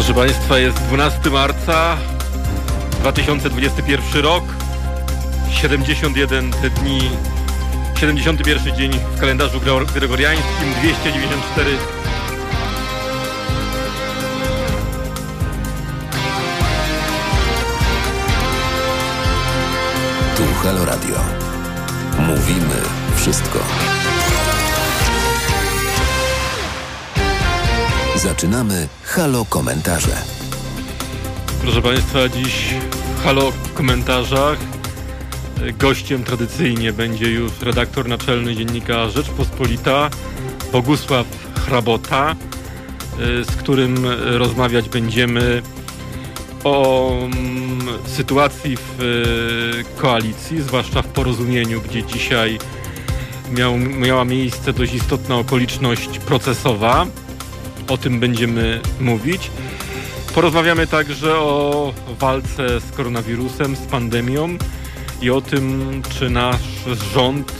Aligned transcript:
Proszę 0.00 0.14
Państwa, 0.14 0.58
jest 0.58 0.78
12 0.78 1.30
marca 1.30 1.96
2021 3.00 4.22
rok, 4.22 4.44
71 5.50 6.50
dni, 6.50 7.10
71 8.00 8.76
dzień 8.76 8.92
w 9.16 9.20
kalendarzu 9.20 9.60
gregoriańskim, 9.94 10.74
294 10.80 11.70
Tu 20.36 20.42
Halo 20.62 20.84
Radio. 20.84 21.16
Mówimy 22.18 22.76
wszystko. 23.16 23.89
Zaczynamy 28.22 28.88
Halo 29.04 29.44
Komentarze. 29.44 30.16
Proszę 31.62 31.82
Państwa, 31.82 32.28
dziś 32.28 32.74
w 33.16 33.24
Halo 33.24 33.52
Komentarzach 33.74 34.58
gościem 35.78 36.24
tradycyjnie 36.24 36.92
będzie 36.92 37.30
już 37.30 37.60
redaktor 37.60 38.08
naczelny 38.08 38.56
dziennika 38.56 39.08
Rzeczpospolita 39.08 40.10
Bogusław 40.72 41.26
Hrabota, 41.66 42.36
z 43.18 43.56
którym 43.56 44.06
rozmawiać 44.38 44.88
będziemy 44.88 45.62
o 46.64 47.12
mm, 47.12 47.88
sytuacji 48.06 48.76
w 48.76 49.00
y, 49.00 50.00
koalicji, 50.00 50.62
zwłaszcza 50.62 51.02
w 51.02 51.06
porozumieniu, 51.06 51.80
gdzie 51.80 52.02
dzisiaj 52.02 52.58
miał, 53.50 53.76
miała 53.78 54.24
miejsce 54.24 54.72
dość 54.72 54.94
istotna 54.94 55.36
okoliczność 55.36 56.18
procesowa. 56.18 57.06
O 57.90 57.98
tym 57.98 58.20
będziemy 58.20 58.80
mówić. 59.00 59.50
Porozmawiamy 60.34 60.86
także 60.86 61.38
o 61.38 61.92
walce 62.18 62.80
z 62.80 62.90
koronawirusem, 62.90 63.76
z 63.76 63.80
pandemią 63.80 64.58
i 65.22 65.30
o 65.30 65.40
tym, 65.40 66.02
czy 66.18 66.30
nasz 66.30 66.84
rząd 67.14 67.52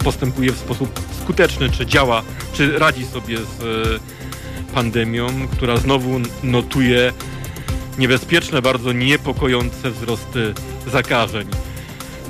y, 0.00 0.04
postępuje 0.04 0.52
w 0.52 0.58
sposób 0.58 1.00
skuteczny, 1.22 1.70
czy 1.70 1.86
działa, 1.86 2.22
czy 2.52 2.78
radzi 2.78 3.06
sobie 3.06 3.38
z 3.38 3.62
y, 3.62 4.74
pandemią, 4.74 5.26
która 5.52 5.76
znowu 5.76 6.20
notuje 6.42 7.12
niebezpieczne, 7.98 8.62
bardzo 8.62 8.92
niepokojące 8.92 9.90
wzrosty 9.90 10.54
zakażeń. 10.86 11.48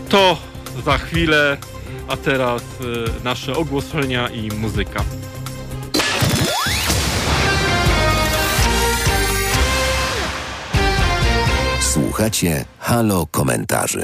To 0.08 0.36
za 0.84 0.98
chwilę, 0.98 1.56
a 2.08 2.16
teraz 2.16 2.62
y, 2.62 3.24
nasze 3.24 3.56
ogłoszenia 3.56 4.28
i 4.28 4.48
muzyka. 4.50 5.04
Słuchacie 12.16 12.64
Halo 12.78 13.26
Komentarzy. 13.26 14.00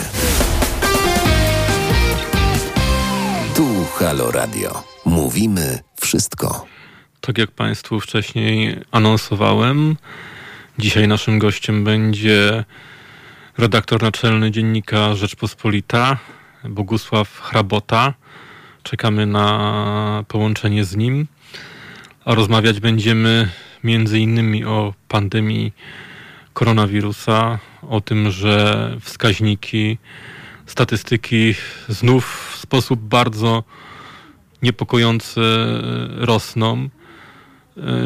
Tu 3.57 3.85
Halo 3.95 4.31
Radio. 4.31 4.83
Mówimy 5.05 5.79
wszystko. 6.01 6.67
Tak 7.21 7.39
jak 7.39 7.51
Państwu 7.51 8.01
wcześniej 8.01 8.81
anonsowałem, 8.91 9.97
dzisiaj 10.79 11.09
naszym 11.09 11.39
gościem 11.39 11.85
będzie 11.85 12.65
redaktor 13.59 14.03
naczelny 14.03 14.51
dziennika 14.51 15.15
Rzeczpospolita, 15.15 16.17
Bogusław 16.65 17.41
Hrabota. 17.41 18.15
Czekamy 18.83 19.27
na 19.27 20.25
połączenie 20.29 20.85
z 20.85 20.97
nim, 20.97 21.27
a 22.25 22.35
rozmawiać 22.35 22.81
będziemy 22.81 23.49
między 23.85 24.19
innymi 24.19 24.65
o 24.65 24.95
pandemii 25.09 25.73
koronawirusa, 26.53 27.59
o 27.89 28.01
tym, 28.01 28.31
że 28.31 28.91
wskaźniki, 29.01 29.99
statystyki 30.67 31.55
znów 31.89 32.53
w 32.53 32.57
sposób 32.57 33.01
bardzo 33.01 33.65
niepokojący 34.63 35.41
rosną. 36.17 36.89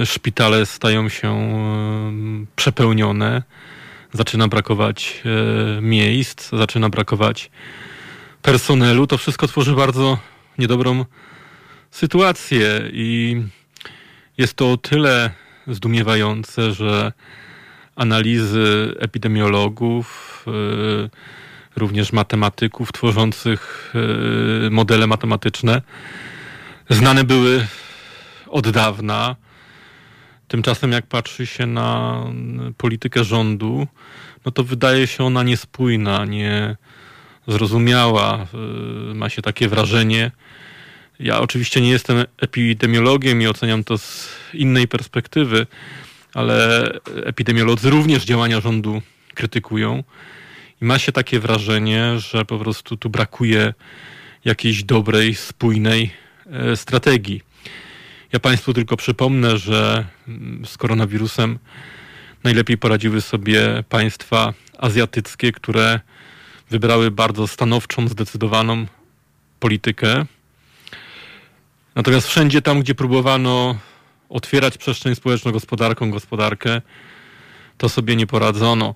Szpitale 0.04 0.66
stają 0.66 1.09
się 1.09 1.48
przepełnione, 2.56 3.42
zaczyna 4.12 4.48
brakować 4.48 5.22
miejsc, 5.82 6.50
zaczyna 6.53 6.88
brakować 6.88 7.50
personelu. 8.43 9.06
To 9.06 9.19
wszystko 9.19 9.47
tworzy 9.47 9.75
bardzo 9.75 10.19
niedobrą 10.58 11.04
sytuację 11.91 12.91
i 12.93 13.43
jest 14.38 14.54
to 14.54 14.72
o 14.72 14.76
tyle 14.76 15.31
zdumiewające, 15.66 16.72
że 16.72 17.12
analizy 17.96 18.94
epidemiologów, 18.98 20.44
y, 20.48 21.10
również 21.76 22.12
matematyków 22.12 22.92
tworzących 22.92 23.92
y, 24.66 24.70
modele 24.70 25.06
matematyczne 25.06 25.82
znane 26.90 27.24
były 27.24 27.66
od 28.46 28.70
dawna. 28.70 29.36
Tymczasem 30.48 30.92
jak 30.92 31.06
patrzy 31.06 31.46
się 31.46 31.66
na 31.66 32.22
politykę 32.76 33.24
rządu, 33.24 33.86
no 34.44 34.52
to 34.52 34.64
wydaje 34.64 35.06
się 35.06 35.24
ona 35.24 35.42
niespójna, 35.42 36.24
niezrozumiała. 37.46 38.46
Y, 39.10 39.14
ma 39.14 39.28
się 39.28 39.42
takie 39.42 39.68
wrażenie. 39.68 40.30
Ja 41.20 41.40
oczywiście 41.40 41.80
nie 41.80 41.90
jestem 41.90 42.24
epidemiologiem 42.38 43.42
i 43.42 43.46
oceniam 43.46 43.84
to 43.84 43.98
z 43.98 44.36
innej 44.54 44.88
perspektywy, 44.88 45.66
ale 46.36 46.91
epidemiolodzy 47.24 47.91
również 47.91 48.24
działania 48.24 48.60
rządu 48.60 49.02
krytykują. 49.34 50.04
I 50.82 50.84
ma 50.84 50.98
się 50.98 51.12
takie 51.12 51.41
wrażenie, 51.41 52.19
że 52.19 52.44
po 52.44 52.58
prostu 52.58 52.97
tu 52.97 53.10
brakuje 53.10 53.74
jakiejś 54.44 54.84
dobrej, 54.84 55.34
spójnej 55.34 56.10
e, 56.46 56.76
strategii. 56.76 57.42
Ja 58.32 58.41
Państwu 58.41 58.72
tylko 58.75 58.96
przypomnę, 58.96 59.58
że 59.58 60.04
mm, 60.28 60.66
z 60.66 60.76
koronawirusem 60.76 61.58
najlepiej 62.44 62.78
poradziły 62.78 63.20
sobie 63.20 63.84
państwa 63.88 64.54
azjatyckie, 64.78 65.52
które 65.52 66.00
wybrały 66.70 67.10
bardzo 67.10 67.46
stanowczą, 67.46 68.08
zdecydowaną 68.08 68.86
politykę. 69.60 70.26
Natomiast 71.94 72.28
wszędzie 72.28 72.62
tam, 72.62 72.80
gdzie 72.80 72.94
próbowano 72.94 73.78
otwierać 74.28 74.78
przestrzeń 74.78 75.14
społeczno-gospodarką, 75.14 76.10
gospodarkę, 76.10 76.81
to 77.78 77.88
sobie 77.88 78.16
nie 78.16 78.26
poradzono. 78.26 78.94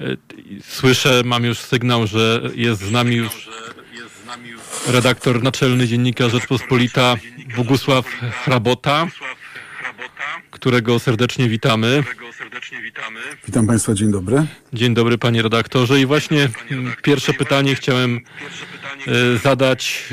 E, 0.00 0.04
słyszę, 0.64 1.22
mam 1.24 1.44
już 1.44 1.58
sygnał, 1.58 2.06
że 2.06 2.50
jest 2.54 2.80
z 2.80 2.90
nami 2.90 3.16
już 3.16 3.48
redaktor 4.86 5.42
naczelny 5.42 5.88
dziennika 5.88 6.28
Rzeczpospolita 6.28 7.16
Bogusław 7.56 8.06
Hrabota, 8.44 9.06
którego 10.50 10.98
serdecznie 10.98 11.48
witamy. 11.48 12.04
Witam 13.46 13.66
Państwa, 13.66 13.94
dzień 13.94 14.12
dobry. 14.12 14.46
Dzień 14.72 14.94
dobry 14.94 15.18
panie 15.18 15.42
redaktorze. 15.42 16.00
I 16.00 16.06
właśnie 16.06 16.48
pierwsze 17.02 17.34
pytanie 17.34 17.74
chciałem 17.74 18.20
e, 19.06 19.38
zadać 19.38 20.08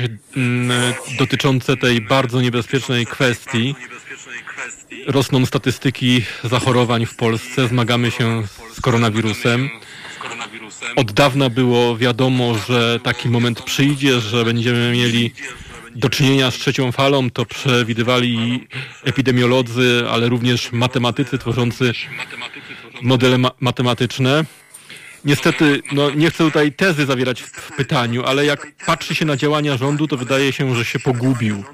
dotyczące 1.18 1.76
tej 1.76 2.00
bardzo 2.00 2.40
niebezpiecznej 2.40 3.06
kwestii. 3.06 3.74
Rosną 5.06 5.46
statystyki 5.46 6.24
zachorowań 6.44 7.06
w 7.06 7.16
Polsce, 7.16 7.68
zmagamy 7.68 8.10
się 8.10 8.42
z 8.72 8.80
koronawirusem. 8.80 9.70
Od 10.96 11.12
dawna 11.12 11.48
było 11.48 11.96
wiadomo, 11.96 12.54
że 12.68 13.00
taki 13.02 13.28
moment 13.28 13.62
przyjdzie, 13.62 14.20
że 14.20 14.44
będziemy 14.44 14.92
mieli 14.92 15.32
do 15.94 16.08
czynienia 16.08 16.50
z 16.50 16.54
trzecią 16.54 16.92
falą. 16.92 17.30
To 17.30 17.46
przewidywali 17.46 18.66
epidemiolodzy, 19.04 20.04
ale 20.10 20.28
również 20.28 20.72
matematycy 20.72 21.38
tworzący 21.38 21.92
modele 23.02 23.38
ma 23.38 23.50
matematyczne. 23.60 24.44
Niestety, 25.24 25.82
no, 25.92 26.10
nie 26.10 26.30
chcę 26.30 26.44
tutaj 26.44 26.72
tezy 26.72 27.06
zawierać 27.06 27.42
w 27.42 27.76
pytaniu, 27.76 28.24
ale 28.24 28.44
jak 28.44 28.66
patrzy 28.86 29.14
się 29.14 29.24
na 29.24 29.36
działania 29.36 29.76
rządu, 29.76 30.06
to 30.06 30.16
wydaje 30.16 30.52
się, 30.52 30.74
że 30.74 30.84
się 30.84 30.98
pogubił 30.98 31.64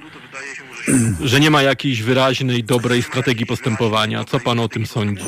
że 1.21 1.41
nie 1.41 1.51
ma 1.51 1.63
jakiejś 1.63 2.03
wyraźnej, 2.03 2.65
dobrej 2.65 3.03
strategii 3.03 3.47
postępowania. 3.47 4.25
Co 4.25 4.41
pan 4.41 4.61
o 4.61 4.69
tym 4.69 4.87
sądzi? 4.87 5.25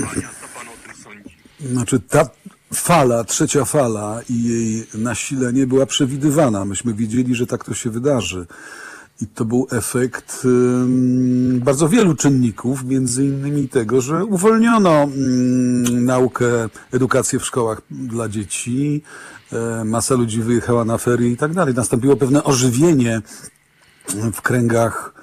Znaczy 1.61 2.01
ta 2.01 2.31
fala, 2.75 3.25
trzecia 3.25 3.65
fala 3.65 4.21
i 4.31 4.45
jej 4.45 4.87
nasilenie 4.95 5.67
była 5.67 5.87
przewidywana. 5.87 6.65
Myśmy 6.65 6.95
wiedzieli, 6.95 7.35
że 7.35 7.47
tak 7.47 7.65
to 7.65 7.75
się 7.75 7.91
wydarzy. 7.91 8.47
I 9.21 9.27
to 9.27 9.45
był 9.45 9.67
efekt 9.71 10.47
bardzo 11.55 11.89
wielu 11.89 12.15
czynników, 12.15 12.85
między 12.85 13.25
innymi 13.25 13.69
tego, 13.69 14.01
że 14.01 14.25
uwolniono 14.25 15.09
naukę, 15.91 16.47
edukację 16.93 17.39
w 17.39 17.45
szkołach 17.45 17.83
dla 17.91 18.29
dzieci, 18.29 19.03
e, 19.53 19.85
masa 19.85 20.15
ludzi 20.15 20.43
wyjechała 20.43 20.85
na 20.85 20.99
ferie 20.99 21.31
i 21.31 21.37
tak 21.37 21.55
dalej. 21.55 21.75
Nastąpiło 21.75 22.17
pewne 22.17 22.45
ożywienie 22.45 23.23
w 24.33 24.43
kręgach 24.43 25.15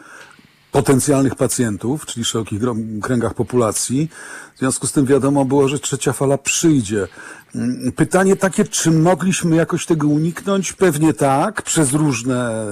potencjalnych 0.75 1.35
pacjentów, 1.35 2.05
czyli 2.05 2.25
szerokich 2.25 2.61
kręgach 3.01 3.33
populacji. 3.33 4.09
W 4.55 4.59
związku 4.59 4.87
z 4.87 4.91
tym 4.91 5.05
wiadomo 5.05 5.45
było, 5.45 5.67
że 5.67 5.79
trzecia 5.79 6.13
fala 6.13 6.37
przyjdzie. 6.37 7.07
Mm, 7.55 7.91
pytanie 7.91 8.35
takie, 8.35 8.65
czy 8.65 8.91
mogliśmy 8.91 9.55
jakoś 9.55 9.85
tego 9.85 10.07
uniknąć? 10.07 10.73
Pewnie 10.73 11.13
tak, 11.13 11.61
przez 11.61 11.93
różne 11.93 12.65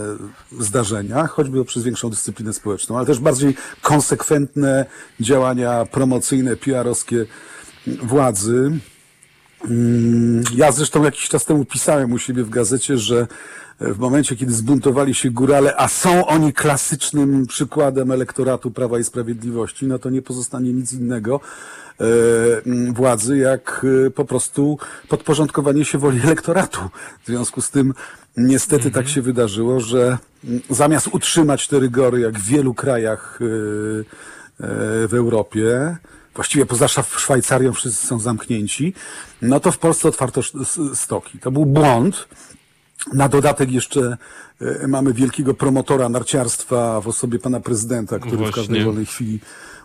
zdarzenia, 0.60 1.28
choćby 1.28 1.66
przez 1.66 1.84
większą 1.84 2.10
dyscyplinę 2.10 2.54
społeczną, 2.54 2.98
ale 2.98 3.06
też 3.06 3.20
bardziej 3.20 3.56
konsekwentne 3.82 4.86
działania 5.20 5.86
promocyjne, 5.86 6.56
PR-owskie 6.56 7.26
władzy. 7.88 8.80
Mm, 9.70 10.44
ja 10.56 10.72
zresztą 10.72 11.04
jakiś 11.04 11.30
czas 11.30 11.46
temu 11.46 11.66
pisałem 11.66 12.14
u 12.14 12.20
siebie 12.20 12.44
w 12.44 12.50
gazecie, 12.50 12.98
że 12.98 13.28
w 13.80 14.00
momencie, 14.00 14.36
kiedy 14.36 14.54
zbuntowali 14.54 15.14
się 15.14 15.31
górale, 15.31 15.75
a 15.78 15.88
są 15.88 16.28
oni 16.28 16.54
klasycznym 16.54 17.48
przykładem 17.48 18.12
elektoratu 18.12 18.72
Prawa 18.72 19.00
i 19.00 19.04
Sprawiedliwości, 19.04 19.88
no 19.88 20.00
to 20.00 20.10
nie 20.10 20.22
pozostanie 20.22 20.74
nic 20.74 20.94
innego 20.94 21.40
e, 22.00 22.04
władzy, 22.94 23.38
jak 23.38 23.86
e, 24.08 24.10
po 24.10 24.25
prostu 24.25 24.78
podporządkowanie 25.10 25.86
się 25.86 25.98
woli 25.98 26.22
elektoratu. 26.24 26.80
W 27.24 27.28
związku 27.28 27.62
z 27.62 27.70
tym 27.72 27.94
niestety 28.38 28.92
tak 28.92 29.08
się 29.08 29.22
wydarzyło, 29.22 29.80
że 29.80 30.18
zamiast 30.70 31.08
utrzymać 31.08 31.68
te 31.68 31.80
rygory, 31.80 32.20
jak 32.20 32.40
w 32.40 32.48
wielu 32.48 32.74
krajach 32.74 33.40
e, 33.42 33.46
w 35.08 35.14
Europie, 35.14 35.98
właściwie 36.36 36.66
poza 36.66 36.88
Szwajcarią 36.88 37.74
wszyscy 37.74 38.08
są 38.08 38.20
zamknięci, 38.20 38.94
no 39.42 39.60
to 39.60 39.72
w 39.72 39.78
Polsce 39.78 40.08
otwarto 40.08 40.42
stoki. 40.94 41.40
To 41.40 41.52
był 41.52 41.66
błąd. 41.66 42.28
Na 43.14 43.30
dodatek 43.30 43.72
jeszcze 43.72 44.18
e, 44.62 44.88
mamy 44.88 45.14
wielkiego 45.14 45.54
promotora 45.54 46.10
narciarstwa 46.10 47.02
w 47.02 47.08
osobie 47.08 47.40
pana 47.40 47.60
prezydenta, 47.60 48.20
który 48.20 48.38
Właśnie. 48.38 48.52
w 48.52 48.56
każdej 48.56 48.86
wolnej 48.86 49.06
chwili 49.06 49.40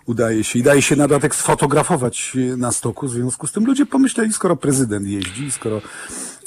udaje 0.06 0.44
się 0.44 0.58
i 0.58 0.62
daje 0.62 0.82
się 0.82 0.96
na 0.96 1.08
dodatek 1.08 1.34
sfotografować 1.34 2.36
na 2.56 2.72
stoku. 2.72 3.06
W 3.06 3.10
związku 3.10 3.46
z 3.46 3.52
tym 3.52 3.66
ludzie 3.66 3.86
pomyśleli, 3.86 4.32
skoro 4.32 4.56
prezydent 4.56 5.06
jeździ, 5.06 5.50
skoro 5.52 5.80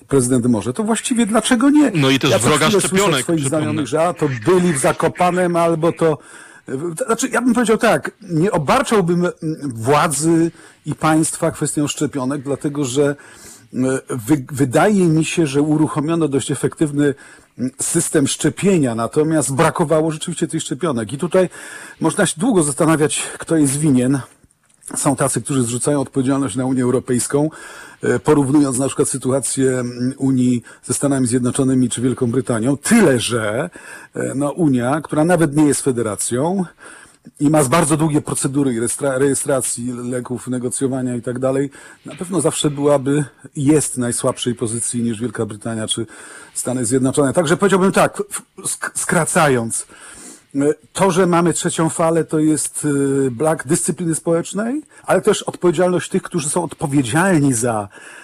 prezydent 0.08 0.46
może, 0.46 0.74
to 0.74 0.84
właściwie 0.84 1.26
dlaczego 1.26 1.70
nie? 1.70 1.92
No 1.96 2.10
i 2.10 2.20
też 2.20 2.32
ja 2.32 2.40
wroga 2.40 2.70
szczepionek, 2.70 3.24
swoich 3.24 3.48
znajomych, 3.48 3.88
że 3.88 4.08
a, 4.08 4.14
to 4.14 4.30
byli 4.46 4.74
w 4.74 4.78
Zakopanem 4.78 5.56
albo 5.56 5.92
to... 5.92 6.18
Znaczy, 7.06 7.30
ja 7.30 7.42
bym 7.42 7.54
powiedział 7.54 7.78
tak, 7.78 8.12
nie 8.22 8.52
obarczałbym 8.52 9.28
władzy 9.64 10.52
i 10.86 10.96
państwa 10.96 11.52
kwestią 11.52 11.88
szczepionek, 11.88 12.42
dlatego 12.42 12.86
że 12.86 13.16
wy, 14.10 14.46
wydaje 14.52 15.06
mi 15.06 15.26
się, 15.26 15.48
że 15.48 15.62
uruchomiono 15.62 16.28
dość 16.28 16.52
efektywny 16.52 17.14
system 17.82 18.28
szczepienia, 18.28 18.96
natomiast 18.96 19.54
brakowało 19.56 20.12
rzeczywiście 20.12 20.48
tych 20.48 20.62
szczepionek. 20.62 21.14
I 21.14 21.18
tutaj 21.18 21.50
można 22.00 22.26
się 22.26 22.36
długo 22.38 22.64
zastanawiać, 22.64 23.24
kto 23.38 23.58
jest 23.58 23.80
winien. 23.80 24.20
Są 24.96 25.16
tacy, 25.16 25.42
którzy 25.42 25.64
zrzucają 25.64 26.02
odpowiedzialność 26.02 26.56
na 26.56 26.66
Unię 26.66 26.84
Europejską, 26.84 27.50
e, 28.04 28.20
porównując 28.20 28.80
na 28.80 28.88
przykład 28.88 29.10
sytuację 29.10 29.84
Unii 30.18 30.64
ze 30.84 30.94
Stanami 30.94 31.28
Zjednoczonymi 31.28 31.90
czy 31.90 32.02
Wielką 32.02 32.32
Brytanią. 32.32 32.78
Tyle, 32.78 33.20
że 33.20 33.70
e, 34.16 34.34
no, 34.36 34.52
Unia, 34.52 35.02
która 35.02 35.26
nawet 35.26 35.56
nie 35.56 35.66
jest 35.66 35.82
federacją 35.82 36.66
i 37.40 37.50
ma 37.50 37.64
bardzo 37.64 37.98
długie 37.98 38.22
procedury 38.22 38.88
rejestracji 39.02 39.92
leków, 39.92 40.48
negocjowania 40.48 41.16
i 41.16 41.22
tak 41.22 41.40
dalej, 41.40 41.70
na 42.06 42.16
pewno 42.16 42.42
zawsze 42.42 42.70
byłaby 42.70 43.26
jest 43.56 43.98
najsłabszej 43.98 44.56
pozycji 44.56 45.04
niż 45.04 45.22
Wielka 45.22 45.46
Brytania 45.46 45.88
czy 45.88 46.06
Stany 46.54 46.86
Zjednoczone. 46.86 47.34
Także 47.34 47.58
powiedziałbym 47.58 47.92
tak, 47.92 48.24
skracając, 48.96 49.88
to, 50.94 51.12
że 51.12 51.28
mamy 51.28 51.54
trzecią 51.54 51.90
falę, 51.90 52.24
to 52.24 52.40
jest 52.40 52.86
y, 52.86 53.32
brak 53.32 53.68
dyscypliny 53.68 54.16
społecznej, 54.16 54.82
ale 55.04 55.22
też 55.22 55.44
odpowiedzialność 55.44 56.10
tych, 56.10 56.22
którzy 56.22 56.50
są 56.50 56.64
odpowiedzialni 56.64 57.54
za 57.54 57.88
e, 57.88 58.21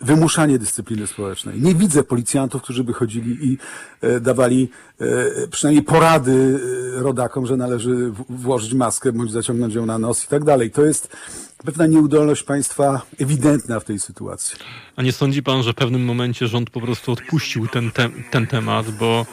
wymuszanie 0.00 0.58
dyscypliny 0.58 1.06
społecznej. 1.06 1.60
Nie 1.60 1.74
widzę 1.74 2.02
policjantów, 2.02 2.62
którzy 2.62 2.84
by 2.84 2.92
chodzili 2.92 3.52
i 3.52 3.58
e, 4.00 4.20
dawali 4.20 4.68
e, 5.00 5.06
przynajmniej 5.50 5.84
porady 5.84 6.60
e, 6.98 7.02
rodakom, 7.02 7.46
że 7.46 7.56
należy 7.56 8.12
włożyć 8.28 8.74
maskę 8.74 9.12
bądź 9.12 9.32
zaciągnąć 9.32 9.74
ją 9.74 9.86
na 9.86 9.98
nos 9.98 10.24
i 10.24 10.28
tak 10.28 10.44
dalej. 10.44 10.70
To 10.70 10.84
jest 10.84 11.16
pewna 11.64 11.86
nieudolność 11.86 12.42
państwa 12.42 13.02
ewidentna 13.18 13.80
w 13.80 13.84
tej 13.84 13.98
sytuacji. 13.98 14.56
A 14.96 15.02
nie 15.02 15.12
sądzi 15.12 15.42
pan, 15.42 15.62
że 15.62 15.72
w 15.72 15.76
pewnym 15.76 16.04
momencie 16.04 16.48
rząd 16.48 16.70
po 16.70 16.80
prostu 16.80 17.12
odpuścił 17.12 17.68
ten, 17.68 17.90
te, 17.90 18.08
ten 18.30 18.46
temat, 18.46 18.90
bo 18.90 19.26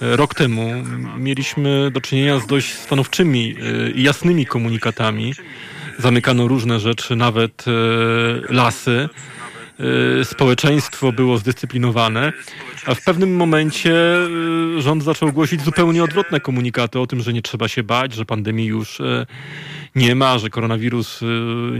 e, 0.00 0.16
rok 0.16 0.34
temu 0.34 0.70
mieliśmy 1.18 1.90
do 1.90 2.00
czynienia 2.00 2.38
z 2.38 2.46
dość 2.46 2.74
stanowczymi 2.74 3.56
e, 3.60 3.90
i 3.90 4.02
jasnymi 4.02 4.46
komunikatami. 4.46 5.34
Zamykano 5.98 6.48
różne 6.48 6.80
rzeczy, 6.80 7.16
nawet 7.16 7.64
e, 7.68 7.72
lasy. 8.54 9.08
E, 10.20 10.24
Społeczeństwo 10.24 11.12
było 11.12 11.38
zdyscyplinowane, 11.38 12.32
a 12.86 12.94
w 12.94 13.02
pewnym 13.02 13.36
momencie 13.36 13.94
e, 14.76 14.82
rząd 14.82 15.02
zaczął 15.04 15.32
głosić 15.32 15.62
zupełnie 15.62 16.04
odwrotne 16.04 16.40
komunikaty 16.40 17.00
o 17.00 17.06
tym, 17.06 17.20
że 17.20 17.32
nie 17.32 17.42
trzeba 17.42 17.68
się 17.68 17.82
bać, 17.82 18.12
że 18.12 18.24
pandemii 18.24 18.66
już 18.66 19.00
e, 19.00 19.26
nie 19.94 20.14
ma, 20.14 20.38
że 20.38 20.50
koronawirus 20.50 21.20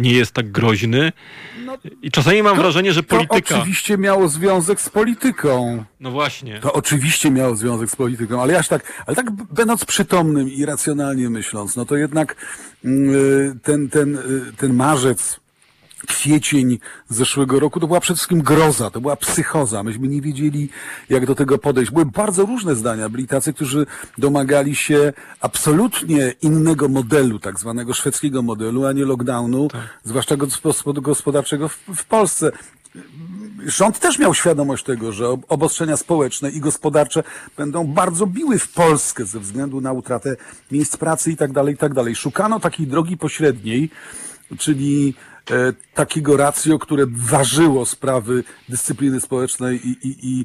nie 0.00 0.12
jest 0.12 0.32
tak 0.32 0.50
groźny. 0.50 1.12
I 2.02 2.10
czasami 2.10 2.42
mam 2.42 2.56
wrażenie, 2.56 2.92
że 2.92 3.02
To 3.02 3.08
polityka. 3.16 3.56
oczywiście 3.58 3.98
miało 3.98 4.28
związek 4.28 4.80
z 4.80 4.88
polityką. 4.90 5.84
No 6.00 6.10
właśnie. 6.10 6.60
To 6.60 6.72
oczywiście 6.72 7.30
miało 7.30 7.56
związek 7.56 7.90
z 7.90 7.96
polityką, 7.96 8.42
ale 8.42 8.58
aż 8.58 8.68
tak, 8.68 9.04
ale 9.06 9.16
tak 9.16 9.30
będąc 9.30 9.84
przytomnym 9.84 10.48
i 10.48 10.64
racjonalnie 10.64 11.30
myśląc, 11.30 11.76
no 11.76 11.84
to 11.84 11.96
jednak 11.96 12.36
mm, 12.84 13.60
ten, 13.62 13.88
ten, 13.88 14.16
y, 14.16 14.20
ten 14.56 14.74
marzec, 14.74 15.40
kwiecień 16.06 16.78
zeszłego 17.08 17.60
roku 17.60 17.80
to 17.80 17.86
była 17.86 18.00
przede 18.00 18.16
wszystkim 18.16 18.42
groza, 18.42 18.90
to 18.90 19.00
była 19.00 19.16
psychoza. 19.16 19.82
Myśmy 19.82 20.08
nie 20.08 20.20
wiedzieli, 20.20 20.68
jak 21.08 21.26
do 21.26 21.34
tego 21.34 21.58
podejść. 21.58 21.90
Były 21.90 22.06
bardzo 22.06 22.46
różne 22.46 22.74
zdania. 22.74 23.08
Byli 23.08 23.26
tacy, 23.26 23.52
którzy 23.52 23.86
domagali 24.18 24.76
się 24.76 25.12
absolutnie 25.40 26.34
innego 26.42 26.88
modelu, 26.88 27.38
tak 27.38 27.60
zwanego 27.60 27.94
szwedzkiego 27.94 28.42
modelu, 28.42 28.86
a 28.86 28.92
nie 28.92 29.04
lockdownu, 29.04 29.68
zwłaszcza 30.04 30.36
gospod- 30.36 31.00
gospodarczego 31.00 31.68
w, 31.68 31.78
w 31.96 32.04
Polsce 32.04 32.52
rząd 33.66 33.98
też 33.98 34.18
miał 34.18 34.34
świadomość 34.34 34.84
tego, 34.84 35.12
że 35.12 35.28
ob- 35.28 35.44
obostrzenia 35.48 35.96
społeczne 35.96 36.50
i 36.50 36.60
gospodarcze 36.60 37.22
będą 37.56 37.86
bardzo 37.86 38.26
biły 38.26 38.58
w 38.58 38.72
Polskę 38.72 39.24
ze 39.24 39.40
względu 39.40 39.80
na 39.80 39.92
utratę 39.92 40.36
miejsc 40.72 40.96
pracy 40.96 41.32
i 41.32 41.36
tak 41.36 41.52
dalej, 41.52 41.74
i 41.74 41.76
tak 41.76 41.94
dalej. 41.94 42.16
Szukano 42.16 42.60
takiej 42.60 42.86
drogi 42.86 43.16
pośredniej, 43.16 43.90
czyli 44.58 45.14
takiego 45.94 46.36
racjo, 46.36 46.78
które 46.78 47.04
ważyło 47.08 47.86
sprawy 47.86 48.44
dyscypliny 48.68 49.20
społecznej 49.20 49.88
i, 49.88 50.08
i, 50.08 50.16
i 50.22 50.44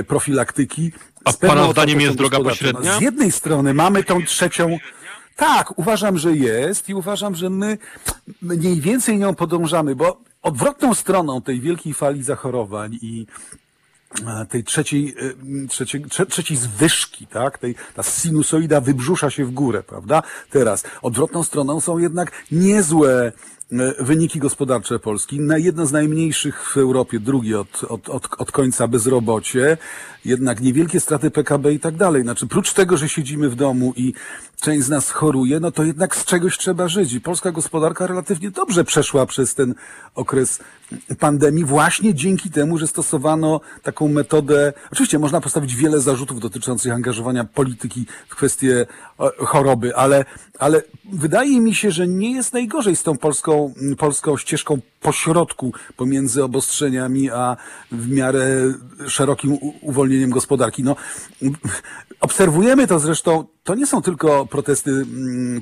e, 0.00 0.04
profilaktyki. 0.04 0.92
A 1.24 1.32
pana 1.32 1.70
zdaniem 1.72 2.00
jest 2.00 2.16
droga 2.16 2.40
pośrednia? 2.40 2.92
No, 2.92 2.98
z 2.98 3.02
jednej 3.02 3.32
strony 3.32 3.74
mamy 3.74 4.04
tą 4.04 4.24
trzecią 4.24 4.78
tak, 5.36 5.78
uważam, 5.78 6.18
że 6.18 6.36
jest 6.36 6.88
i 6.88 6.94
uważam, 6.94 7.34
że 7.34 7.50
my 7.50 7.78
mniej 8.42 8.80
więcej 8.80 9.18
nią 9.18 9.34
podążamy, 9.34 9.96
bo 9.96 10.20
odwrotną 10.42 10.94
stroną 10.94 11.42
tej 11.42 11.60
wielkiej 11.60 11.94
fali 11.94 12.22
zachorowań 12.22 12.98
i 13.02 13.26
e, 14.26 14.46
tej 14.46 14.64
trzeciej, 14.64 15.14
e, 15.64 15.68
trzeciej, 15.68 16.04
trze, 16.04 16.26
trzeciej 16.26 16.56
zwyżki, 16.56 17.26
tak? 17.26 17.58
Tej, 17.58 17.74
ta 17.94 18.02
sinusoida 18.02 18.80
wybrzusza 18.80 19.30
się 19.30 19.44
w 19.44 19.50
górę, 19.50 19.82
prawda? 19.82 20.22
Teraz. 20.50 20.84
Odwrotną 21.02 21.42
stroną 21.42 21.80
są 21.80 21.98
jednak 21.98 22.32
niezłe 22.52 23.26
e, 23.26 23.32
wyniki 23.98 24.38
gospodarcze 24.38 24.98
Polski. 24.98 25.40
Na 25.40 25.58
jedno 25.58 25.86
z 25.86 25.92
najmniejszych 25.92 26.72
w 26.74 26.76
Europie, 26.76 27.20
drugi 27.20 27.54
od, 27.54 27.84
od, 27.84 28.08
od, 28.08 28.28
od 28.38 28.52
końca 28.52 28.88
bezrobocie, 28.88 29.76
jednak 30.24 30.60
niewielkie 30.60 31.00
straty 31.00 31.30
PKB 31.30 31.72
i 31.72 31.80
tak 31.80 31.96
dalej. 31.96 32.22
Znaczy, 32.22 32.46
prócz 32.46 32.72
tego, 32.72 32.96
że 32.96 33.08
siedzimy 33.08 33.48
w 33.50 33.54
domu 33.54 33.92
i 33.96 34.14
część 34.60 34.84
z 34.84 34.88
nas 34.88 35.10
choruje, 35.10 35.60
no 35.60 35.70
to 35.70 35.84
jednak 35.84 36.16
z 36.16 36.24
czegoś 36.24 36.58
trzeba 36.58 36.88
żyć. 36.88 37.12
I 37.12 37.20
polska 37.20 37.52
gospodarka 37.52 38.06
relatywnie 38.06 38.50
dobrze 38.50 38.84
przeszła 38.84 39.26
przez 39.26 39.54
ten 39.54 39.74
okres 40.14 40.60
pandemii 41.18 41.64
właśnie 41.64 42.14
dzięki 42.14 42.50
temu, 42.50 42.78
że 42.78 42.86
stosowano 42.86 43.60
taką 43.82 44.08
metodę. 44.08 44.72
Oczywiście 44.92 45.18
można 45.18 45.40
postawić 45.40 45.76
wiele 45.76 46.00
zarzutów 46.00 46.40
dotyczących 46.40 46.92
angażowania 46.92 47.44
polityki 47.44 48.06
w 48.28 48.36
kwestie 48.36 48.86
e, 49.20 49.30
choroby, 49.38 49.96
ale, 49.96 50.24
ale 50.58 50.82
wydaje 51.12 51.60
mi 51.60 51.74
się, 51.74 51.90
że 51.90 52.06
nie 52.06 52.32
jest 52.32 52.52
najgorzej 52.52 52.96
z 52.96 53.02
tą 53.02 53.16
polską 53.16 53.63
polską 53.98 54.36
ścieżką 54.36 54.80
pośrodku 55.00 55.72
pomiędzy 55.96 56.44
obostrzeniami 56.44 57.30
a 57.30 57.56
w 57.92 58.08
miarę 58.08 58.74
szerokim 59.08 59.58
uwolnieniem 59.80 60.30
gospodarki. 60.30 60.82
No, 60.82 60.96
obserwujemy 62.20 62.86
to 62.86 62.98
zresztą, 62.98 63.44
to 63.64 63.74
nie 63.74 63.86
są 63.86 64.02
tylko 64.02 64.46
protesty 64.46 65.06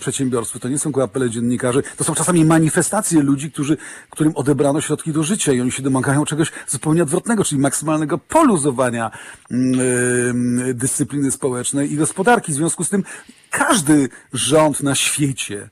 przedsiębiorstw, 0.00 0.58
to 0.58 0.68
nie 0.68 0.78
są 0.78 0.82
tylko 0.82 1.02
apele 1.02 1.30
dziennikarzy, 1.30 1.82
to 1.96 2.04
są 2.04 2.14
czasami 2.14 2.44
manifestacje 2.44 3.22
ludzi, 3.22 3.50
którzy, 3.52 3.76
którym 4.10 4.32
odebrano 4.36 4.80
środki 4.80 5.12
do 5.12 5.22
życia 5.22 5.52
i 5.52 5.60
oni 5.60 5.72
się 5.72 5.82
domagają 5.82 6.24
czegoś 6.24 6.52
zupełnie 6.66 7.02
odwrotnego, 7.02 7.44
czyli 7.44 7.60
maksymalnego 7.60 8.18
poluzowania 8.18 9.10
yy, 9.50 10.74
dyscypliny 10.74 11.30
społecznej 11.30 11.92
i 11.92 11.96
gospodarki. 11.96 12.52
W 12.52 12.54
związku 12.54 12.84
z 12.84 12.88
tym 12.88 13.04
każdy 13.50 14.08
rząd 14.32 14.82
na 14.82 14.94
świecie, 14.94 15.70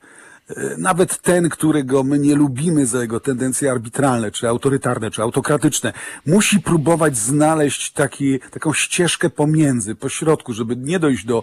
nawet 0.79 1.19
ten, 1.23 1.49
którego 1.49 2.05
my 2.05 2.19
nie 2.19 2.35
lubimy 2.35 2.87
za 2.87 3.01
jego 3.03 3.21
tendencje 3.21 3.71
arbitralne, 3.71 4.31
czy 4.31 4.49
autorytarne, 4.49 5.11
czy 5.11 5.23
autokratyczne, 5.23 5.93
musi 6.27 6.61
próbować 6.61 7.17
znaleźć 7.17 7.93
taki, 7.93 8.41
taką 8.51 8.73
ścieżkę 8.73 9.31
pomiędzy, 9.31 9.95
pośrodku, 9.95 10.53
żeby 10.53 10.77
nie 10.77 10.99
dojść 10.99 11.25
do 11.25 11.43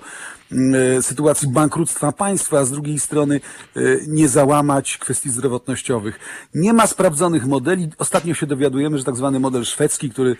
e, 0.52 1.02
sytuacji 1.02 1.48
bankructwa 1.48 2.12
państwa, 2.12 2.60
a 2.60 2.66
z 2.66 2.72
drugiej 2.72 3.00
strony 3.00 3.40
e, 3.76 3.80
nie 4.08 4.30
załamać 4.30 4.98
kwestii 4.98 5.30
zdrowotnościowych. 5.30 6.20
Nie 6.54 6.74
ma 6.74 6.88
sprawdzonych 6.88 7.46
modeli. 7.46 7.90
Ostatnio 7.98 8.34
się 8.34 8.46
dowiadujemy, 8.46 8.98
że 8.98 9.04
tak 9.04 9.16
zwany 9.16 9.40
model 9.40 9.66
szwedzki, 9.66 10.10
który 10.10 10.36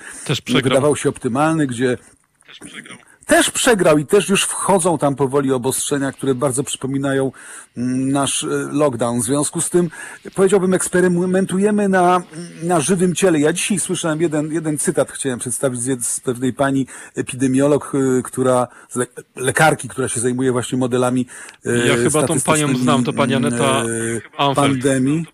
wydawał 0.64 0.96
się 0.96 1.10
optymalny, 1.10 1.68
gdzie 1.68 1.98
też 3.28 3.52
przegrał 3.52 3.98
i 3.98 4.06
też 4.06 4.30
już 4.30 4.44
wchodzą 4.44 4.98
tam 4.98 5.16
powoli 5.16 5.52
obostrzenia, 5.52 6.12
które 6.12 6.36
bardzo 6.36 6.64
przypominają 6.64 7.32
mm, 7.78 8.12
nasz 8.12 8.44
e, 8.44 8.48
lockdown. 8.72 9.20
W 9.20 9.24
związku 9.24 9.62
z 9.62 9.70
tym, 9.70 9.90
powiedziałbym, 10.36 10.74
eksperymentujemy 10.74 11.90
na, 11.90 12.22
na 12.64 12.82
żywym 12.82 13.16
ciele. 13.16 13.40
Ja 13.40 13.54
dzisiaj 13.54 13.80
słyszałem 13.80 14.22
jeden, 14.22 14.52
jeden 14.52 14.78
cytat, 14.78 15.12
chciałem 15.12 15.40
przedstawić 15.40 16.06
z 16.06 16.20
pewnej 16.20 16.54
pani 16.54 16.88
epidemiolog, 17.16 17.94
e, 17.96 18.22
która, 18.22 18.68
lekarki, 19.36 19.90
która 19.90 20.08
się 20.08 20.20
zajmuje 20.20 20.52
właśnie 20.52 20.78
modelami 20.78 21.28
e, 21.66 21.78
Ja 21.88 21.96
chyba 21.96 22.28
tą 22.28 22.42
panią 22.42 22.78
znam, 22.78 23.04
to 23.04 23.14
pani 23.14 23.36
Aneta 23.36 23.84
pandemii. 24.56 25.26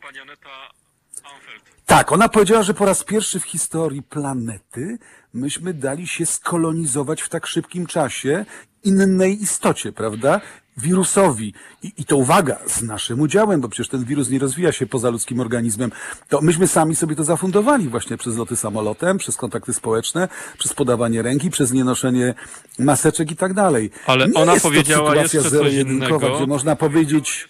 Tak, 1.85 2.12
ona 2.12 2.29
powiedziała, 2.29 2.63
że 2.63 2.73
po 2.73 2.85
raz 2.85 3.03
pierwszy 3.03 3.39
w 3.39 3.43
historii 3.43 4.03
planety 4.03 4.97
myśmy 5.33 5.73
dali 5.73 6.07
się 6.07 6.25
skolonizować 6.25 7.21
w 7.21 7.29
tak 7.29 7.47
szybkim 7.47 7.85
czasie 7.85 8.45
innej 8.83 9.41
istocie, 9.41 9.91
prawda? 9.91 10.41
Wirusowi. 10.77 11.53
I, 11.83 11.91
I 11.97 12.05
to 12.05 12.17
uwaga, 12.17 12.59
z 12.67 12.81
naszym 12.81 13.19
udziałem, 13.19 13.61
bo 13.61 13.69
przecież 13.69 13.89
ten 13.89 14.05
wirus 14.05 14.29
nie 14.29 14.39
rozwija 14.39 14.71
się 14.71 14.85
poza 14.85 15.09
ludzkim 15.09 15.39
organizmem. 15.39 15.91
To 16.29 16.41
myśmy 16.41 16.67
sami 16.67 16.95
sobie 16.95 17.15
to 17.15 17.23
zafundowali 17.23 17.89
właśnie 17.89 18.17
przez 18.17 18.37
loty 18.37 18.55
samolotem, 18.55 19.17
przez 19.17 19.37
kontakty 19.37 19.73
społeczne, 19.73 20.27
przez 20.57 20.73
podawanie 20.73 21.21
ręki, 21.21 21.49
przez 21.49 21.73
nienoszenie 21.73 22.33
maseczek 22.79 23.31
i 23.31 23.35
tak 23.35 23.53
dalej. 23.53 23.91
Ale 24.05 24.27
nie 24.27 24.33
ona 24.33 24.53
jest 24.53 24.63
powiedziała 24.63 25.13
to 25.13 25.15
sytuacja 25.15 25.39
jeszcze 25.39 25.57
coś 25.59 25.73
innego. 25.73 26.19
gdzie 26.19 26.47
można 26.47 26.75
powiedzieć 26.75 27.49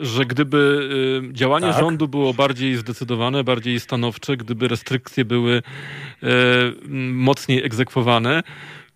że 0.00 0.26
gdyby 0.26 0.88
y, 1.30 1.32
działanie 1.32 1.66
tak. 1.66 1.80
rządu 1.80 2.08
było 2.08 2.34
bardziej 2.34 2.76
zdecydowane, 2.76 3.44
bardziej 3.44 3.80
stanowcze, 3.80 4.36
gdyby 4.36 4.68
restrykcje 4.68 5.24
były 5.24 5.56
y, 5.56 6.26
mocniej 7.12 7.64
egzekwowane, 7.64 8.42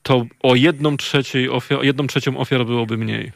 to 0.03 0.27
o 0.43 0.55
jedną, 0.55 0.97
trzeciej 0.97 1.49
ofiar, 1.49 1.85
jedną 1.85 2.07
trzecią 2.07 2.37
ofiar 2.37 2.67
byłoby 2.67 2.97
mniej. 2.97 3.33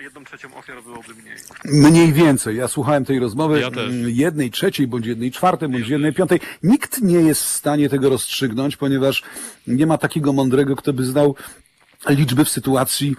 Jedną 0.00 0.24
trzecią 0.24 0.54
ofiar 0.54 0.82
byłoby 0.82 1.14
mniej. 1.14 1.36
Mniej 1.64 2.12
więcej. 2.12 2.56
Ja 2.56 2.68
słuchałem 2.68 3.04
tej 3.04 3.18
rozmowy 3.18 3.60
ja 3.60 3.70
jednej 4.06 4.50
trzeciej, 4.50 4.86
bądź 4.86 5.06
jednej 5.06 5.30
czwartej, 5.30 5.68
bądź 5.68 5.88
jednej 5.88 6.12
piątej. 6.12 6.40
Nikt 6.62 7.02
nie 7.02 7.20
jest 7.20 7.42
w 7.42 7.48
stanie 7.48 7.88
tego 7.88 8.08
rozstrzygnąć, 8.08 8.76
ponieważ 8.76 9.22
nie 9.66 9.86
ma 9.86 9.98
takiego 9.98 10.32
mądrego, 10.32 10.76
kto 10.76 10.92
by 10.92 11.04
znał 11.04 11.34
liczby 12.08 12.44
w 12.44 12.48
sytuacji 12.48 13.16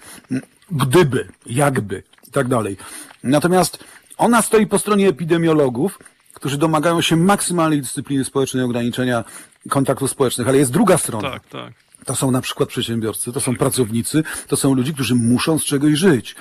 gdyby, 0.72 1.28
jakby 1.46 2.04
i 2.28 2.32
tak 2.32 2.48
dalej. 2.48 2.78
Natomiast 3.24 3.84
ona 4.18 4.42
stoi 4.42 4.68
po 4.68 4.80
stronie 4.80 5.08
epidemiologów, 5.08 6.00
którzy 6.34 6.58
domagają 6.58 7.02
się 7.02 7.16
maksymalnej 7.16 7.82
dyscypliny 7.82 8.26
społecznej, 8.26 8.64
ograniczenia 8.64 9.24
kontaktów 9.70 10.12
społecznych, 10.12 10.48
ale 10.48 10.58
jest 10.58 10.72
druga 10.72 10.98
strona. 10.98 11.32
Tak, 11.32 11.48
tak. 11.48 11.74
To 12.06 12.16
są 12.16 12.32
na 12.32 12.42
przykład 12.42 12.70
przedsiębiorcy, 12.70 13.34
to 13.34 13.40
są 13.40 13.56
pracownicy, 13.56 14.24
to 14.48 14.58
są 14.58 14.74
ludzie, 14.74 14.94
którzy 14.94 15.16
muszą 15.16 15.60
z 15.60 15.66
czegoś 15.66 15.94
żyć. 15.94 16.36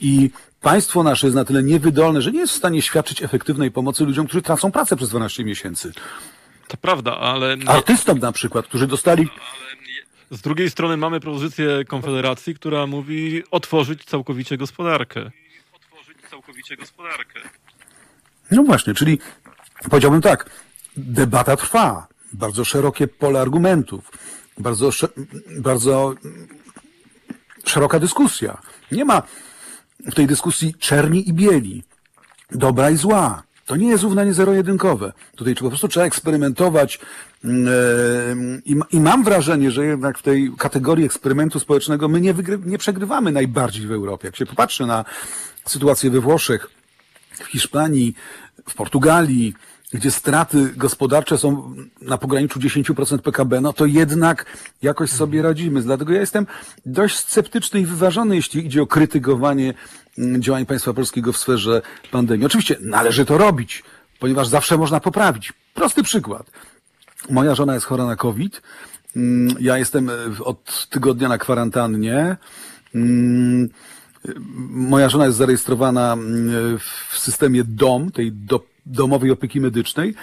I 0.00 0.30
państwo 0.60 1.02
nasze 1.02 1.26
jest 1.26 1.36
na 1.36 1.44
tyle 1.44 1.62
niewydolne, 1.62 2.22
że 2.22 2.32
nie 2.32 2.38
jest 2.38 2.52
w 2.52 2.56
stanie 2.56 2.82
świadczyć 2.82 3.22
efektywnej 3.22 3.70
pomocy 3.70 4.04
ludziom, 4.04 4.26
którzy 4.26 4.42
tracą 4.42 4.72
pracę 4.72 4.96
przez 4.96 5.08
12 5.08 5.44
miesięcy. 5.44 5.92
To 6.68 6.76
prawda, 6.76 7.16
ale... 7.16 7.56
Artystom 7.66 8.18
na 8.18 8.32
przykład, 8.32 8.66
którzy 8.66 8.86
dostali... 8.86 9.28
Z 10.30 10.40
drugiej 10.40 10.70
strony 10.70 10.96
mamy 10.96 11.20
propozycję 11.20 11.84
Konfederacji, 11.84 12.54
która 12.54 12.86
mówi 12.86 13.42
otworzyć 13.50 14.04
całkowicie 14.04 14.56
gospodarkę 14.56 15.30
gospodarkę. 16.78 17.40
No 18.50 18.62
właśnie, 18.62 18.94
czyli 18.94 19.18
powiedziałbym 19.90 20.22
tak, 20.22 20.50
debata 20.96 21.56
trwa, 21.56 22.06
bardzo 22.32 22.64
szerokie 22.64 23.08
pole 23.08 23.40
argumentów, 23.40 24.10
bardzo, 24.58 24.90
bardzo 25.58 26.14
szeroka 27.64 27.98
dyskusja. 27.98 28.58
Nie 28.92 29.04
ma 29.04 29.22
w 30.00 30.14
tej 30.14 30.26
dyskusji 30.26 30.74
czerni 30.74 31.28
i 31.28 31.32
bieli, 31.32 31.82
dobra 32.50 32.90
i 32.90 32.96
zła. 32.96 33.42
To 33.66 33.76
nie 33.76 33.88
jest 33.88 34.02
równanie 34.02 34.34
zero-jedynkowe. 34.34 35.12
Tutaj 35.36 35.54
po 35.54 35.68
prostu 35.68 35.88
trzeba 35.88 36.06
eksperymentować 36.06 37.00
mm, 37.44 37.68
e, 37.68 38.90
i, 38.90 39.00
mam 39.00 39.24
wrażenie, 39.24 39.70
że 39.70 39.86
jednak 39.86 40.18
w 40.18 40.22
tej 40.22 40.52
kategorii 40.58 41.04
eksperymentu 41.04 41.60
społecznego 41.60 42.08
my 42.08 42.20
nie, 42.20 42.34
nie 42.64 42.78
przegrywamy 42.78 43.32
najbardziej 43.32 43.86
w 43.86 43.92
Europie. 43.92 44.28
Jak 44.28 44.36
się 44.36 44.46
popatrzy 44.46 44.86
na 44.86 45.04
sytuację 45.66 46.10
we 46.10 46.20
Włoszech, 46.20 46.70
w 47.32 47.44
Hiszpanii, 47.44 48.14
w 48.68 48.74
Portugalii, 48.74 49.54
gdzie 49.92 50.10
straty 50.10 50.72
gospodarcze 50.76 51.38
są 51.38 51.74
na 52.02 52.18
pograniczu 52.18 52.60
10% 52.60 53.18
PKB, 53.18 53.60
no 53.60 53.72
to 53.72 53.86
jednak 53.86 54.46
jakoś 54.82 55.10
sobie 55.10 55.42
radzimy. 55.42 55.82
Dlatego 55.82 56.12
ja 56.12 56.20
jestem 56.20 56.46
dość 56.86 57.16
sceptyczny 57.16 57.80
i 57.80 57.86
wyważony, 57.86 58.36
jeśli 58.36 58.66
idzie 58.66 58.82
o 58.82 58.86
krytykowanie 58.86 59.74
mm, 60.18 60.42
działań 60.42 60.66
państwa 60.66 60.92
polskiego 60.92 61.32
w 61.32 61.36
sferze 61.36 61.82
pandemii. 62.10 62.46
Oczywiście 62.46 62.76
należy 62.80 63.24
to 63.24 63.38
robić, 63.38 63.84
ponieważ 64.18 64.48
zawsze 64.48 64.78
można 64.78 65.00
poprawić. 65.00 65.52
Prosty 65.74 66.02
przykład. 66.02 66.50
Moja 67.30 67.54
żona 67.54 67.74
jest 67.74 67.86
chora 67.86 68.04
na 68.06 68.16
COVID. 68.16 68.62
Mm, 69.16 69.56
ja 69.60 69.78
jestem 69.78 70.10
e, 70.10 70.14
od 70.44 70.88
tygodnia 70.90 71.28
na 71.28 71.38
kwarantannie. 71.38 72.36
Moja 74.70 75.08
żona 75.08 75.26
jest 75.26 75.38
zarejestrowana 75.38 76.12
mm, 76.12 76.78
w 77.10 77.18
systemie 77.18 77.64
DOM, 77.64 78.10
tej 78.10 78.32
do, 78.32 78.60
domowej 78.86 79.30
opieki 79.30 79.60
medycznej. 79.60 80.14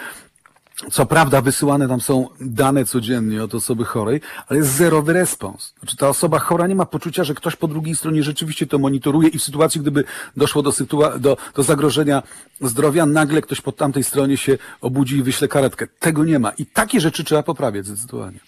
Co 0.90 1.06
prawda 1.06 1.40
wysyłane 1.40 1.88
tam 1.88 2.00
są 2.00 2.28
dane 2.40 2.84
codziennie 2.84 3.44
od 3.44 3.54
osoby 3.54 3.84
chorej, 3.84 4.20
ale 4.48 4.58
jest 4.58 4.70
zerowy 4.70 5.12
respons. 5.12 5.74
Znaczy 5.78 5.96
ta 5.96 6.08
osoba 6.08 6.38
chora 6.38 6.66
nie 6.66 6.74
ma 6.74 6.86
poczucia, 6.86 7.24
że 7.24 7.34
ktoś 7.34 7.56
po 7.56 7.68
drugiej 7.68 7.96
stronie 7.96 8.22
rzeczywiście 8.22 8.66
to 8.66 8.78
monitoruje 8.78 9.28
i 9.28 9.38
w 9.38 9.42
sytuacji, 9.42 9.80
gdyby 9.80 10.04
doszło 10.36 10.62
do, 10.62 10.70
sytua- 10.70 11.18
do, 11.18 11.36
do 11.54 11.62
zagrożenia 11.62 12.22
zdrowia, 12.60 13.06
nagle 13.06 13.42
ktoś 13.42 13.60
po 13.60 13.72
tamtej 13.72 14.04
stronie 14.04 14.36
się 14.36 14.58
obudzi 14.80 15.16
i 15.16 15.22
wyśle 15.22 15.48
karetkę. 15.48 15.86
Tego 15.98 16.24
nie 16.24 16.38
ma. 16.38 16.50
I 16.50 16.66
takie 16.66 17.00
rzeczy 17.00 17.24
trzeba 17.24 17.42
poprawiać 17.42 17.86
zdecydowanie. 17.86 18.38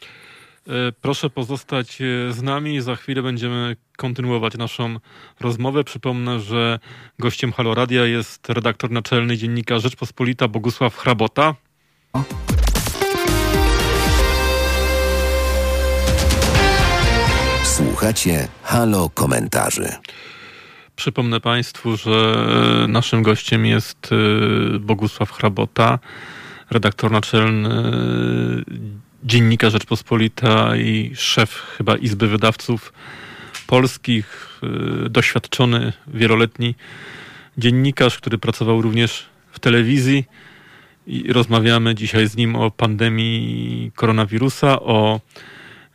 E, 0.68 0.92
proszę 1.00 1.30
pozostać 1.30 1.98
e, 2.00 2.32
z 2.32 2.42
nami. 2.42 2.80
Za 2.80 2.96
chwilę 2.96 3.22
będziemy 3.22 3.76
kontynuować 3.96 4.56
naszą 4.56 4.96
rozmowę. 5.40 5.84
Przypomnę, 5.84 6.40
że 6.40 6.78
gościem 7.18 7.52
Halo 7.52 7.74
Radia 7.74 8.04
jest 8.04 8.48
redaktor 8.48 8.90
naczelny 8.90 9.36
dziennika 9.36 9.78
Rzeczpospolita 9.78 10.48
Bogusław 10.48 10.96
Hrabota. 10.96 11.54
Słuchacie 17.64 18.48
Halo 18.62 19.10
Komentarzy. 19.14 19.88
Przypomnę 20.96 21.40
Państwu, 21.40 21.96
że 21.96 22.36
naszym 22.88 23.22
gościem 23.22 23.66
jest 23.66 24.10
e, 24.12 24.78
Bogusław 24.78 25.32
Hrabota, 25.32 25.98
redaktor 26.70 27.10
naczelny 27.10 27.70
dziennika 29.24 29.70
Rzeczpospolita 29.70 30.76
i 30.76 31.12
szef 31.14 31.50
chyba 31.76 31.96
Izby 31.96 32.28
Wydawców 32.28 32.92
Polskich, 33.66 34.60
y, 35.06 35.08
doświadczony, 35.10 35.92
wieloletni 36.06 36.74
dziennikarz, 37.58 38.18
który 38.18 38.38
pracował 38.38 38.82
również 38.82 39.26
w 39.52 39.58
telewizji 39.58 40.24
i 41.06 41.32
rozmawiamy 41.32 41.94
dzisiaj 41.94 42.28
z 42.28 42.36
nim 42.36 42.56
o 42.56 42.70
pandemii 42.70 43.92
koronawirusa, 43.94 44.80
o 44.80 45.20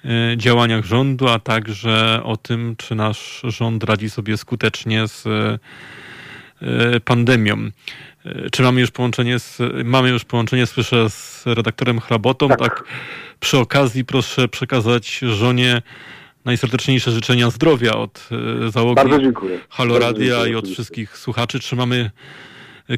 y, 0.05 0.37
działaniach 0.37 0.85
rządu, 0.85 1.27
a 1.27 1.39
także 1.39 2.21
o 2.23 2.37
tym, 2.37 2.75
czy 2.77 2.95
nasz 2.95 3.41
rząd 3.43 3.83
radzi 3.83 4.09
sobie 4.09 4.37
skutecznie 4.37 5.07
z 5.07 5.27
pandemią. 7.05 7.69
Czy 8.51 8.63
mamy 8.63 8.81
już 8.81 8.91
połączenie 8.91 9.39
z, 9.39 9.57
mamy 9.85 10.09
już 10.09 10.25
połączenie, 10.25 10.65
słyszę, 10.65 11.09
z 11.09 11.43
redaktorem 11.45 11.99
Hrabotą. 11.99 12.47
Tak. 12.47 12.59
tak. 12.59 12.83
Przy 13.39 13.57
okazji 13.57 14.05
proszę 14.05 14.47
przekazać 14.47 15.17
żonie 15.17 15.81
najserdeczniejsze 16.45 17.11
życzenia 17.11 17.49
zdrowia 17.49 17.93
od 17.93 18.29
załogi 18.69 18.95
Bardzo 18.95 19.19
dziękuję. 19.19 19.59
Halo 19.69 19.99
Radia 19.99 20.47
i 20.47 20.55
od 20.55 20.67
wszystkich 20.67 21.17
słuchaczy. 21.17 21.59
Trzymamy 21.59 22.11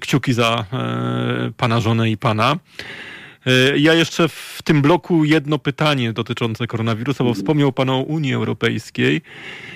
kciuki 0.01 0.33
za 0.33 0.65
e, 0.73 1.51
pana 1.57 1.79
żonę 1.79 2.09
i 2.09 2.17
pana. 2.17 2.55
E, 3.45 3.77
Ja 3.77 3.93
jeszcze 3.93 4.29
w 4.29 4.59
tym 4.63 4.81
bloku 4.81 5.25
jedno 5.25 5.59
pytanie 5.59 6.13
dotyczące 6.13 6.67
koronawirusa, 6.67 7.23
bo 7.23 7.33
wspomniał 7.33 7.71
Pan 7.71 7.89
o 7.89 7.97
Unii 7.97 8.33
Europejskiej. 8.33 9.21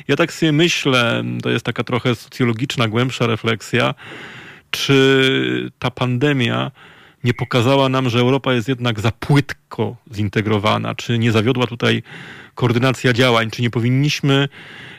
Ja 0.07 0.15
tak 0.15 0.33
sobie 0.33 0.51
myślę, 0.51 1.23
to 1.43 1.49
jest 1.49 1.65
taka 1.65 1.83
trochę 1.83 2.15
socjologiczna, 2.15 2.87
głębsza 2.87 3.27
refleksja, 3.27 3.93
czy 4.71 5.71
ta 5.79 5.91
pandemia 5.91 6.71
nie 7.23 7.33
pokazała 7.33 7.89
nam, 7.89 8.09
że 8.09 8.19
Europa 8.19 8.53
jest 8.53 8.67
jednak 8.69 8.99
za 8.99 9.11
płytko 9.11 9.95
zintegrowana, 10.13 10.95
czy 10.95 11.19
nie 11.19 11.31
zawiodła 11.31 11.67
tutaj 11.67 12.03
koordynacja 12.55 13.13
działań, 13.13 13.49
czy 13.51 13.61
nie 13.61 13.69
powinniśmy 13.69 14.47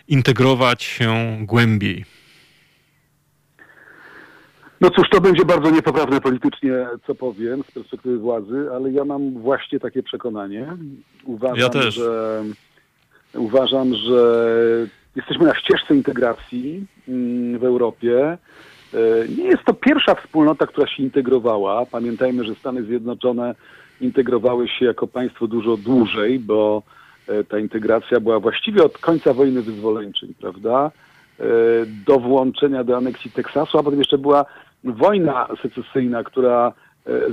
integrować 0.08 0.82
się 0.82 1.38
głębiej? 1.40 2.04
No 4.80 4.90
cóż, 4.90 5.08
to 5.10 5.20
będzie 5.20 5.44
bardzo 5.44 5.70
niepoprawne 5.70 6.20
politycznie, 6.20 6.86
co 7.06 7.14
powiem, 7.14 7.62
z 7.68 7.70
perspektywy 7.72 8.18
władzy, 8.18 8.68
ale 8.74 8.92
ja 8.92 9.04
mam 9.04 9.38
właśnie 9.40 9.80
takie 9.80 10.02
przekonanie. 10.02 10.66
Uważam, 11.24 11.58
Ja 11.58 11.68
też. 11.68 11.94
że 11.94 12.42
uważam, 13.34 13.94
że 13.94 14.46
jesteśmy 15.16 15.46
na 15.46 15.54
ścieżce 15.54 15.94
integracji 15.94 16.86
mm, 17.08 17.58
w 17.58 17.64
Europie. 17.64 18.38
E, 18.94 19.28
Nie 19.28 19.44
jest 19.44 19.64
to 19.64 19.74
pierwsza 19.74 20.14
wspólnota, 20.14 20.66
która 20.66 20.86
się 20.86 21.02
integrowała. 21.02 21.86
Pamiętajmy, 21.86 22.44
że 22.44 22.54
Stany 22.54 22.82
Zjednoczone 22.82 23.54
integrowały 24.00 24.68
się 24.68 24.84
jako 24.84 25.06
państwo 25.06 25.46
dużo 25.46 25.76
dłużej, 25.76 26.38
bo 26.38 26.82
e, 27.28 27.44
ta 27.44 27.58
integracja 27.58 28.20
była 28.20 28.40
właściwie 28.40 28.84
od 28.84 28.98
końca 28.98 29.32
wojny 29.34 29.62
wyzwoleńczej, 29.62 30.34
prawda? 30.40 30.90
E, 31.40 31.44
Do 32.06 32.18
włączenia 32.18 32.84
do 32.84 32.96
aneksji 32.96 33.30
Teksasu, 33.30 33.78
a 33.78 33.82
potem 33.82 33.98
jeszcze 33.98 34.18
była 34.18 34.44
wojna 34.84 35.48
secesyjna, 35.62 36.24
która 36.24 36.72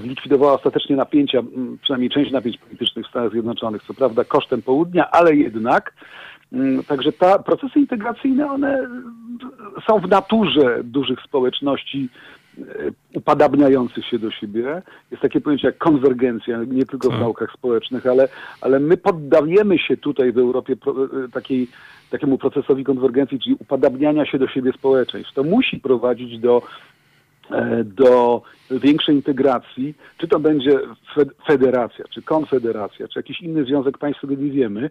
zlikwidowała 0.02 0.54
ostatecznie 0.54 0.96
napięcia, 0.96 1.42
przynajmniej 1.82 2.10
część 2.10 2.32
napięć 2.32 2.58
politycznych 2.58 3.06
w 3.06 3.10
Stanach 3.10 3.32
Zjednoczonych, 3.32 3.84
co 3.84 3.94
prawda 3.94 4.24
kosztem 4.24 4.62
południa, 4.62 5.12
ale 5.12 5.36
jednak. 5.36 5.94
Mm, 6.54 6.84
Także 6.84 7.12
ta 7.12 7.40
procesy 7.40 7.80
integracyjne, 7.80 8.52
one 8.52 8.88
są 9.88 10.00
w 10.00 10.10
naturze 10.10 10.80
dużych 10.84 11.20
społeczności 11.22 12.10
e, 12.58 12.62
upadabniających 13.14 14.06
się 14.06 14.20
do 14.20 14.32
siebie. 14.32 14.82
Jest 15.12 15.22
takie 15.22 15.42
pojęcie 15.42 15.68
jak 15.68 15.78
konwergencja, 15.78 16.64
nie 16.64 16.86
tylko 16.86 17.08
w 17.08 17.12
Tak. 17.12 17.20
naukach 17.20 17.52
społecznych, 17.54 18.06
ale, 18.08 18.28
ale 18.62 18.80
my 18.80 18.98
poddajemy 18.98 19.80
się 19.80 19.98
tutaj 19.98 20.32
w 20.32 20.38
Europie 20.38 20.76
pro, 20.76 20.94
e, 21.06 21.30
takiej, 21.34 21.68
takiemu 22.10 22.38
procesowi 22.38 22.84
konwergencji, 22.84 23.40
czyli 23.40 23.56
upadabniania 23.60 24.26
się 24.26 24.40
do 24.40 24.48
siebie 24.48 24.72
społeczeństw. 24.74 25.34
To 25.34 25.44
musi 25.44 25.80
prowadzić 25.80 26.40
do 26.40 26.62
e, 27.52 27.84
do 27.84 28.42
większej 28.72 29.16
integracji, 29.16 29.94
czy 30.18 30.28
to 30.28 30.40
będzie 30.40 30.80
fe- 31.16 31.46
federacja, 31.48 32.06
czy 32.10 32.22
konfederacja, 32.22 33.08
czy 33.08 33.20
jakiś 33.20 33.42
inny 33.42 33.66
związek 33.66 33.98
państw, 33.98 34.24
nie 34.24 34.36
wiemy. 34.52 34.90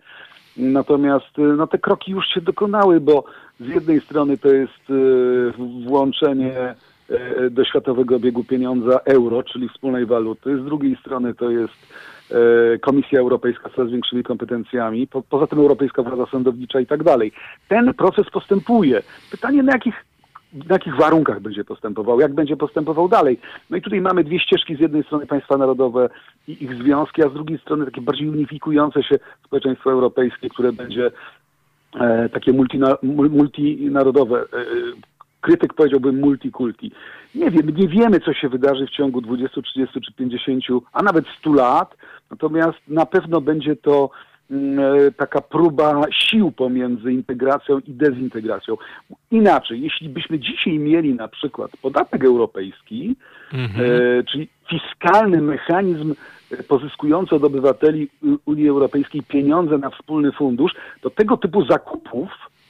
Natomiast 0.59 1.39
e, 1.39 1.43
no, 1.43 1.67
te 1.67 1.79
kroki 1.79 2.13
już 2.13 2.27
się 2.27 2.41
dokonały, 2.41 3.01
bo 3.01 3.25
z 3.61 3.67
jednej 3.67 4.01
strony 4.01 4.39
to 4.39 4.49
jest 4.49 4.91
e, 4.91 5.89
włączenie 5.89 6.75
e, 7.09 7.51
do 7.51 7.65
światowego 7.65 8.17
obiegu 8.17 8.45
pieniądza 8.45 9.01
euro, 9.05 9.43
czyli 9.43 9.69
wspólnej 9.69 10.07
waluty, 10.07 10.59
z 10.63 10.65
drugiej 10.65 10.97
strony 10.97 11.35
to 11.35 11.51
jest 11.51 11.95
e, 12.31 12.79
Komisja 12.79 13.21
Europejska 13.21 13.69
z 13.69 13.73
coraz 13.73 13.91
większymi 13.91 14.23
kompetencjami, 14.23 15.07
po, 15.07 15.23
poza 15.23 15.47
tym 15.47 15.59
Europejska 15.59 16.03
Władza 16.03 16.27
Sądownicza 16.31 16.81
i 16.81 16.87
tak 16.87 17.03
dalej. 17.03 17.33
Ten 17.69 17.95
proces 17.95 18.31
postępuje. 18.31 19.03
Pytanie 19.31 19.63
na 19.63 19.73
jakich 19.73 20.08
na 20.53 20.75
jakich 20.75 20.97
warunkach 20.97 21.41
będzie 21.41 21.65
postępował, 21.65 22.21
jak 22.21 22.35
będzie 22.35 22.57
postępował 22.57 23.09
dalej. 23.09 23.41
No 23.71 23.77
i 23.77 23.83
tutaj 23.83 24.01
mamy 24.01 24.25
dwie 24.25 24.41
ścieżki, 24.41 24.77
z 24.77 24.81
jednej 24.81 25.03
strony 25.03 25.27
państwa 25.27 25.57
narodowe 25.57 26.09
i 26.49 26.65
ich 26.65 26.75
związki, 26.75 27.25
a 27.25 27.29
z 27.29 27.33
drugiej 27.33 27.59
strony 27.59 27.85
takie 27.85 28.01
bardziej 28.01 28.29
unifikujące 28.29 29.03
się 29.03 29.19
społeczeństwo 29.45 29.93
europejskie, 29.93 30.49
które 30.49 30.73
będzie 30.73 31.11
e, 32.01 32.29
takie 32.29 32.53
multina, 32.53 32.95
mul- 33.03 33.31
multinarodowe. 33.31 34.41
E, 34.41 34.47
krytyk 35.41 35.75
powiedziałby 35.75 36.13
multikulti. 36.13 36.93
Nie 37.35 37.51
wiem, 37.51 37.71
nie 37.71 37.89
wiemy, 37.89 38.21
co 38.21 38.33
się 38.33 38.49
wydarzy 38.49 38.87
w 38.87 38.91
ciągu 38.91 39.21
20, 39.21 39.63
30 39.63 40.01
czy 40.01 40.13
50, 40.13 40.65
a 40.93 41.03
nawet 41.03 41.25
100 41.39 41.53
lat, 41.53 41.97
natomiast 42.31 42.79
na 42.89 43.07
pewno 43.07 43.41
będzie 43.41 43.77
to 43.77 44.11
e, 44.11 44.38
taka 45.17 45.41
próba 45.41 46.03
sił 46.11 46.53
pomiędzy 46.53 47.13
integracją 47.13 47.79
i 47.79 47.93
dezintegracją. 47.93 48.77
Inaczej, 49.31 49.83
jeśli 49.83 50.09
byśmy 50.09 50.39
dzisiaj 50.39 50.79
mieli 50.79 51.15
na 51.15 51.29
przykład 51.29 51.71
podatek 51.83 52.25
europejski, 52.25 53.17
Mhm. 53.53 53.91
e, 53.91 54.25
czyli 54.25 54.49
fiskalny 54.71 55.43
mechanizm 55.43 56.15
e, 56.51 56.63
pozyskujący 56.63 57.35
od 57.35 57.45
obywateli 57.45 58.09
Unii 58.45 58.69
Europejskiej 58.69 59.23
pieniądze 59.23 59.79
na 59.79 59.91
wspólny 59.91 60.33
fundusz, 60.33 60.73
to 61.01 61.11
tego 61.11 61.37
typu 61.37 61.65
zakupów, 61.65 62.29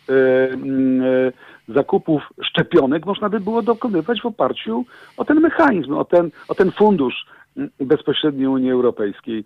e, 0.08 0.12
mm, 0.52 1.02
e, 1.02 1.32
zakupów 1.74 2.22
szczepionek 2.42 3.06
można 3.06 3.28
by 3.28 3.40
było 3.40 3.62
dokonywać 3.62 4.20
w 4.20 4.26
oparciu 4.26 4.84
o 5.16 5.24
ten 5.24 5.40
mechanizm, 5.40 5.94
o 5.94 6.04
ten, 6.04 6.30
o 6.48 6.54
ten 6.54 6.70
fundusz 6.70 7.26
mm, 7.56 7.70
bezpośrednio 7.80 8.50
Unii 8.50 8.70
Europejskiej. 8.70 9.44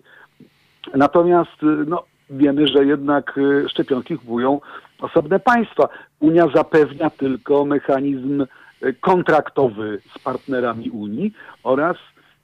Natomiast 0.95 1.63
y, 1.63 1.65
no, 1.65 2.03
wiemy, 2.37 2.67
że 2.67 2.85
jednak 2.85 3.37
y, 3.37 3.69
szczepionki 3.69 4.17
kupują 4.17 4.61
osobne 5.01 5.39
państwa. 5.39 5.89
Unia 6.19 6.47
zapewnia 6.55 7.09
tylko 7.09 7.65
mechanizm 7.65 8.41
y, 8.41 8.93
kontraktowy 9.01 9.99
z 10.15 10.19
partnerami 10.19 10.89
Unii 10.89 11.33
oraz 11.63 11.97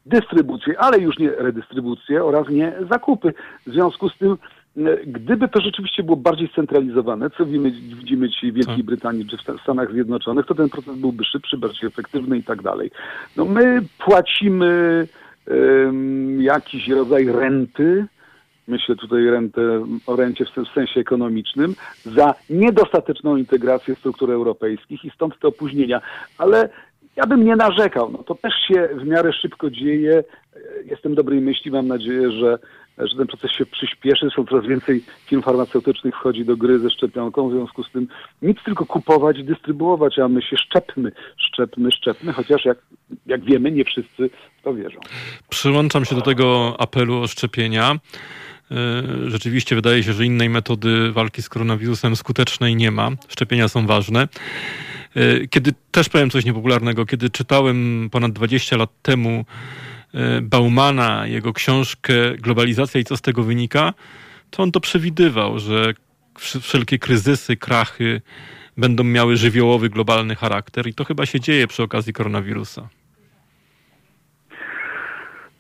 dystrybucję, 0.06 0.80
ale 0.80 1.00
już 1.00 1.20
nie 1.20 1.30
redystrybucję 1.30 2.24
oraz 2.24 2.50
nie 2.50 2.74
zakupy. 2.90 3.34
W 3.68 3.72
związku 3.72 4.10
z 4.10 4.18
tym, 4.18 4.38
y, 4.78 5.04
gdyby 5.08 5.48
to 5.48 5.62
rzeczywiście 5.62 6.04
było 6.04 6.18
bardziej 6.18 6.48
scentralizowane, 6.48 7.30
co 7.30 7.46
widzimy, 7.46 7.72
widzimy 7.72 8.30
dzisiaj 8.30 8.52
w 8.52 8.56
Wielkiej 8.56 8.76
Tak. 8.76 8.86
Brytanii 8.86 9.26
czy 9.26 9.38
w 9.38 9.42
Sta- 9.42 9.58
Stanach 9.64 9.92
Zjednoczonych, 9.92 10.46
to 10.46 10.56
ten 10.56 10.70
proces 10.70 10.96
byłby 10.96 11.24
szybszy, 11.24 11.58
bardziej 11.58 11.88
efektywny 11.88 12.38
i 12.38 12.44
tak 12.44 12.62
dalej. 12.62 12.92
No 13.38 13.46
my 13.46 13.82
płacimy 14.06 15.08
em, 15.48 16.42
jakiś 16.42 16.88
rodzaj 16.88 17.26
renty, 17.26 18.06
myślę 18.70 18.96
tutaj 18.96 19.26
rentę, 19.26 19.62
o 20.08 20.16
rencie 20.16 20.46
w 20.46 20.50
sen- 20.50 20.66
w 20.66 20.74
sensie 20.74 21.00
ekonomicznym, 21.00 21.76
za 22.06 22.34
niedostateczną 22.50 23.38
integrację 23.38 23.96
struktur 23.96 24.32
europejskich 24.32 25.06
i 25.06 25.12
stąd 25.16 25.40
te 25.40 25.48
opóźnienia. 25.48 26.02
Ale 26.38 26.70
ja 27.16 27.28
bym 27.28 27.46
nie 27.46 27.56
narzekał. 27.56 28.12
No, 28.12 28.24
to 28.24 28.36
też 28.36 28.54
się 28.68 28.90
w 28.96 29.06
miarę 29.08 29.34
szybko 29.34 29.70
dzieje. 29.70 30.24
Jestem 30.86 31.16
dobrej 31.16 31.42
myśli, 31.42 31.72
mam 31.72 31.88
nadzieję, 31.88 32.32
że, 32.32 32.60
że 32.98 33.18
ten 33.18 33.28
proces 33.28 33.52
się 33.52 33.66
przyspieszy. 33.66 34.20
Zresztą 34.22 34.46
coraz 34.46 34.66
więcej 34.66 35.04
firm 35.26 35.42
farmaceutycznych 35.42 36.16
wchodzi 36.16 36.46
do 36.46 36.58
gry 36.58 36.80
ze 36.80 36.90
szczepionką, 36.90 37.50
w 37.50 37.54
związku 37.54 37.84
z 37.84 37.92
tym 37.92 38.08
nic 38.42 38.58
tylko 38.66 38.86
kupować, 38.86 39.44
dystrybuować, 39.44 40.20
a 40.20 40.28
my 40.28 40.42
się 40.42 40.58
szczepmy, 40.58 41.12
szczepmy, 41.38 41.92
szczepmy, 41.92 42.34
chociaż 42.34 42.66
jak, 42.66 42.78
jak 43.26 43.44
wiemy, 43.44 43.72
nie 43.72 43.86
wszyscy 43.86 44.30
w 44.60 44.62
to 44.64 44.74
wierzą. 44.74 45.00
Przyłączam 45.50 46.06
się 46.06 46.16
do 46.16 46.22
tego 46.22 46.76
apelu 46.80 47.22
o 47.22 47.28
szczepienia. 47.28 47.96
E, 48.72 49.30
Rzeczywiście 49.30 49.76
wydaje 49.76 50.04
się, 50.04 50.14
że 50.14 50.26
innej 50.26 50.50
metody 50.50 51.12
walki 51.12 51.42
z 51.42 51.50
koronawirusem 51.50 52.16
skutecznej 52.16 52.76
nie 52.76 52.92
ma. 52.92 53.12
Szczepienia 53.28 53.68
są 53.68 53.88
ważne. 53.88 54.28
E, 55.16 55.48
Kiedy 55.48 55.74
też 55.92 56.10
powiem 56.10 56.30
coś 56.30 56.46
niepopularnego, 56.46 57.06
kiedy 57.06 57.30
czytałem 57.30 58.10
ponad 58.12 58.32
20 58.32 58.78
lat 58.78 58.90
temu 59.02 59.46
e, 60.14 60.42
Baumana, 60.42 61.28
jego 61.28 61.54
książkę 61.54 62.14
Globalizacja 62.38 63.02
i 63.02 63.04
co 63.04 63.18
z 63.18 63.22
tego 63.22 63.44
wynika, 63.44 63.94
to 64.50 64.64
on 64.64 64.72
to 64.72 64.80
przewidywał, 64.80 65.60
że 65.60 65.94
wsz- 66.40 66.60
wszelkie 66.62 67.00
kryzysy, 67.00 67.58
krachy 67.58 68.22
będą 68.78 69.04
miały 69.04 69.38
żywiołowy, 69.38 69.90
globalny 69.90 70.36
charakter 70.36 70.88
i 70.88 70.94
to 70.94 71.06
chyba 71.06 71.26
się 71.26 71.40
dzieje 71.40 71.68
przy 71.68 71.84
okazji 71.84 72.14
koronawirusa. 72.14 72.90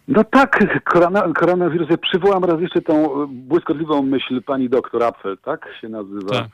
No 0.09 0.23
tak, 0.23 0.81
korona, 0.83 1.33
koronawirus. 1.33 1.89
Ja 1.89 1.97
przywołam 1.97 2.43
raz 2.43 2.61
jeszcze 2.61 2.81
tą 2.81 3.23
e, 3.23 3.27
błyskotliwą 3.27 4.01
myśl 4.01 4.41
pani 4.41 4.69
doktor 4.69 5.03
Apfel, 5.03 5.37
tak 5.37 5.69
się 5.81 5.89
nazywa. 5.89 6.31
Tak. 6.31 6.45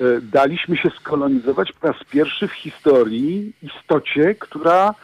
E, 0.00 0.20
Daliśmy 0.20 0.76
się 0.76 0.90
skolonizować 0.90 1.72
po 1.72 1.86
raz 1.88 1.96
pierwszy 2.10 2.48
w 2.48 2.52
historii 2.52 3.52
istocie, 3.62 4.34
która 4.34 4.94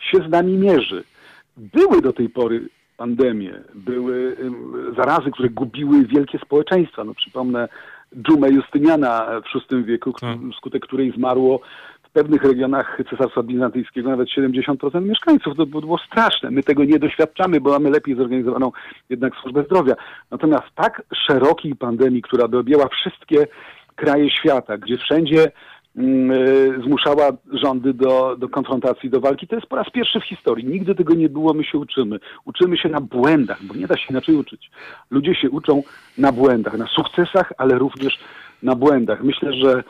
się 0.00 0.18
z 0.28 0.30
nami 0.30 0.52
mierzy. 0.52 1.04
Były 1.56 2.02
do 2.02 2.12
tej 2.12 2.28
pory 2.28 2.68
pandemie, 2.96 3.54
były 3.74 4.36
zarazy, 4.96 5.30
które 5.30 5.48
gubiły 5.48 6.06
wielkie 6.06 6.38
społeczeństwa. 6.38 7.04
No 7.04 7.14
przypomnę 7.14 7.68
dżumę 8.16 8.50
Justyniana 8.50 9.26
w 9.40 9.72
VI 9.74 9.84
wieku, 9.84 10.12
Tak. 10.12 10.38
wskutek 10.52 10.82
której 10.82 11.12
zmarło 11.12 11.60
pewnych 12.12 12.42
regionach 12.42 12.98
Cesarstwa 13.10 13.42
Bizantyjskiego 13.42 14.10
nawet 14.10 14.28
70% 14.28 15.02
mieszkańców. 15.02 15.56
To 15.56 15.66
było 15.66 15.98
straszne. 15.98 16.50
My 16.50 16.62
tego 16.62 16.84
nie 16.84 16.98
doświadczamy, 16.98 17.60
bo 17.60 17.70
mamy 17.70 17.90
lepiej 17.90 18.16
zorganizowaną 18.16 18.72
jednak 19.10 19.32
służbę 19.36 19.62
zdrowia. 19.62 19.94
Natomiast 20.30 20.64
tak 20.74 21.02
szerokiej 21.26 21.76
pandemii, 21.76 22.22
która 22.22 22.48
by 22.48 22.58
objęła 22.58 22.88
wszystkie 22.88 23.46
kraje 23.96 24.30
świata, 24.30 24.78
gdzie 24.78 24.98
wszędzie 24.98 25.50
mm, 25.96 26.30
y, 26.30 26.82
zmuszała 26.84 27.30
rządy 27.52 27.94
do, 27.94 28.36
do 28.38 28.48
konfrontacji, 28.48 29.10
do 29.10 29.20
walki. 29.20 29.46
To 29.46 29.56
jest 29.56 29.66
po 29.66 29.76
raz 29.76 29.90
pierwszy 29.90 30.20
w 30.20 30.24
historii. 30.24 30.66
Nigdy 30.66 30.94
tego 30.94 31.14
nie 31.14 31.28
było, 31.28 31.54
my 31.54 31.64
się 31.64 31.78
uczymy. 31.78 32.18
Uczymy 32.44 32.78
się 32.78 32.88
na 32.88 33.00
błędach, 33.00 33.64
bo 33.64 33.74
nie 33.74 33.86
da 33.86 33.96
się 33.96 34.06
inaczej 34.10 34.34
uczyć. 34.34 34.70
Ludzie 35.10 35.34
się 35.34 35.50
uczą 35.50 35.82
na 36.18 36.32
błędach, 36.32 36.78
na 36.78 36.86
sukcesach, 36.86 37.52
ale 37.58 37.78
również 37.78 38.18
na 38.62 38.74
błędach. 38.74 39.22
Myślę, 39.22 39.52
że 39.52 39.82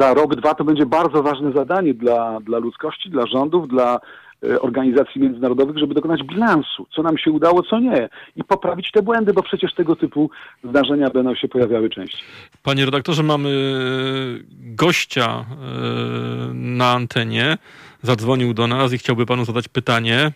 za 0.00 0.14
rok, 0.14 0.34
dwa 0.34 0.54
to 0.54 0.64
będzie 0.64 0.86
bardzo 0.86 1.22
ważne 1.22 1.52
zadanie 1.52 1.94
dla, 1.94 2.40
dla 2.40 2.58
ludzkości, 2.58 3.10
dla 3.10 3.26
rządów, 3.26 3.68
dla 3.68 4.00
e, 4.44 4.60
organizacji 4.60 5.20
międzynarodowych, 5.20 5.78
żeby 5.78 5.94
dokonać 5.94 6.22
bilansu, 6.22 6.86
co 6.94 7.02
nam 7.02 7.18
się 7.18 7.30
udało, 7.30 7.62
co 7.62 7.78
nie 7.78 8.08
i 8.36 8.44
poprawić 8.44 8.90
te 8.90 9.02
błędy, 9.02 9.32
bo 9.32 9.42
przecież 9.42 9.74
tego 9.74 9.96
typu 9.96 10.30
zdarzenia 10.64 11.10
będą 11.10 11.34
się 11.34 11.48
pojawiały 11.48 11.90
częściej. 11.90 12.20
Panie 12.62 12.84
redaktorze, 12.84 13.22
mamy 13.22 13.50
gościa 14.50 15.26
e, 15.30 15.44
na 16.54 16.92
antenie. 16.92 17.58
Zadzwonił 18.02 18.54
do 18.54 18.66
nas 18.66 18.92
i 18.92 18.98
chciałby 18.98 19.26
panu 19.26 19.44
zadać 19.44 19.68
pytanie. 19.68 20.32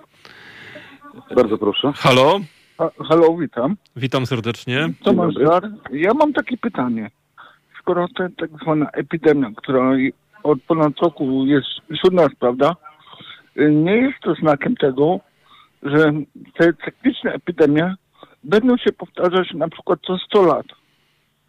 Bardzo 1.37 1.59
proszę. 1.59 1.93
Halo? 1.97 2.41
Ha, 2.79 2.91
halo, 3.09 3.37
witam. 3.37 3.77
Witam 3.97 4.27
serdecznie. 4.27 4.89
Tomasz. 5.05 5.35
Żar. 5.35 5.71
Ja 5.93 6.15
mam 6.15 6.33
takie 6.33 6.57
pytanie. 6.57 7.11
Skoro 7.83 8.09
ta 8.09 8.29
tak 8.39 8.51
zwana 8.63 8.91
epidemia, 8.91 9.51
która 9.57 9.93
od 10.43 10.63
ponad 10.63 10.93
roku 11.03 11.47
jest 11.47 11.69
wśród 11.95 12.15
nas, 12.15 12.29
prawda? 12.41 12.77
Nie 13.57 13.97
jest 13.97 14.21
to 14.23 14.35
znakiem 14.35 14.77
tego, 14.77 15.21
że 15.83 16.13
te 16.59 16.73
cykliczne 16.85 17.33
epidemie 17.33 17.95
będą 18.45 18.77
się 18.77 18.93
powtarzać 18.93 19.53
na 19.55 19.69
przykład 19.69 19.99
co 20.07 20.19
100 20.19 20.43
lat. 20.43 20.67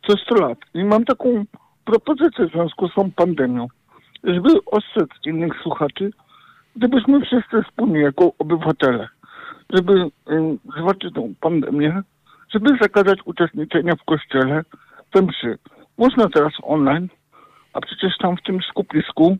Co 0.07 0.17
100 0.17 0.35
lat. 0.35 0.57
I 0.73 0.83
mam 0.83 1.05
taką 1.05 1.45
propozycję 1.85 2.47
w 2.47 2.51
związku 2.51 2.87
z 2.87 2.93
tą 2.93 3.11
pandemią, 3.11 3.67
żeby 4.23 4.49
ostrzec 4.65 5.09
innych 5.25 5.53
słuchaczy, 5.63 6.11
gdybyśmy 6.75 7.21
wszyscy 7.21 7.63
wspólnie 7.63 7.99
jako 7.99 8.31
obywatele, 8.39 9.07
żeby 9.69 9.93
y, 9.93 10.09
zwalczyć 10.77 11.13
tą 11.13 11.33
pandemię, 11.39 12.01
żeby 12.53 12.77
zakazać 12.81 13.19
uczestniczenia 13.25 13.95
w 13.95 14.03
kościele 14.05 14.63
we 15.13 15.21
mszy. 15.21 15.57
Można 16.03 16.29
teraz 16.29 16.53
online, 16.63 17.07
a 17.73 17.81
przecież 17.81 18.17
tam 18.21 18.37
w 18.37 18.41
tym 18.41 18.59
skupisku 18.69 19.37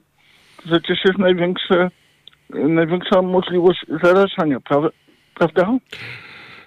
przecież 0.65 0.99
jest 1.06 1.17
największe, 1.19 1.89
największa 2.49 3.21
możliwość 3.21 3.86
zarażania, 4.04 4.58
pra- 4.60 4.89
prawda? 5.36 5.71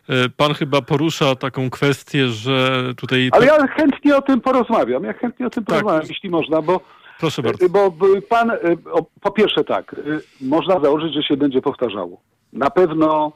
E, 0.08 0.28
Pan 0.36 0.54
chyba 0.54 0.82
porusza 0.82 1.34
taką 1.34 1.70
kwestię, 1.70 2.28
że 2.28 2.82
tutaj... 2.96 3.28
Ale 3.32 3.46
ja 3.46 3.66
chętnie 3.66 4.16
o 4.16 4.22
tym 4.22 4.40
porozmawiam. 4.40 5.04
Ja 5.04 5.12
chętnie 5.12 5.46
o 5.46 5.50
tym 5.50 5.64
Tak. 5.64 5.74
porozmawiam, 5.76 6.08
jeśli 6.08 6.30
można, 6.30 6.62
bo 6.62 6.80
Proszę 7.20 7.42
bardzo. 7.42 7.66
Y, 7.66 7.68
Bo 7.68 7.90
bo 7.90 8.06
pan, 8.28 8.52
po 9.20 9.30
pierwsze 9.30 9.64
tak, 9.64 9.96
można 10.40 10.80
założyć, 10.80 11.14
że 11.14 11.22
się 11.22 11.36
będzie 11.36 11.62
powtarzało. 11.62 12.20
Na 12.52 12.70
pewno 12.70 13.32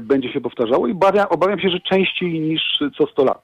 będzie 0.00 0.32
się 0.32 0.40
powtarzało 0.40 0.86
i 0.86 0.92
obawiam, 0.92 1.26
obawiam 1.30 1.60
się, 1.60 1.68
że 1.70 1.80
częściej 1.80 2.40
niż 2.40 2.62
co 2.98 3.06
100 3.06 3.24
lat. 3.24 3.42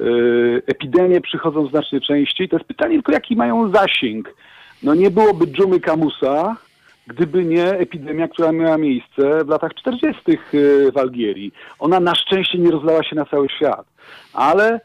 Y, 0.00 0.62
epidemie 0.66 1.20
przychodzą 1.20 1.66
znacznie 1.66 2.00
częściej. 2.00 2.48
To 2.48 2.56
jest 2.56 2.68
pytanie 2.68 2.94
tylko, 2.94 3.12
jaki 3.12 3.36
mają 3.36 3.70
zasięg. 3.70 4.34
No 4.82 4.94
nie 4.94 5.10
byłoby 5.10 5.46
dżumy 5.46 5.80
Kamusa, 5.80 6.56
gdyby 7.06 7.44
nie 7.44 7.64
epidemia, 7.64 8.28
która 8.28 8.52
miała 8.52 8.78
miejsce 8.78 9.44
w 9.44 9.48
latach 9.48 9.74
40. 9.74 10.22
w 10.92 10.98
Algierii. 10.98 11.52
Ona 11.78 12.00
na 12.00 12.14
szczęście 12.14 12.58
nie 12.58 12.70
rozlała 12.70 13.02
się 13.04 13.16
na 13.16 13.24
cały 13.24 13.48
świat, 13.48 13.86
ale 14.32 14.80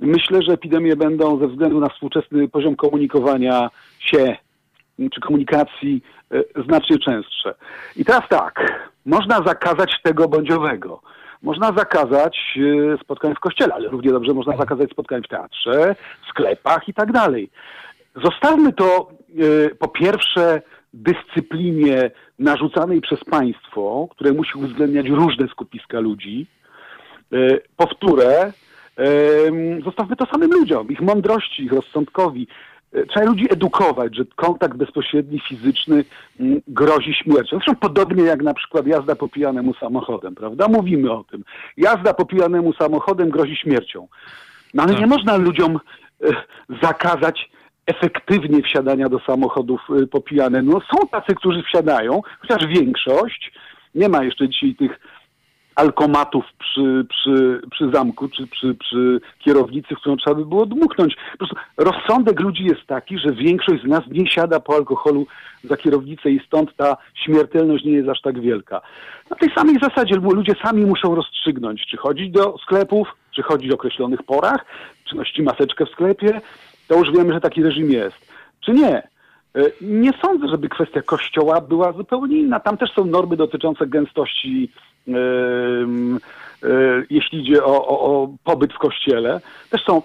myślę, 0.00 0.42
że 0.42 0.52
epidemie 0.52 0.96
będą 0.96 1.38
ze 1.38 1.48
względu 1.48 1.80
na 1.80 1.88
współczesny 1.88 2.48
poziom 2.48 2.76
komunikowania 2.76 3.70
się 3.98 4.36
czy 5.14 5.20
komunikacji 5.20 6.02
e, 6.30 6.62
znacznie 6.66 6.98
częstsze. 6.98 7.54
I 7.96 8.04
teraz 8.04 8.22
tak, 8.28 8.82
można 9.06 9.42
zakazać 9.46 10.02
tego 10.02 10.28
bądź 10.28 10.50
owego. 10.50 11.00
Można 11.42 11.72
zakazać 11.76 12.58
e, 12.94 12.98
spotkań 12.98 13.34
w 13.34 13.40
kościele, 13.40 13.74
ale 13.74 13.88
równie 13.88 14.10
dobrze 14.10 14.34
można 14.34 14.56
zakazać 14.56 14.90
spotkań 14.90 15.22
w 15.22 15.28
teatrze, 15.28 15.94
w 16.26 16.28
sklepach 16.30 16.88
i 16.88 16.94
tak 16.94 17.12
dalej. 17.12 17.50
Zostawmy 18.24 18.72
to 18.72 19.10
e, 19.10 19.74
po 19.74 19.88
pierwsze 19.88 20.62
dyscyplinie 20.94 22.10
narzucanej 22.38 23.00
przez 23.00 23.24
państwo, 23.24 24.08
które 24.10 24.32
musi 24.32 24.58
uwzględniać 24.58 25.08
różne 25.08 25.48
skupiska 25.48 26.00
ludzi. 26.00 26.46
Po 27.76 27.86
wtóre, 27.86 28.52
em, 28.96 29.82
zostawmy 29.84 30.16
to 30.16 30.26
samym 30.26 30.50
ludziom, 30.50 30.88
ich 30.88 31.00
mądrości, 31.00 31.64
ich 31.64 31.72
rozsądkowi. 31.72 32.46
Trzeba 33.08 33.26
ludzi 33.26 33.46
edukować, 33.52 34.16
że 34.16 34.24
kontakt 34.36 34.76
bezpośredni, 34.76 35.40
fizyczny 35.48 36.04
mm, 36.40 36.60
grozi 36.68 37.14
śmiercią. 37.14 37.56
Zresztą 37.56 37.76
podobnie 37.76 38.24
jak 38.24 38.42
na 38.42 38.54
przykład 38.54 38.86
jazda 38.86 39.16
po 39.16 39.28
pijanemu 39.28 39.74
samochodem, 39.74 40.34
prawda? 40.34 40.68
Mówimy 40.68 41.12
o 41.12 41.24
tym. 41.24 41.44
Jazda 41.76 42.14
po 42.14 42.26
pijanemu 42.26 42.72
samochodem 42.72 43.30
grozi 43.30 43.56
śmiercią. 43.56 44.08
No 44.74 44.82
ale 44.82 44.92
Tak. 44.92 45.00
nie 45.00 45.06
można 45.06 45.36
ludziom 45.36 45.80
e, 46.24 46.28
zakazać 46.82 47.50
efektywnie 47.86 48.62
wsiadania 48.62 49.08
do 49.08 49.18
samochodów 49.18 49.80
e, 50.02 50.06
popijane. 50.06 50.62
No 50.62 50.80
są 50.80 51.08
tacy, 51.10 51.34
którzy 51.34 51.62
wsiadają, 51.62 52.20
chociaż 52.40 52.66
większość, 52.66 53.52
nie 53.94 54.08
ma 54.08 54.24
jeszcze 54.24 54.48
dzisiaj 54.48 54.74
tych 54.74 55.00
alkomatów 55.74 56.44
przy, 56.58 57.06
przy, 57.08 57.60
przy 57.70 57.90
zamku 57.90 58.28
czy 58.28 58.46
przy, 58.46 58.74
przy 58.74 59.20
kierownicy, 59.38 59.94
w 59.94 59.98
którą 59.98 60.16
trzeba 60.16 60.36
by 60.36 60.46
było 60.46 60.66
dmuchnąć. 60.66 61.16
Po 61.32 61.38
prostu 61.38 61.56
rozsądek 61.76 62.40
ludzi 62.40 62.64
jest 62.64 62.86
taki, 62.86 63.18
że 63.18 63.32
większość 63.32 63.82
z 63.82 63.86
nas 63.86 64.02
nie 64.10 64.30
siada 64.30 64.60
po 64.60 64.74
alkoholu 64.74 65.26
za 65.64 65.76
kierownicę 65.76 66.30
i 66.30 66.40
stąd 66.46 66.76
ta 66.76 66.96
śmiertelność 67.14 67.84
nie 67.84 67.92
jest 67.92 68.08
aż 68.08 68.20
tak 68.20 68.40
wielka. 68.40 68.80
Na 69.30 69.36
tej 69.36 69.50
samej 69.54 69.78
zasadzie 69.82 70.14
ludzie 70.16 70.54
sami 70.64 70.86
muszą 70.86 71.14
rozstrzygnąć, 71.14 71.86
czy 71.86 71.96
chodzić 71.96 72.30
do 72.30 72.58
sklepów, 72.58 73.08
czy 73.30 73.42
chodzić 73.42 73.70
o 73.70 73.74
określonych 73.74 74.22
porach, 74.22 74.64
czy 75.04 75.16
nosić 75.16 75.38
maseczkę 75.38 75.86
w 75.86 75.90
sklepie. 75.90 76.40
To 76.88 76.98
już 76.98 77.12
wiemy, 77.12 77.32
że 77.32 77.40
taki 77.40 77.62
reżim 77.62 77.90
jest. 77.90 78.32
Czy 78.60 78.72
nie? 78.72 78.96
E, 78.96 79.60
Nie 79.80 80.10
sądzę, 80.22 80.48
żeby 80.48 80.68
kwestia 80.68 81.02
kościoła 81.02 81.60
była 81.60 81.92
zupełnie 81.92 82.36
inna. 82.38 82.60
Tam 82.60 82.76
też 82.76 82.90
są 82.92 83.04
normy 83.04 83.36
dotyczące 83.36 83.86
gęstości, 83.86 84.70
jeśli 87.10 87.40
idzie 87.40 87.64
o, 87.64 87.86
o, 87.86 88.00
o 88.00 88.28
pobyt 88.44 88.72
w 88.72 88.78
kościele. 88.78 89.40
Też 89.70 89.84
są, 89.84 90.02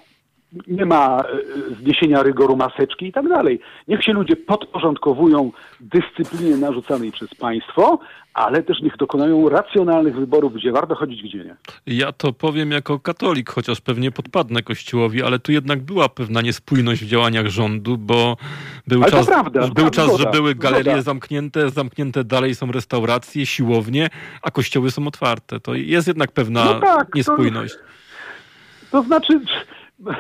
nie 0.68 0.86
ma 0.86 1.20
e, 1.24 1.76
zniesienia 1.76 2.24
rygoru 2.24 2.56
maseczki 2.56 3.06
i 3.08 3.12
tak 3.12 3.30
dalej. 3.30 3.60
Niech 3.88 4.04
się 4.04 4.14
ludzie 4.14 4.36
podporządkowują 4.36 5.52
dyscyplinie 5.80 6.58
narzucanej 6.58 7.12
przez 7.12 7.36
państwo, 7.36 8.00
ale 8.34 8.64
też 8.64 8.82
niech 8.82 8.98
dokonają 8.98 9.50
racjonalnych 9.50 10.16
wyborów, 10.16 10.54
gdzie 10.54 10.72
warto 10.72 10.96
chodzić, 10.96 11.24
gdzie 11.24 11.38
nie. 11.38 11.56
Ja 11.88 12.12
to 12.12 12.34
powiem 12.34 12.72
jako 12.72 13.00
katolik, 13.00 13.50
chociaż 13.50 13.82
pewnie 13.82 14.12
podpadnę 14.12 14.64
Kościołowi, 14.64 15.24
ale 15.24 15.40
tu 15.40 15.52
jednak 15.52 15.82
była 15.82 16.10
pewna 16.10 16.42
niespójność 16.42 17.04
w 17.04 17.08
działaniach 17.08 17.48
rządu, 17.48 17.98
bo 17.98 18.38
był 18.88 19.02
Ale 19.04 19.12
to 19.12 19.18
czas, 19.18 19.28
prawda, 19.28 19.60
był 19.68 19.86
tak, 19.86 19.94
czas 19.94 20.06
zgoda, 20.08 20.24
że 20.24 20.30
były 20.32 20.56
galerie 20.56 20.84
zgoda. 20.84 21.02
zamknięte, 21.02 21.70
zamknięte 21.70 22.24
dalej 22.24 22.56
są 22.56 22.72
restauracje, 22.72 23.46
siłownie, 23.46 24.10
a 24.42 24.52
kościoły 24.52 24.92
są 24.92 25.08
otwarte. 25.08 25.60
To 25.60 25.74
jest 25.76 26.08
jednak 26.08 26.32
pewna 26.32 26.66
No 26.66 26.80
tak, 26.80 27.12
to- 27.12 27.18
niespójność. 27.18 27.76
To 28.92 29.04
znaczy, 29.04 29.40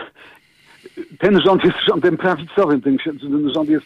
ten 1.19 1.41
rząd 1.41 1.63
jest 1.63 1.77
rządem 1.89 2.17
prawicowym, 2.17 2.81
ten, 2.81 2.97
rząd 3.55 3.69
jest, 3.69 3.85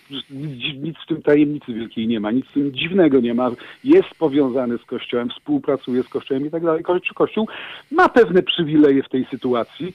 nic, 0.75 0.97
w 1.03 1.07
tym 1.07 1.21
tajemnicy 1.21 1.73
wielkiej 1.73 2.07
nie 2.07 2.19
ma, 2.19 2.31
nic 2.31 2.45
w 2.45 2.53
tym 2.53 2.73
dziwnego 2.73 3.19
nie 3.19 3.33
ma. 3.33 3.51
Jest 3.83 4.09
powiązany 4.19 4.77
z 4.77 4.85
Kościołem, 4.85 5.29
współpracuje 5.29 6.03
z 6.03 6.09
Kościołem 6.09 6.45
i 6.45 6.51
tak 6.51 6.63
dalej. 6.63 6.83
Ko- 6.83 6.99
Kościół 7.15 7.47
ma 7.91 8.09
pewne 8.09 8.43
przywileje 8.43 9.03
w 9.03 9.09
tej 9.09 9.25
sytuacji. 9.25 9.93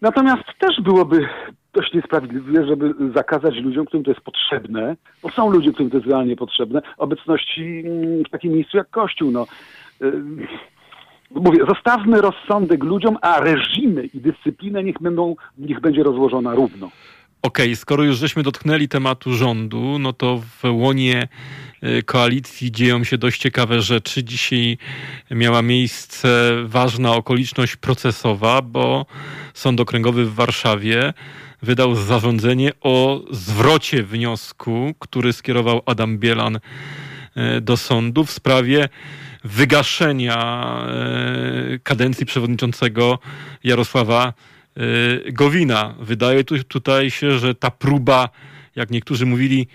Natomiast 0.00 0.44
też 0.58 0.80
byłoby 0.80 1.28
dość 1.72 1.94
niesprawiedliwe, 1.94 2.66
żeby 2.66 2.94
zakazać 3.14 3.54
ludziom, 3.54 3.86
którym 3.86 4.04
to 4.04 4.10
jest 4.10 4.24
potrzebne, 4.24 4.96
bo 5.22 5.30
są 5.30 5.50
ludzie, 5.50 5.72
którym 5.72 5.90
to 5.90 5.96
jest 5.96 6.08
realnie 6.08 6.36
potrzebne, 6.36 6.82
obecności 6.98 7.82
mm, 7.86 8.24
w 8.24 8.30
takim 8.30 8.52
miejscu 8.52 8.76
jak 8.76 8.90
Kościół. 8.90 9.30
No. 9.30 9.46
Mówię, 11.30 11.58
zostawmy 11.68 12.20
rozsądek 12.20 12.84
ludziom, 12.84 13.16
a 13.22 13.40
reżimy 13.40 14.06
i 14.06 14.20
dyscyplinę 14.20 14.84
niech, 14.84 14.96
będą, 15.00 15.36
niech 15.58 15.80
będzie 15.80 16.02
rozłożona 16.02 16.54
równo. 16.54 16.90
Okej, 17.42 17.76
skoro 17.76 18.04
już 18.04 18.18
żeśmy 18.18 18.42
dotknęli 18.42 18.88
tematu 18.88 19.34
rządu, 19.34 19.98
no 19.98 20.12
to 20.12 20.38
w 20.38 20.64
łonie 20.70 21.28
y, 21.82 22.02
koalicji 22.02 22.72
dzieją 22.72 23.04
się 23.04 23.18
dość 23.18 23.40
ciekawe 23.40 23.80
rzeczy. 23.80 24.24
Dzisiaj 24.24 24.78
miała 25.30 25.62
miejsce 25.62 26.52
ważna 26.64 27.12
okoliczność 27.12 27.76
procesowa, 27.76 28.62
bo 28.62 29.06
Sąd 29.54 29.80
Okręgowy 29.80 30.24
w 30.24 30.34
Warszawie 30.34 31.12
wydał 31.62 31.94
zarządzenie 31.94 32.72
o 32.80 33.20
zwrocie 33.30 34.02
wniosku, 34.02 34.94
który 34.98 35.32
skierował 35.32 35.82
Adam 35.86 36.18
Bielan 36.18 36.58
e, 37.36 37.60
do 37.60 37.76
sądu 37.76 38.24
w 38.24 38.30
sprawie 38.30 38.88
wygaszenia 39.46 40.38
e, 40.88 41.78
kadencji 41.82 42.26
przewodniczącego 42.26 43.18
Jarosława 43.64 44.32
e, 44.76 45.32
Gowina. 45.32 45.94
Wydaje 46.00 46.44
tu, 46.44 46.64
tutaj 46.64 47.10
się, 47.10 47.38
że 47.38 47.54
ta 47.54 47.70
próba, 47.70 48.28
jak 48.76 48.90
niektórzy 48.90 49.26
mówili, 49.26 49.66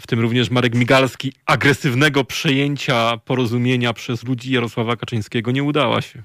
w 0.00 0.06
tym 0.06 0.20
również 0.20 0.50
Marek 0.50 0.74
Migalski, 0.74 1.32
agresywnego 1.46 2.24
przejęcia 2.24 3.16
porozumienia 3.24 3.92
przez 3.92 4.24
ludzi 4.24 4.52
Jarosława 4.52 4.96
Kaczyńskiego 4.96 5.50
nie 5.50 5.62
udała 5.62 6.00
się. 6.00 6.22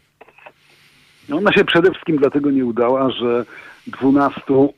No 1.30 1.38
ona 1.38 1.54
się 1.54 1.66
przede 1.66 1.92
wszystkim 1.92 2.18
dlatego 2.18 2.52
nie 2.52 2.66
udała, 2.66 3.12
że 3.12 3.46
dwunastu 3.88 4.74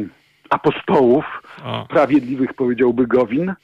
apostołów 0.50 1.24
O. 1.64 1.84
sprawiedliwych 1.84 2.54
powiedziałby 2.54 3.06
Gowin, 3.06 3.48
e, 3.50 3.54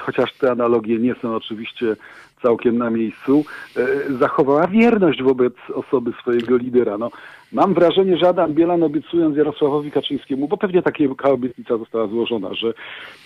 chociaż 0.00 0.32
te 0.32 0.50
analogie 0.50 0.98
nie 0.98 1.14
są 1.22 1.34
oczywiście 1.34 1.96
całkiem 2.42 2.78
na 2.78 2.90
miejscu, 2.90 3.44
e, 3.76 4.12
zachowała 4.18 4.66
wierność 4.66 5.22
wobec 5.22 5.54
osoby 5.74 6.12
swojego 6.20 6.56
lidera. 6.56 6.98
No, 6.98 7.10
mam 7.52 7.74
wrażenie, 7.74 8.16
że 8.16 8.28
Adam 8.28 8.54
Bielan 8.54 8.82
obiecując 8.82 9.36
Jarosławowi 9.36 9.90
Kaczyńskiemu, 9.90 10.48
bo 10.48 10.56
pewnie 10.56 10.82
taka 10.82 11.30
obietnica 11.30 11.78
została 11.78 12.06
złożona, 12.06 12.54
że 12.54 12.74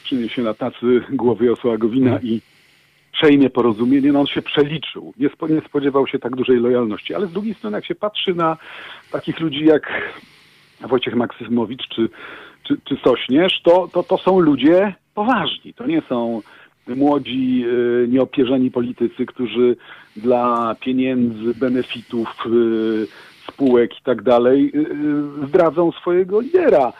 przyniesie 0.04 0.42
na 0.42 0.54
tacy 0.54 1.00
głowy 1.10 1.44
Jarosława 1.44 1.78
Gowina 1.78 2.18
i 2.22 2.40
przejmie 3.12 3.50
porozumienie, 3.50 4.12
no 4.12 4.20
on 4.20 4.26
się 4.26 4.42
przeliczył. 4.42 5.14
Nie, 5.18 5.28
spo, 5.28 5.48
nie 5.48 5.60
spodziewał 5.60 6.06
się 6.06 6.18
tak 6.18 6.36
dużej 6.36 6.60
lojalności. 6.60 7.14
Ale 7.14 7.26
z 7.26 7.32
drugiej 7.32 7.54
strony, 7.54 7.76
jak 7.76 7.86
się 7.86 7.94
patrzy 7.94 8.34
na 8.34 8.56
takich 9.12 9.40
ludzi 9.40 9.64
jak 9.64 10.12
Wojciech 10.80 11.14
Maksymowicz 11.14 11.88
czy, 11.88 12.08
czy, 12.62 12.76
czy 12.84 12.96
Sośnierz, 13.04 13.62
to, 13.62 13.88
to, 13.92 14.02
to 14.02 14.18
są 14.18 14.40
ludzie 14.40 14.94
poważni. 15.14 15.74
To 15.74 15.86
nie 15.86 16.02
są 16.08 16.42
młodzi, 16.88 17.64
y, 17.66 18.08
nieopierzeni 18.08 18.70
politycy, 18.70 19.26
którzy 19.26 19.76
dla 20.16 20.76
pieniędzy, 20.80 21.54
benefitów, 21.54 22.28
y, 22.46 23.06
spółek 23.52 23.98
i 24.00 24.02
tak 24.02 24.22
dalej 24.22 24.72
y, 24.74 25.46
zdradzą 25.48 25.92
swojego 25.92 26.40
lidera. 26.40 26.92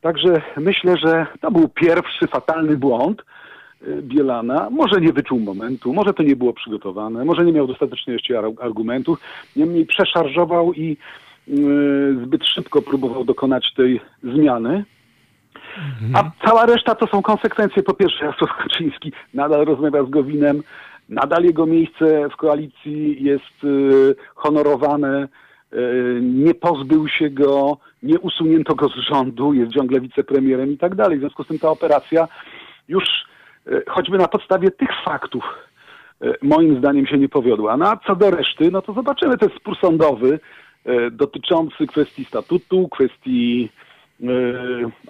Także 0.00 0.42
myślę, 0.56 0.96
że 0.96 1.26
to 1.40 1.50
był 1.50 1.68
pierwszy 1.68 2.26
fatalny 2.26 2.76
błąd 2.76 3.22
Bielana. 4.02 4.70
Może 4.70 5.00
nie 5.00 5.12
wyczuł 5.12 5.40
momentu, 5.40 5.92
może 5.92 6.14
to 6.14 6.22
nie 6.22 6.36
było 6.36 6.52
przygotowane, 6.52 7.24
może 7.24 7.44
nie 7.44 7.52
miał 7.52 7.66
dostatecznie 7.66 8.12
jeszcze 8.12 8.38
ar- 8.38 8.52
argumentów. 8.60 9.20
Niemniej 9.56 9.86
przeszarżował 9.86 10.74
i 10.74 10.96
zbyt 12.24 12.46
szybko 12.46 12.82
próbował 12.82 13.24
dokonać 13.24 13.74
tej 13.76 14.00
zmiany. 14.22 14.84
A 16.14 16.30
cała 16.46 16.66
reszta 16.66 16.94
to 16.94 17.06
są 17.06 17.22
konsekwencje. 17.22 17.82
Po 17.82 17.94
pierwsze, 17.94 18.24
Jarosław 18.24 18.56
Kaczyński 18.56 19.12
nadal 19.34 19.64
rozmawia 19.64 20.04
z 20.04 20.10
Gowinem, 20.10 20.62
nadal 21.08 21.44
jego 21.44 21.66
miejsce 21.66 22.28
w 22.28 22.36
koalicji 22.36 23.24
jest 23.24 23.64
y, 23.64 24.14
honorowane, 24.34 25.28
y, 25.72 26.20
nie 26.22 26.54
pozbył 26.54 27.08
się 27.08 27.30
go, 27.30 27.78
nie 28.02 28.18
usunięto 28.18 28.74
go 28.74 28.88
z 28.88 28.94
rządu, 28.94 29.54
jest 29.54 29.72
ciągle 29.72 30.00
wicepremierem 30.00 30.72
i 30.72 30.78
tak 30.78 30.94
dalej. 30.94 31.18
W 31.18 31.20
związku 31.20 31.44
z 31.44 31.46
tym 31.46 31.58
ta 31.58 31.70
operacja 31.70 32.28
już 32.88 33.04
y, 33.66 33.82
choćby 33.88 34.18
na 34.18 34.28
podstawie 34.28 34.70
tych 34.70 34.90
faktów 35.04 35.44
y, 36.24 36.34
moim 36.42 36.78
zdaniem 36.78 37.06
się 37.06 37.18
nie 37.18 37.28
powiodła. 37.28 37.76
No 37.76 37.90
a 37.90 37.96
co 38.06 38.16
do 38.16 38.30
reszty, 38.30 38.70
no 38.70 38.82
to 38.82 38.92
zobaczymy, 38.92 39.38
to 39.38 39.46
jest 39.46 39.58
spór 39.58 39.76
sądowy 39.80 40.40
y, 40.86 41.10
dotyczący 41.10 41.86
kwestii 41.86 42.24
statutu, 42.24 42.88
kwestii 42.88 43.70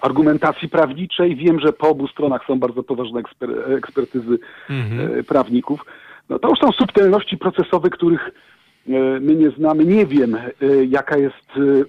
argumentacji 0.03 0.68
prawniczej. 0.68 1.37
Wiem, 1.37 1.61
że 1.61 1.73
po 1.73 1.88
obu 1.88 2.09
stronach 2.09 2.42
są 2.47 2.59
bardzo 2.59 2.83
poważne 2.83 3.21
eksper- 3.23 3.77
ekspertyzy 3.77 4.38
Mhm. 4.71 5.18
e, 5.18 5.23
prawników. 5.23 5.81
No 6.29 6.38
to 6.38 6.49
już 6.49 6.59
są 6.59 6.73
subtelności 6.73 7.38
procesowe, 7.38 7.90
których 7.90 8.31
e, 8.88 8.90
my 9.21 9.35
nie 9.35 9.51
znamy. 9.51 9.85
Nie 9.85 10.07
wiem, 10.07 10.37
jaka 10.88 11.16
jest, 11.18 11.47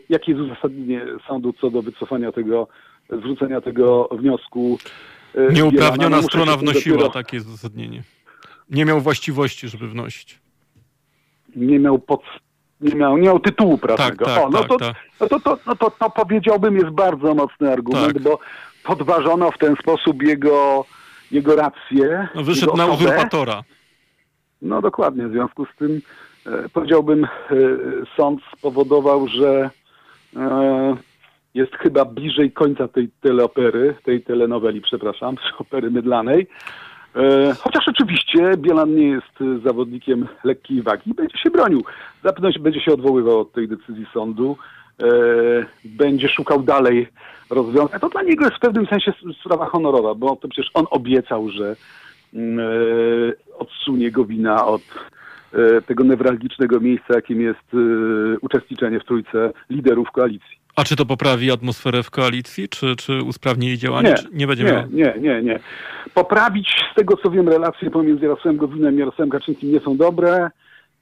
jakie 0.10 0.32
jest 0.32 0.44
uzasadnienie 0.44 1.02
sądu 1.28 1.54
co 1.54 1.70
do 1.72 1.82
wycofania 1.82 2.32
tego, 2.32 2.68
zwrócenia 3.10 3.62
tego 3.62 4.10
wniosku. 4.12 4.78
Nieuprawniona 5.54 6.18
No, 6.18 6.24
strona 6.24 6.58
wnosiła 6.58 6.98
dopiero- 6.98 7.14
takie 7.14 7.38
uzasadnienie. 7.38 8.04
Nie 8.70 8.86
miał 8.86 9.02
właściwości, 9.02 9.68
żeby 9.68 9.88
wnosić. 9.88 10.40
Nie 11.56 11.80
miał 11.80 12.00
pod, 12.00 12.22
nie 12.82 12.96
miał, 12.96 13.18
nie 13.18 13.28
miał 13.28 13.40
tytułu 13.40 13.78
prawnego. 13.78 14.26
tak, 14.26 14.38
o, 14.38 14.50
no, 14.50 14.60
tak, 14.60 14.68
to, 14.68 14.78
tak. 14.78 14.96
No, 15.20 15.28
to, 15.28 15.40
to, 15.40 15.58
no 15.66 15.76
to, 15.76 15.92
to 15.92 16.10
powiedziałbym 16.10 16.76
jest 16.76 16.90
bardzo 16.90 17.36
mocny 17.36 17.72
argument, 17.72 18.14
Tak. 18.14 18.24
bo 18.24 18.40
podważono 18.84 19.52
w 19.52 19.58
ten 19.58 19.76
sposób 19.76 20.24
jego, 20.24 20.86
jego 21.32 21.56
rację. 21.56 22.28
No, 22.36 22.44
wyszedł 22.44 22.78
na 22.78 22.86
uzurpatora. 22.86 23.64
No 24.62 24.82
dokładnie, 24.82 25.28
w 25.28 25.32
związku 25.32 25.66
z 25.66 25.78
tym 25.78 26.02
e, 26.46 26.70
powiedziałbym, 26.70 27.24
e, 27.24 27.28
sąd 28.18 28.42
spowodował, 28.58 29.28
że 29.28 29.70
e, 30.36 30.98
jest 31.54 31.76
chyba 31.76 32.06
bliżej 32.06 32.52
końca 32.52 32.88
tej 32.88 33.10
teleopery, 33.22 33.96
tej 34.04 34.24
telenoweli, 34.24 34.82
przepraszam, 34.82 35.36
opery 35.60 35.92
mydlanej. 35.92 36.48
E, 37.16 37.54
chociaż 37.54 37.88
oczywiście 37.88 38.52
Bielan 38.58 38.96
nie 38.96 39.08
jest 39.08 39.42
e, 39.42 39.60
zawodnikiem 39.66 40.28
lekkiej 40.44 40.82
wagi, 40.82 41.14
będzie 41.14 41.38
się 41.38 41.50
bronił. 41.50 41.84
Zapewne 42.24 42.50
będzie 42.60 42.82
się 42.82 42.94
odwoływał 42.94 43.40
od 43.40 43.52
tej 43.52 43.68
decyzji 43.68 44.06
sądu, 44.14 44.58
e, 45.00 45.06
będzie 45.86 46.30
szukał 46.30 46.64
dalej 46.64 47.08
rozwiązań. 47.50 48.00
To 48.00 48.10
dla 48.10 48.22
niego 48.22 48.46
jest 48.46 48.58
w 48.58 48.60
pewnym 48.60 48.86
sensie 48.86 49.14
sprawa 49.42 49.66
honorowa, 49.66 50.16
bo 50.16 50.36
to 50.36 50.48
przecież 50.48 50.72
on 50.74 50.86
obiecał, 50.92 51.50
że 51.50 51.76
mm, 52.34 52.60
odsunie 53.58 54.12
Gowina 54.12 54.66
od 54.66 54.82
e, 55.54 55.82
tego 55.82 56.04
newralgicznego 56.04 56.80
miejsca, 56.80 57.16
jakim 57.16 57.42
jest 57.42 57.76
uczestniczenie 58.42 59.00
w 59.00 59.06
trójce 59.06 59.52
liderów 59.70 60.12
koalicji. 60.12 60.60
A 60.80 60.84
czy 60.84 60.96
to 60.96 61.06
poprawi 61.06 61.52
atmosferę 61.52 62.04
w 62.04 62.12
koalicji, 62.12 62.70
czy, 62.70 62.96
czy 62.96 63.24
usprawni 63.24 63.68
jej 63.68 63.78
działanie? 63.78 64.10
Nie, 64.10 64.16
czy 64.16 64.28
nie 64.34 64.48
będzie 64.48 64.64
nie, 64.64 64.72
miało? 64.72 64.88
nie, 64.92 65.14
nie, 65.20 65.42
nie. 65.42 65.60
Poprawić, 66.14 66.70
z 66.92 66.96
tego 66.96 67.18
co 67.18 67.32
wiem, 67.32 67.50
relacje 67.50 67.92
pomiędzy 67.92 68.26
Jarosławem 68.26 68.58
Gowinem 68.58 68.96
i 68.96 69.00
Jarosławem 69.00 69.30
Kaczyńskim 69.30 69.72
nie 69.72 69.80
są 69.80 69.98
dobre. 69.98 70.50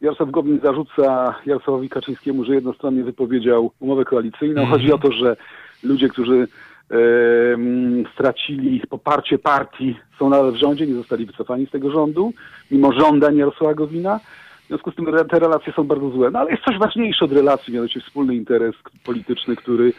Jarosław 0.01 0.31
Gowin 0.31 0.59
zarzuca 0.63 1.35
Jarosławowi 1.45 1.89
Kaczyńskiemu, 1.89 2.45
że 2.45 2.55
jednostronnie 2.55 3.03
wypowiedział 3.03 3.71
umowę 3.79 4.05
koalicyjną. 4.05 4.61
Mhm. 4.61 4.69
Chodzi 4.69 4.93
o 4.93 4.97
to, 4.97 5.11
że 5.11 5.35
ludzie, 5.83 6.09
którzy 6.09 6.47
em, 6.89 8.03
stracili 8.13 8.81
poparcie 8.89 9.37
partii, 9.37 9.95
są 10.19 10.29
nadal 10.29 10.51
w 10.51 10.59
rządzie, 10.59 10.87
nie 10.87 10.95
zostali 10.95 11.25
wycofani 11.25 11.65
z 11.65 11.71
tego 11.71 11.91
rządu, 11.91 12.33
mimo 12.71 12.91
żądań 12.93 13.37
Jarosława 13.37 13.73
Gowina. 13.73 14.19
W 14.67 14.69
związku 14.69 14.91
z 14.91 14.95
tym 14.95 15.05
te 15.29 15.39
relacje 15.39 15.73
są 15.73 15.83
bardzo 15.83 16.09
złe. 16.09 16.31
No 16.31 16.39
ale 16.39 16.51
jest 16.51 16.63
coś 16.63 16.77
ważniejsze 16.77 17.25
od 17.25 17.31
relacji, 17.31 17.73
mianowicie 17.73 18.01
wspólny 18.01 18.35
interes 18.35 18.75
polityczny, 19.05 19.55
który 19.55 19.93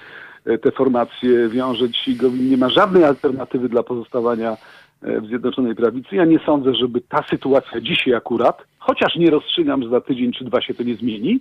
e, 0.46 0.58
te 0.58 0.70
formacje 0.70 1.48
wiąże. 1.48 1.88
Dzisiaj 1.90 2.14
Gowin 2.14 2.50
nie 2.50 2.56
ma 2.56 2.68
żadnej 2.68 3.04
alternatywy 3.04 3.68
dla 3.68 3.82
pozostawania 3.82 4.56
e, 5.02 5.20
w 5.20 5.26
Zjednoczonej 5.26 5.74
Prawicy. 5.74 6.16
Ja 6.16 6.24
nie 6.24 6.38
sądzę, 6.38 6.74
żeby 6.74 7.00
ta 7.00 7.22
sytuacja 7.30 7.80
dzisiaj 7.80 8.14
akurat, 8.14 8.62
chociaż 8.78 9.16
nie 9.16 9.30
rozstrzygam, 9.30 9.82
że 9.82 9.88
za 9.88 10.00
tydzień 10.00 10.32
czy 10.32 10.44
dwa 10.44 10.60
się 10.60 10.74
to 10.74 10.82
nie 10.82 10.94
zmieni, 10.94 11.40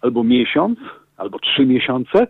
albo 0.00 0.24
miesiąc, 0.24 0.78
albo 1.16 1.38
trzy 1.38 1.66
miesiące, 1.66 2.26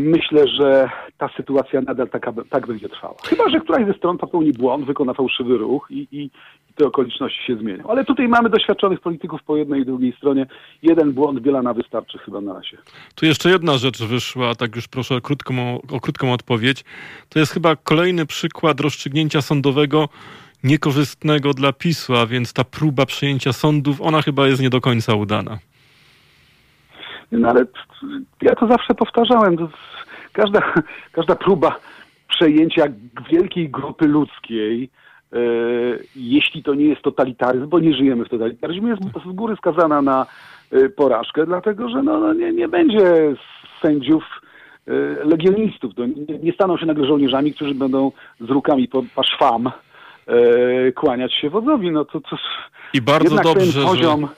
myślę, 0.00 0.48
że 0.48 0.90
ta 1.18 1.28
sytuacja 1.36 1.80
nadal 1.80 2.08
taka, 2.08 2.32
tak 2.50 2.66
będzie 2.66 2.88
trwała. 2.88 3.14
Chyba, 3.24 3.48
że 3.48 3.60
któraś 3.60 3.86
ze 3.86 3.94
stron 3.94 4.18
popełni 4.18 4.52
błąd, 4.52 4.84
wykona 4.84 5.14
fałszywy 5.14 5.56
ruch 5.56 5.86
i, 5.90 6.08
i, 6.12 6.30
te 6.74 6.86
okoliczności 6.86 7.46
się 7.46 7.56
zmienią. 7.56 7.84
Ale 7.88 8.04
tutaj 8.04 8.28
mamy 8.28 8.50
doświadczonych 8.50 9.00
polityków 9.00 9.42
po 9.42 9.56
jednej 9.56 9.80
i 9.80 9.84
drugiej 9.84 10.12
stronie. 10.12 10.46
Jeden 10.82 11.12
błąd 11.12 11.40
Bielana 11.40 11.74
wystarczy 11.74 12.18
chyba 12.18 12.40
na 12.40 12.54
razie. 12.54 12.78
Tu 13.14 13.26
jeszcze 13.26 13.50
jedna 13.50 13.78
rzecz 13.78 14.02
wyszła, 14.02 14.54
tak 14.54 14.76
już 14.76 14.88
proszę 14.88 15.16
o 15.16 15.20
krótką, 15.20 15.80
o 15.92 16.00
krótką 16.00 16.32
odpowiedź. 16.32 16.84
To 17.28 17.38
jest 17.38 17.52
chyba 17.52 17.76
kolejny 17.76 18.26
przykład 18.26 18.80
rozstrzygnięcia 18.80 19.42
sądowego 19.42 20.08
niekorzystnego 20.64 21.54
dla 21.54 21.72
PiSu, 21.72 22.16
a 22.16 22.26
więc 22.26 22.52
ta 22.52 22.64
próba 22.64 23.06
przejęcia 23.06 23.52
sądów, 23.52 24.00
ona 24.00 24.22
chyba 24.22 24.46
jest 24.46 24.62
nie 24.62 24.70
do 24.70 24.80
końca 24.80 25.14
udana. 25.14 25.58
No 27.32 27.48
ale 27.48 27.64
ja 28.42 28.54
to 28.54 28.66
zawsze 28.66 28.94
powtarzałem. 28.94 29.56
Każda, 30.32 30.60
każda 31.12 31.34
próba 31.34 31.76
przejęcia 32.28 32.84
wielkiej 33.30 33.70
grupy 33.70 34.06
ludzkiej, 34.06 34.90
e, 35.32 35.38
jeśli 36.16 36.62
to 36.62 36.74
nie 36.74 36.84
jest 36.84 37.02
totalitaryzm, 37.02 37.68
bo 37.68 37.80
nie 37.80 37.94
żyjemy 37.94 38.24
w 38.24 38.28
totalitaryzmie, 38.28 38.90
jest 38.90 39.02
z 39.02 39.32
góry 39.32 39.56
skazana 39.56 40.02
na 40.02 40.26
e, 40.70 40.88
porażkę, 40.88 41.46
dlatego 41.46 41.88
że 41.88 42.02
no, 42.02 42.20
no 42.20 42.34
nie, 42.34 42.52
nie 42.52 42.68
będzie 42.68 43.34
sędziów 43.82 44.24
e, 44.86 44.92
legionistów. 45.24 45.92
Nie, 46.28 46.38
nie 46.38 46.52
staną 46.52 46.76
się 46.76 46.86
nagle 46.86 47.06
żołnierzami, 47.06 47.54
którzy 47.54 47.74
będą 47.74 48.12
z 48.40 48.50
rukami 48.50 48.88
po, 48.88 49.02
po 49.14 49.22
szwam 49.22 49.66
e, 49.66 50.92
kłaniać 50.92 51.34
się 51.34 51.50
wodzowi. 51.50 51.90
No 51.90 52.04
to, 52.04 52.20
to 52.20 52.36
I 52.94 53.02
bardzo 53.02 53.24
jednak 53.24 53.44
dobrze, 53.44 53.60
ten 53.60 53.72
że, 53.72 53.82
poziom 53.88 54.28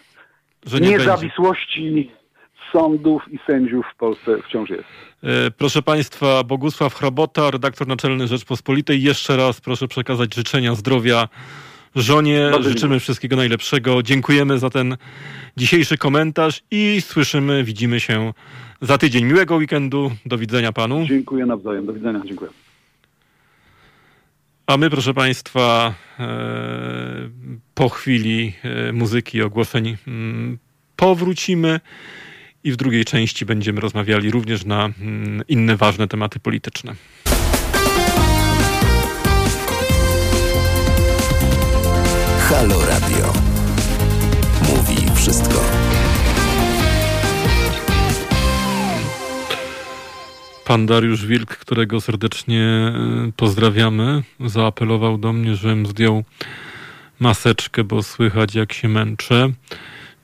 że 0.67 0.81
nie 0.81 0.99
będzie. 0.99 2.24
Sądów 2.73 3.23
i 3.31 3.39
sędziów 3.47 3.87
w 3.95 3.97
Polsce 3.97 4.43
wciąż 4.49 4.71
jest. 4.71 4.85
E, 5.23 5.51
proszę 5.51 5.83
Państwa, 5.83 6.45
Bogusław 6.45 6.95
Hrabota, 6.95 7.51
redaktor 7.51 7.87
naczelny 7.87 8.29
Rzeczpospolitej. 8.29 9.03
Jeszcze 9.03 9.37
raz 9.37 9.61
proszę 9.61 9.89
przekazać 9.89 10.35
życzenia 10.35 10.75
zdrowia 10.75 11.29
żonie. 11.95 12.49
Bardzo 12.53 12.69
Życzymy 12.69 12.81
dziękuję. 12.81 13.01
wszystkiego 13.01 13.37
najlepszego. 13.37 14.03
Dziękujemy 14.03 14.59
za 14.59 14.71
ten 14.71 14.97
dzisiejszy 15.57 15.99
komentarz 15.99 16.63
i 16.71 17.01
słyszymy, 17.01 17.65
widzimy 17.65 18.01
się 18.01 18.33
za 18.81 18.99
tydzień. 18.99 19.25
Miłego 19.25 19.57
weekendu. 19.57 20.11
Do 20.27 20.39
widzenia 20.39 20.73
Panu. 20.73 21.07
Dziękuję 21.07 21.47
nawzajem. 21.47 21.87
Do 21.87 21.93
widzenia. 21.93 22.21
Dziękuję. 22.27 22.51
A 24.67 24.77
my, 24.77 24.91
proszę 24.91 25.15
Państwa, 25.15 25.95
e, 26.21 26.27
po 27.75 27.89
chwili 27.89 28.53
e, 28.63 28.93
muzyki 28.93 29.39
i 29.39 29.43
ogłoszeń 29.43 29.97
mm, 30.07 30.59
powrócimy 30.97 31.81
i 32.65 32.73
w 32.73 32.77
drugiej 32.77 33.05
części 33.05 33.47
będziemy 33.47 33.81
rozmawiali 33.81 34.31
również 34.31 34.65
na 34.65 34.85
mm, 34.85 35.43
inne 35.49 35.77
ważne 35.77 36.09
tematy 36.09 36.41
polityczne. 36.41 36.95
Halo 42.39 42.87
Radio. 42.87 43.33
Mówi 44.63 45.17
wszystko. 45.17 45.61
Pan 50.65 50.87
Dariusz 50.87 51.27
Wilk, 51.27 51.57
którego 51.57 52.01
serdecznie 52.01 52.63
e, 52.63 52.93
pozdrawiamy, 53.37 54.23
zaapelował 54.41 55.19
do 55.19 55.33
mnie, 55.33 55.55
żebym 55.55 55.87
zdjął 55.87 56.25
maseczkę, 57.21 57.85
bo 57.85 58.03
słychać 58.03 58.55
jak 58.55 58.73
się 58.73 58.89
męczę. 58.89 59.53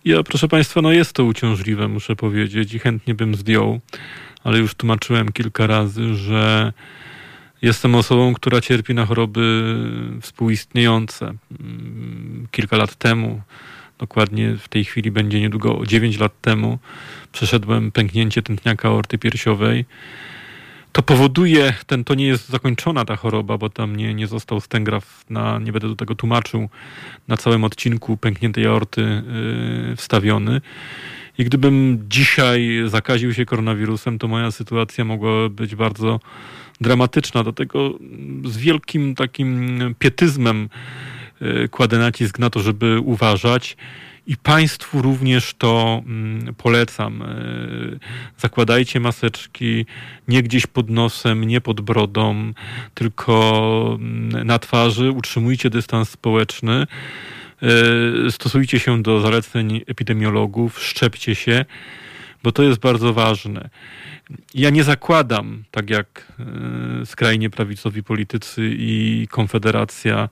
Ja, 0.04 0.22
proszę 0.22 0.48
Państwa, 0.48 0.82
no 0.82 0.92
jest 0.92 1.12
to 1.12 1.24
uciążliwe, 1.24 1.88
muszę 1.88 2.16
powiedzieć, 2.16 2.74
i 2.74 2.78
chętnie 2.78 3.14
bym 3.14 3.34
zdjął, 3.34 3.80
ale 4.44 4.58
już 4.58 4.74
tłumaczyłem 4.74 5.32
kilka 5.32 5.66
razy, 5.66 6.14
że 6.14 6.72
jestem 7.62 7.94
osobą, 7.94 8.34
która 8.34 8.60
cierpi 8.60 8.94
na 8.94 9.06
choroby 9.06 9.74
współistniejące. 10.20 11.34
Mm, 11.60 12.46
Kilka 12.50 12.76
lat 12.76 12.94
temu, 12.94 13.42
dokładnie 13.98 14.56
w 14.56 14.68
tej 14.68 14.84
chwili 14.84 15.10
będzie 15.10 15.40
niedługo 15.40 15.82
9 15.86 16.18
lat 16.18 16.40
temu, 16.40 16.78
przeszedłem 17.32 17.92
pęknięcie 17.92 18.42
tętniaka 18.42 18.88
aorty 18.88 19.18
piersiowej. 19.18 19.84
To 20.92 21.02
powoduje, 21.02 21.74
ten, 21.86 22.04
to 22.04 22.14
nie 22.14 22.26
jest 22.26 22.48
zakończona 22.48 23.04
ta 23.04 23.16
choroba, 23.16 23.58
bo 23.58 23.70
tam 23.70 23.96
nie, 23.96 24.14
nie 24.14 24.26
został 24.26 24.60
stengraf, 24.60 25.24
na, 25.30 25.58
nie 25.58 25.72
będę 25.72 25.88
do 25.88 25.96
tego 25.96 26.14
tłumaczył, 26.14 26.68
na 27.28 27.36
całym 27.36 27.64
odcinku 27.64 28.16
pękniętej 28.16 28.66
aorty 28.66 29.00
yy, 29.88 29.96
wstawiony. 29.96 30.60
I 31.38 31.44
gdybym 31.44 32.04
dzisiaj 32.08 32.82
zakaził 32.86 33.34
się 33.34 33.44
koronawirusem, 33.44 34.18
to 34.18 34.28
moja 34.28 34.50
sytuacja 34.50 35.04
mogłaby 35.04 35.50
być 35.50 35.74
bardzo 35.74 36.20
dramatyczna. 36.80 37.44
Do 37.44 37.52
tego 37.52 37.98
z 38.44 38.56
wielkim 38.56 39.14
takim 39.14 39.78
pietyzmem 39.98 40.68
yy, 41.40 41.68
kładę 41.68 41.98
nacisk 41.98 42.38
na 42.38 42.50
to, 42.50 42.60
żeby 42.60 43.00
uważać. 43.00 43.76
I 44.30 44.36
Państwu 44.36 45.02
również 45.02 45.54
to 45.54 46.02
mm, 46.06 46.54
polecam. 46.54 47.20
Yy, 47.20 47.98
Zakładajcie 48.38 49.00
maseczki 49.00 49.86
nie 50.28 50.42
gdzieś 50.42 50.66
pod 50.66 50.90
nosem, 50.90 51.44
nie 51.44 51.60
pod 51.60 51.80
brodą, 51.80 52.52
tylko 52.94 53.98
mm, 54.00 54.46
na 54.46 54.58
twarzy. 54.58 55.10
Utrzymujcie 55.10 55.70
dystans 55.70 56.10
społeczny. 56.10 56.86
Yy, 57.62 58.30
Stosujcie 58.30 58.78
się 58.78 59.02
do 59.02 59.20
zaleceń 59.20 59.80
epidemiologów, 59.86 60.82
szczepcie 60.82 61.34
się, 61.34 61.64
bo 62.42 62.52
to 62.52 62.62
jest 62.62 62.80
bardzo 62.80 63.12
ważne. 63.12 63.68
Ja 64.54 64.70
nie 64.70 64.84
zakładam, 64.84 65.64
tak 65.70 65.90
jak 65.90 66.32
yy, 66.98 67.06
skrajnie 67.06 67.50
prawicowi 67.50 68.02
politycy 68.02 68.70
i 68.78 69.26
Konfederacja, 69.30 70.28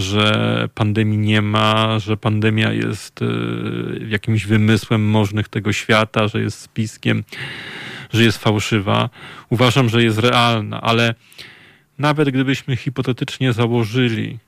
że 0.00 0.68
pandemii 0.74 1.18
nie 1.18 1.42
ma, 1.42 1.98
że 1.98 2.16
pandemia 2.16 2.72
jest 2.72 3.22
y, 3.22 3.26
jakimś 4.08 4.46
wymysłem 4.46 5.10
możnych 5.10 5.48
tego 5.48 5.72
świata, 5.72 6.28
że 6.28 6.40
jest 6.40 6.60
spiskiem, 6.60 7.24
że 8.12 8.22
jest 8.22 8.38
fałszywa. 8.38 9.10
Uważam, 9.50 9.88
że 9.88 10.02
jest 10.02 10.18
realna, 10.18 10.80
ale 10.80 11.14
nawet 11.98 12.30
gdybyśmy 12.30 12.76
hipotetycznie 12.76 13.52
założyli, 13.52 14.38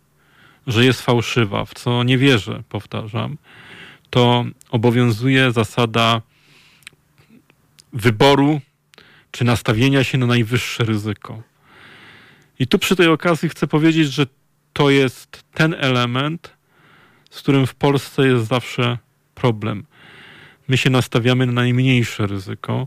że 0.66 0.84
jest 0.84 1.02
fałszywa, 1.02 1.64
w 1.64 1.74
co 1.74 2.02
nie 2.02 2.18
wierzę, 2.18 2.62
powtarzam, 2.68 3.36
to 4.10 4.44
obowiązuje 4.70 5.52
zasada 5.52 6.22
wyboru 7.92 8.60
czy 9.30 9.44
nastawienia 9.44 10.04
się 10.04 10.18
na 10.18 10.26
najwyższe 10.26 10.84
ryzyko. 10.84 11.42
I 12.58 12.66
tu 12.66 12.78
przy 12.78 12.96
tej 12.96 13.08
okazji 13.08 13.48
chcę 13.48 13.66
powiedzieć, 13.66 14.12
że 14.12 14.26
to 14.72 14.90
jest 14.90 15.44
ten 15.54 15.74
element, 15.78 16.50
z 17.30 17.38
którym 17.38 17.66
w 17.66 17.74
Polsce 17.74 18.26
jest 18.26 18.46
zawsze 18.46 18.98
problem. 19.34 19.84
My 20.68 20.76
się 20.76 20.90
nastawiamy 20.90 21.46
na 21.46 21.52
najmniejsze 21.52 22.26
ryzyko, 22.26 22.86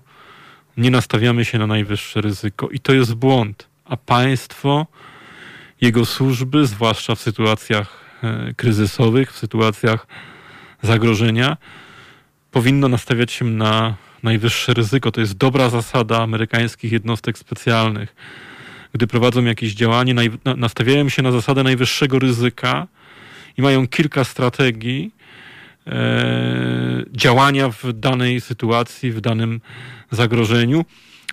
nie 0.78 0.91
nastawiamy 0.91 1.45
się 1.45 1.60
na 1.60 1.67
najwyższe 1.67 2.21
ryzyko 2.21 2.69
i 2.69 2.80
to 2.80 2.93
jest 2.93 3.13
błąd. 3.13 3.67
A 3.86 3.98
państwo, 3.98 4.88
jego 5.82 6.06
służby, 6.06 6.67
zwłaszcza 6.67 7.15
w 7.15 7.21
sytuacjach 7.21 8.00
e, 8.24 8.54
kryzysowych, 8.54 9.34
w 9.34 9.38
sytuacjach 9.38 10.08
zagrożenia, 10.82 11.58
powinno 12.52 12.88
nastawiać 12.88 13.32
się 13.32 13.45
na 13.45 13.95
najwyższe 14.24 14.74
ryzyko. 14.74 15.12
To 15.12 15.21
jest 15.21 15.38
dobra 15.38 15.69
zasada 15.69 16.21
amerykańskich 16.21 16.91
jednostek 16.91 17.38
specjalnych 17.38 18.15
gdy 18.95 19.08
prowadzą 19.08 19.43
jakieś 19.43 19.73
działanie, 19.73 20.15
naj- 20.15 20.38
na- 20.45 20.55
nastawiają 20.55 21.10
się 21.10 21.21
na 21.21 21.31
zasadę 21.31 21.63
najwyższego 21.63 22.19
ryzyka 22.19 22.88
i 23.58 23.62
mają 23.62 23.88
kilka 23.88 24.23
strategii 24.23 25.12
e, 25.88 27.03
działania 27.12 27.69
w 27.69 27.93
danej 27.93 28.41
sytuacji, 28.41 29.12
w 29.12 29.21
danym 29.21 29.62
zagrożeniu, 30.12 30.86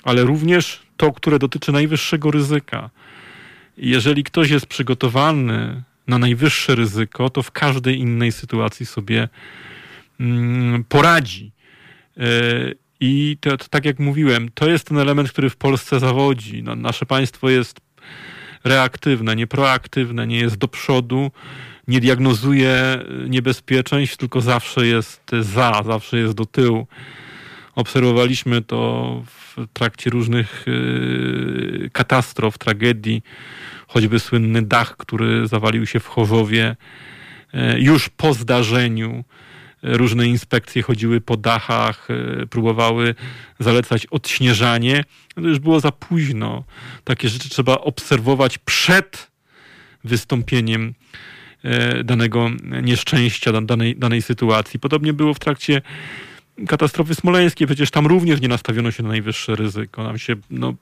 ale 0.03 0.23
również 0.25 0.83
to, 0.97 1.13
które 1.13 1.39
dotyczy 1.39 1.73
najwyższego 1.73 2.31
ryzyka. 2.31 2.91
Jeżeli 3.77 4.25
ktoś 4.25 4.51
jest 4.51 4.67
przygotowany 4.67 5.83
na 6.07 6.19
najwyższe 6.19 6.75
ryzyko, 6.75 7.31
to 7.31 7.43
w 7.43 7.51
każdej 7.51 7.99
innej 7.99 8.33
sytuacji 8.33 8.87
sobie 8.87 9.29
mm, 10.21 10.85
poradzi. 10.85 11.53
E, 13.03 13.05
I 13.05 13.37
to, 13.41 13.57
to, 13.57 13.69
tak 13.71 13.85
jak 13.85 13.99
mówiłem, 13.99 14.49
to 14.55 14.69
jest 14.69 14.87
ten 14.87 14.99
element, 14.99 15.33
który 15.33 15.51
w 15.51 15.57
Polsce 15.57 16.01
zawodzi. 16.01 16.63
No, 16.63 16.77
nasze 16.77 17.07
państwo 17.07 17.51
jest 17.51 17.81
reaktywne, 18.65 19.37
nie 19.37 19.47
proaktywne, 19.47 20.27
nie 20.27 20.39
jest 20.39 20.57
do 20.57 20.69
przodu, 20.69 21.31
nie 21.89 22.01
diagnozuje 22.01 22.99
niebezpieczeństw, 23.29 24.17
tylko 24.17 24.41
zawsze 24.41 24.87
jest 24.87 25.31
za, 25.41 25.83
zawsze 25.87 26.19
jest 26.19 26.35
do 26.35 26.47
tyłu. 26.47 26.87
Obserwowaliśmy 27.75 28.63
to 28.63 29.23
w 29.27 29.67
trakcie 29.73 30.11
różnych 30.11 30.65
yy, 30.67 31.91
katastrof, 31.93 32.59
tragedii, 32.59 33.23
choćby 33.89 34.21
słynny 34.21 34.63
dach, 34.63 34.97
który 34.97 35.47
zawalił 35.47 35.87
się 35.87 36.01
w 36.01 36.07
Chorzowie 36.07 36.77
yy, 37.53 37.81
już 37.81 38.09
po 38.09 38.35
zdarzeniu 38.35 39.25
różne 39.83 40.27
inspekcje 40.27 40.83
chodziły 40.83 41.21
po 41.21 41.37
dachach, 41.37 42.09
e, 42.11 42.47
próbowały 42.47 43.15
zalecać 43.59 44.07
odśnieżanie. 44.07 45.05
To 45.35 45.41
już 45.41 45.59
było 45.59 45.81
za 45.81 45.93
późno. 45.93 46.65
Takie 47.05 47.29
rzeczy 47.29 47.49
trzeba 47.49 47.75
obserwować 47.75 48.59
przed 48.59 49.31
wystąpieniem 50.05 50.95
e, 51.63 52.05
danego 52.05 52.51
nieszczęścia, 52.83 53.53
danej, 53.63 53.97
danej 53.97 54.23
sytuacji. 54.23 54.81
Podobnie 54.81 55.13
było 55.13 55.35
w 55.35 55.39
trakcie 55.39 55.83
katastrofy 56.67 57.15
smoleńskiej, 57.15 57.67
przecież 57.67 57.91
tam 57.91 58.07
również 58.07 58.41
nie 58.41 58.49
nastawiono 58.49 58.91
się 58.91 59.03
na 59.03 59.09
najwyższe 59.09 59.57
ryzyko. 59.57 60.03
Nam 60.03 60.19
się 60.19 60.37
no, 60.51 60.75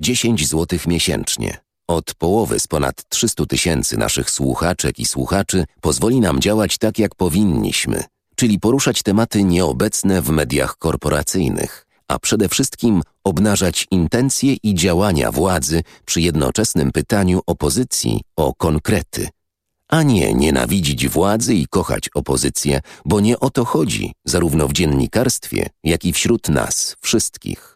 10 0.00 0.48
zł 0.48 0.78
miesięcznie. 0.86 1.64
Od 1.88 2.14
połowy 2.14 2.60
z 2.60 2.66
ponad 2.66 3.08
300 3.08 3.46
tysięcy 3.46 3.96
naszych 3.96 4.30
słuchaczek 4.30 4.98
i 4.98 5.04
słuchaczy 5.04 5.64
pozwoli 5.80 6.20
nam 6.20 6.40
działać 6.40 6.78
tak, 6.78 6.98
jak 6.98 7.14
powinniśmy, 7.14 8.04
czyli 8.36 8.60
poruszać 8.60 9.02
tematy 9.02 9.44
nieobecne 9.44 10.22
w 10.22 10.30
mediach 10.30 10.76
korporacyjnych, 10.78 11.86
a 12.08 12.18
przede 12.18 12.48
wszystkim 12.48 13.02
obnażać 13.24 13.86
intencje 13.90 14.56
i 14.62 14.74
działania 14.74 15.32
władzy 15.32 15.82
przy 16.04 16.20
jednoczesnym 16.20 16.92
pytaniu 16.92 17.40
opozycji 17.46 18.20
o 18.36 18.54
konkrety. 18.54 19.28
A 19.88 20.02
nie 20.02 20.34
nienawidzić 20.34 21.08
władzy 21.08 21.54
i 21.54 21.66
kochać 21.66 22.08
opozycję, 22.14 22.80
bo 23.04 23.20
nie 23.20 23.40
o 23.40 23.50
to 23.50 23.64
chodzi, 23.64 24.12
zarówno 24.24 24.68
w 24.68 24.72
dziennikarstwie, 24.72 25.66
jak 25.84 26.04
i 26.04 26.12
wśród 26.12 26.48
nas 26.48 26.96
wszystkich. 27.00 27.73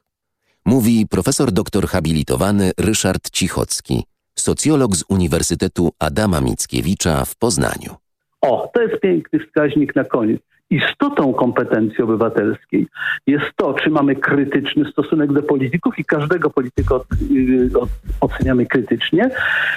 Mówi 0.67 1.07
profesor 1.11 1.53
doktor 1.53 1.87
habilitowany 1.87 2.71
Ryszard 2.79 3.31
Cichocki, 3.31 4.05
socjolog 4.35 4.97
z 4.97 5.05
Uniwersytetu 5.09 5.91
Adama 5.99 6.41
Mickiewicza 6.41 7.25
w 7.25 7.37
Poznaniu. 7.37 7.95
O, 8.41 8.71
to 8.75 8.83
jest 8.83 9.01
piękny 9.01 9.39
wskaźnik 9.41 9.97
na 9.97 10.05
koniec. 10.05 10.41
Istotą 10.71 11.33
kompetencji 11.35 12.05
obywatelskiej 12.05 12.87
jest 13.27 13.47
to, 13.57 13.75
czy 13.75 13.91
mamy 13.91 14.17
krytyczny 14.17 14.85
stosunek 14.93 15.33
do 15.33 15.43
polityków 15.43 15.99
i 15.99 16.05
każdego 16.05 16.51
polityka 16.51 16.95
od, 16.95 17.07
yy, 17.31 17.71
od, 17.81 17.89
oceniamy 18.21 18.67
krytycznie, 18.67 19.31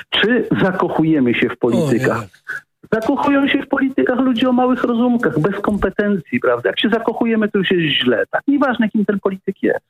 czy 0.10 0.48
zakochujemy 0.62 1.34
się 1.34 1.50
w 1.50 1.58
politykach. 1.58 2.26
Zakochują 2.94 3.48
się 3.48 3.62
w 3.62 3.68
politykach 3.68 4.20
ludzie 4.20 4.50
o 4.50 4.54
małych 4.54 4.84
rozumkach, 4.84 5.40
bez 5.40 5.60
kompetencji, 5.62 6.40
prawda? 6.40 6.70
Jak 6.70 6.80
się 6.80 6.90
zakochujemy, 6.90 7.50
to 7.50 7.58
już 7.58 7.72
jest 7.72 8.04
źle. 8.04 8.24
Tak 8.32 8.42
nieważne, 8.48 8.90
kim 8.90 9.06
ten 9.06 9.20
polityk 9.20 9.64
jest. 9.64 9.86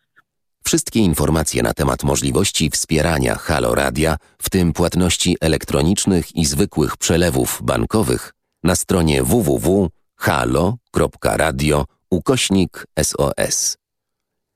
Wszystkie 0.72 0.99
informacje 0.99 1.63
na 1.63 1.74
temat 1.74 2.03
możliwości 2.03 2.69
wspierania 2.69 3.36
Halo 3.36 3.76
Radia, 3.76 4.17
w 4.41 4.49
tym 4.49 4.74
płatności 4.74 5.38
elektronicznych 5.41 6.36
i 6.36 6.45
zwykłych 6.45 6.97
przelewów 6.97 7.59
bankowych, 7.63 8.34
na 8.63 8.76
stronie 8.76 9.24
www.halo.radio 9.24 11.86
ukośnik 12.09 12.86
SOS. 13.03 13.78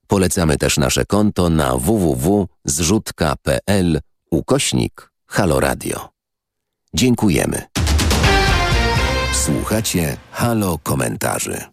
Polecamy 0.08 0.58
też 0.58 0.78
nasze 0.78 1.06
konto 1.06 1.50
na 1.50 1.78
www.zrzutka.pl 1.78 4.00
ukośnik 4.32 5.12
Halo 5.28 5.60
Radio. 5.60 6.10
Dziękujemy. 6.94 7.62
Słuchacie 9.34 10.18
Halo 10.32 10.80
Komentarzy. 10.84 11.66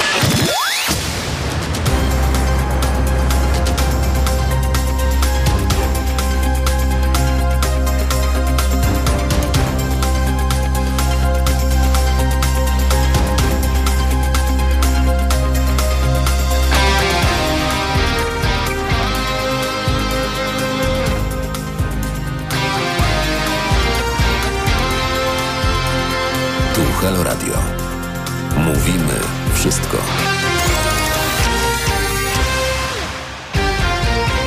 Wszystko. 29.63 29.97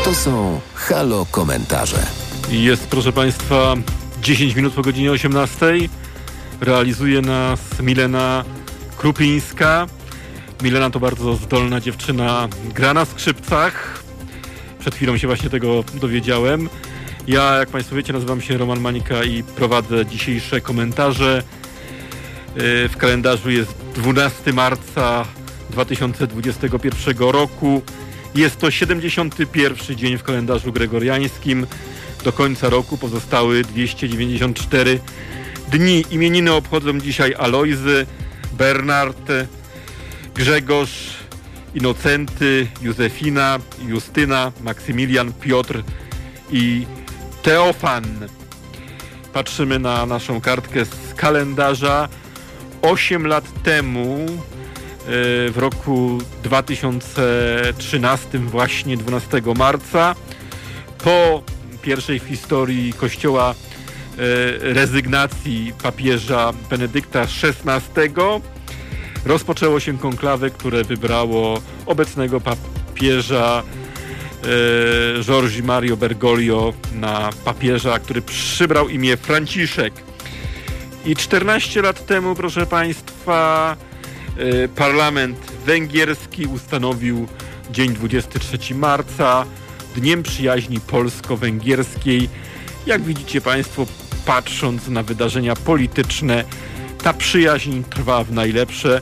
To 0.04 0.14
są 0.14 0.60
Halo 0.74 1.26
Komentarze. 1.32 2.08
Jest, 2.50 2.88
proszę 2.88 3.12
Państwa, 3.12 3.76
10 4.22 4.56
minut 4.56 4.74
po 4.74 4.82
godzinie 4.82 5.12
18. 5.12 5.66
Realizuje 6.62 7.22
nas 7.22 7.60
Milena 7.82 8.44
Krupińska. 8.98 9.88
Milena 10.64 10.90
to 10.90 11.00
bardzo 11.00 11.36
zdolna 11.36 11.82
dziewczyna, 11.82 12.48
gra 12.74 12.94
na 12.94 13.06
skrzypcach. 13.06 14.04
Przed 14.80 14.96
chwilą 14.96 15.18
się 15.18 15.28
właśnie 15.28 15.50
tego 15.50 15.84
dowiedziałem. 15.94 16.70
Ja, 17.28 17.54
jak 17.54 17.70
Państwo 17.70 17.96
wiecie, 17.96 18.14
nazywam 18.14 18.42
się 18.42 18.58
Roman 18.58 18.80
Manika 18.80 19.24
i 19.24 19.44
prowadzę 19.44 20.06
dzisiejsze 20.06 20.62
komentarze. 20.62 21.44
Yy, 22.56 22.90
W 22.90 22.98
kalendarzu 22.98 23.52
jest 23.52 23.85
12 23.96 24.54
marca 24.54 25.26
2021 25.70 27.30
roku. 27.30 27.82
Jest 28.36 28.60
to 28.60 28.72
71 28.72 29.98
dzień 29.98 30.18
w 30.18 30.24
kalendarzu 30.24 30.72
gregoriańskim. 30.72 31.68
Do 32.24 32.34
końca 32.34 32.70
roku 32.70 32.98
pozostały 32.98 33.64
294 33.64 35.00
dni. 35.72 36.06
Imieniny 36.12 36.54
obchodzą 36.54 37.00
dzisiaj 37.00 37.36
Alojzy, 37.40 38.06
Bernard, 38.58 39.32
Grzegorz, 40.34 41.14
Inocenty, 41.76 42.68
Józefina, 42.82 43.60
Justyna, 43.88 44.52
Maksymilian, 44.62 45.34
Piotr 45.34 45.84
i 46.52 46.86
Teofan. 47.44 48.28
Patrzymy 49.34 49.80
na 49.80 50.06
naszą 50.06 50.42
kartkę 50.42 50.86
z 50.86 51.14
kalendarza. 51.14 52.10
8 52.86 53.28
lat 53.28 53.64
temu, 53.64 54.26
e, 54.30 54.36
w 55.50 55.54
roku 55.56 56.18
2013, 56.44 58.40
właśnie 58.40 58.98
12 58.98 59.42
marca, 59.58 60.16
po 61.04 61.44
pierwszej 61.82 62.20
w 62.20 62.24
historii 62.24 62.94
Kościoła 62.94 63.52
e, 63.52 63.56
rezygnacji 64.74 65.74
papieża 65.84 66.54
Benedykta 66.70 67.22
XVI, 67.22 68.14
rozpoczęło 69.26 69.80
się 69.80 69.98
konklawę, 69.98 70.50
które 70.50 70.84
wybrało 70.84 71.62
obecnego 71.86 72.42
papieża 72.42 73.64
e, 73.64 75.24
Giorgi 75.24 75.64
Mario 75.64 75.98
Bergoglio 75.98 76.74
na 76.94 77.30
papieża, 77.46 78.00
który 78.00 78.22
przybrał 78.22 78.90
imię 78.90 79.18
Franciszek. 79.18 80.05
I 81.06 81.16
14 81.16 81.82
lat 81.82 82.06
temu, 82.06 82.36
proszę 82.36 82.66
Państwa, 82.66 83.76
e, 84.38 84.68
parlament 84.68 85.52
węgierski 85.66 86.46
ustanowił 86.46 87.28
dzień 87.72 87.94
23 87.94 88.76
marca 88.76 89.46
Dniem 89.96 90.24
Przyjaźni 90.24 90.80
Polsko-Węgierskiej. 90.80 92.30
Jak 92.86 93.02
widzicie 93.02 93.42
Państwo, 93.42 93.86
patrząc 94.26 94.88
na 94.88 95.04
wydarzenia 95.04 95.56
polityczne, 95.56 96.44
ta 97.04 97.14
przyjaźń 97.14 97.84
trwa 97.90 98.24
w 98.24 98.32
najlepsze, 98.32 99.02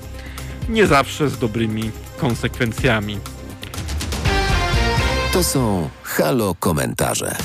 nie 0.70 0.88
zawsze 0.88 1.30
z 1.30 1.38
dobrymi 1.38 1.91
konsekwencjami. 2.18 3.20
To 5.34 5.43
są 5.43 5.89
Halo 6.04 6.56
Komentarze. 6.60 7.36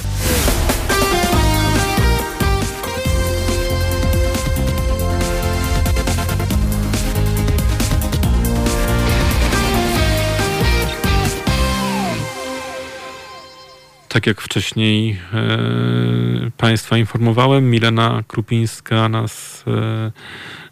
Tak 14.09 14.27
jak 14.27 14.41
wcześniej 14.41 15.21
e, 15.33 16.51
Państwa 16.57 16.99
informowałem, 16.99 17.71
Milena 17.71 18.23
Krupińska 18.29 19.09
nas 19.09 19.65
e, 19.67 20.13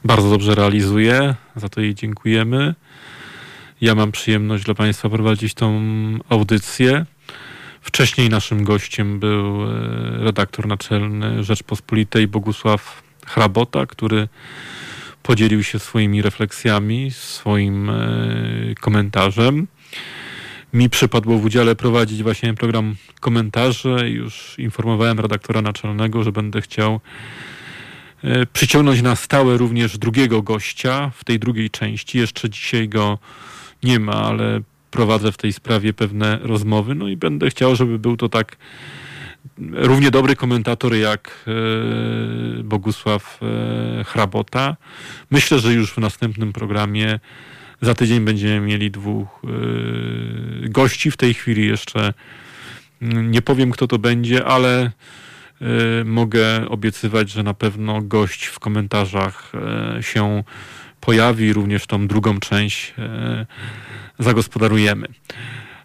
bardzo 0.05 0.31
dobrze 0.31 0.55
realizuje. 0.55 1.35
Za 1.57 1.69
to 1.69 1.81
jej 1.81 1.95
dziękujemy. 1.95 2.75
Ja 3.81 3.95
mam 3.95 4.13
przyjemność 4.13 4.65
dla 4.65 4.75
Państwa 4.75 5.09
prowadzić 5.11 5.55
tą 5.55 5.81
audycję. 6.29 7.07
Wcześniej 7.81 8.29
naszym 8.29 8.65
gościem 8.65 9.21
był 9.21 9.63
e, 9.63 9.69
redaktor 10.19 10.67
naczelny 10.67 11.45
Rzeczpospolitej 11.45 12.29
Bogusław 12.29 13.03
Hrabota, 13.27 13.87
który 13.87 14.29
podzielił 15.23 15.63
się 15.63 15.79
swoimi 15.79 16.23
refleksjami, 16.23 17.11
swoim 17.11 17.91
komentarzem. 18.81 19.67
Mi 20.73 20.91
przypadło 20.91 21.39
w 21.39 21.45
udziale 21.45 21.77
prowadzić 21.77 22.23
właśnie 22.23 22.55
program 22.55 22.95
komentarze. 23.21 24.11
Już 24.11 24.55
informowałem 24.59 25.21
redaktora 25.21 25.63
naczelnego, 25.63 26.23
że 26.23 26.33
będę 26.33 26.61
chciał 26.61 27.01
e, 28.25 28.47
przyciągnąć 28.47 29.03
na 29.03 29.17
stałe 29.17 29.57
również 29.57 29.99
drugiego 29.99 30.43
gościa 30.43 31.11
w 31.15 31.25
tej 31.25 31.39
drugiej 31.39 31.71
części. 31.71 32.19
Jeszcze 32.19 32.51
dzisiaj 32.51 32.89
go 32.89 33.19
nie 33.83 34.01
ma, 34.01 34.13
ale 34.13 34.61
prowadzę 34.91 35.33
w 35.33 35.37
tej 35.37 35.53
sprawie 35.53 35.93
pewne 35.93 36.39
rozmowy. 36.43 36.95
No 36.95 37.09
i 37.09 37.17
będę 37.17 37.51
chciał, 37.51 37.77
żeby 37.77 37.99
był 37.99 38.17
to 38.17 38.29
tak 38.29 38.57
równie 39.73 40.11
dobry 40.11 40.37
komentator 40.37 40.95
jak 40.95 41.45
Bogusław 42.65 43.41
Hrabota. 44.05 44.77
Myślę, 45.31 45.59
że 45.59 45.75
już 45.75 45.93
w 45.93 45.99
następnym 45.99 46.53
programie 46.53 47.21
za 47.83 47.95
tydzień 47.95 48.21
będziemy 48.21 48.67
mieli 48.67 48.91
dwóch 48.91 49.43
gości. 50.63 51.11
W 51.11 51.17
tej 51.17 51.35
chwili 51.35 51.67
jeszcze 51.67 52.15
nie 53.01 53.43
powiem, 53.43 53.71
kto 53.71 53.87
to 53.87 53.99
będzie, 53.99 54.45
ale 54.45 54.91
mogę 56.05 56.69
obiecywać, 56.69 57.31
że 57.31 57.43
na 57.43 57.55
pewno 57.55 58.03
gość 58.03 58.45
w 58.45 58.59
komentarzach 58.59 59.53
się 60.01 60.43
pojawi, 61.01 61.53
również 61.53 61.87
tą 61.87 62.07
drugą 62.07 62.41
część 62.41 62.95
zagospodarujemy. 64.19 65.07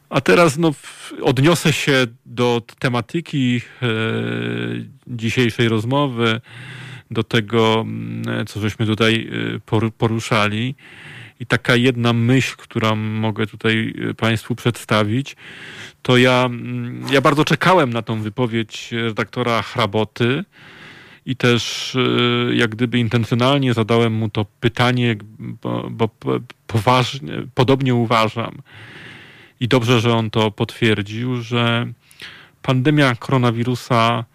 A 0.10 0.22
teraz 0.22 0.58
no, 0.58 0.74
odniosę 1.22 1.74
się 1.74 2.08
do 2.26 2.62
tematyki 2.80 3.62
dzisiejszej 5.08 5.70
rozmowy, 5.70 6.42
do 7.12 7.24
tego, 7.24 7.82
mm, 7.82 8.46
co 8.48 8.60
żeśmy 8.60 8.86
tutaj 8.86 9.30
poruszali. 9.98 10.76
I 11.42 11.46
taka 11.46 11.76
jedna 11.76 12.14
myśl, 12.14 12.56
którą 12.58 12.96
mogę 12.96 13.48
tutaj 13.48 13.94
e, 14.10 14.14
Państwu 14.14 14.56
przedstawić, 14.56 15.36
to 16.02 16.18
ja, 16.18 16.44
mm, 16.46 17.06
ja 17.12 17.22
bardzo 17.22 17.46
czekałem 17.46 17.94
na 17.94 18.02
tą 18.02 18.22
wypowiedź 18.22 18.92
redaktora 18.92 19.62
Hraboty 19.62 20.44
i 21.26 21.36
też 21.36 21.98
jak 22.54 22.70
gdyby 22.70 23.00
intencjonalnie 23.00 23.74
zadałem 23.74 24.14
mu 24.14 24.30
to 24.30 24.46
pytanie, 24.60 25.16
bo, 25.40 25.90
bo 25.90 26.10
poważnie, 26.68 27.34
podobnie 27.56 27.96
uważam, 27.96 28.62
i 29.60 29.68
dobrze, 29.68 30.00
że 30.00 30.14
on 30.14 30.30
to 30.30 30.52
potwierdził, 30.52 31.42
że 31.42 31.88
pandemia 32.62 33.16
koronawirusa 33.16 34.26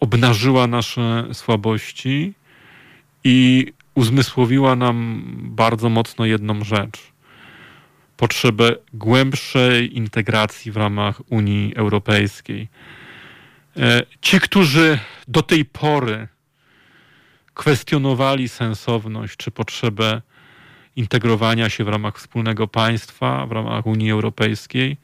obnażyła 0.00 0.66
nasze 0.66 1.26
słabości 1.32 2.32
i 3.24 3.66
uzmysłowiła 3.94 4.76
nam 4.76 5.22
bardzo 5.42 5.88
mocno 5.88 6.24
jedną 6.24 6.64
rzecz. 6.64 7.12
Potrzebę 8.16 8.76
głębszej 8.94 9.96
integracji 9.96 10.72
w 10.72 10.76
ramach 10.76 11.20
Unii 11.30 11.76
Europejskiej. 11.76 12.68
E, 13.76 14.02
ci, 14.20 14.40
którzy 14.40 14.98
do 15.28 15.42
tej 15.42 15.64
pory 15.64 16.28
kwestionowali 17.54 18.48
sensowność 18.48 19.36
czy 19.36 19.50
potrzebę 19.50 20.22
integrowania 20.96 21.68
się 21.68 21.84
w 21.84 21.88
ramach 21.88 22.18
wspólnego 22.18 22.68
państwa, 22.68 23.46
w 23.46 23.52
ramach 23.52 23.86
Unii 23.86 24.10
Europejskiej, 24.10 24.96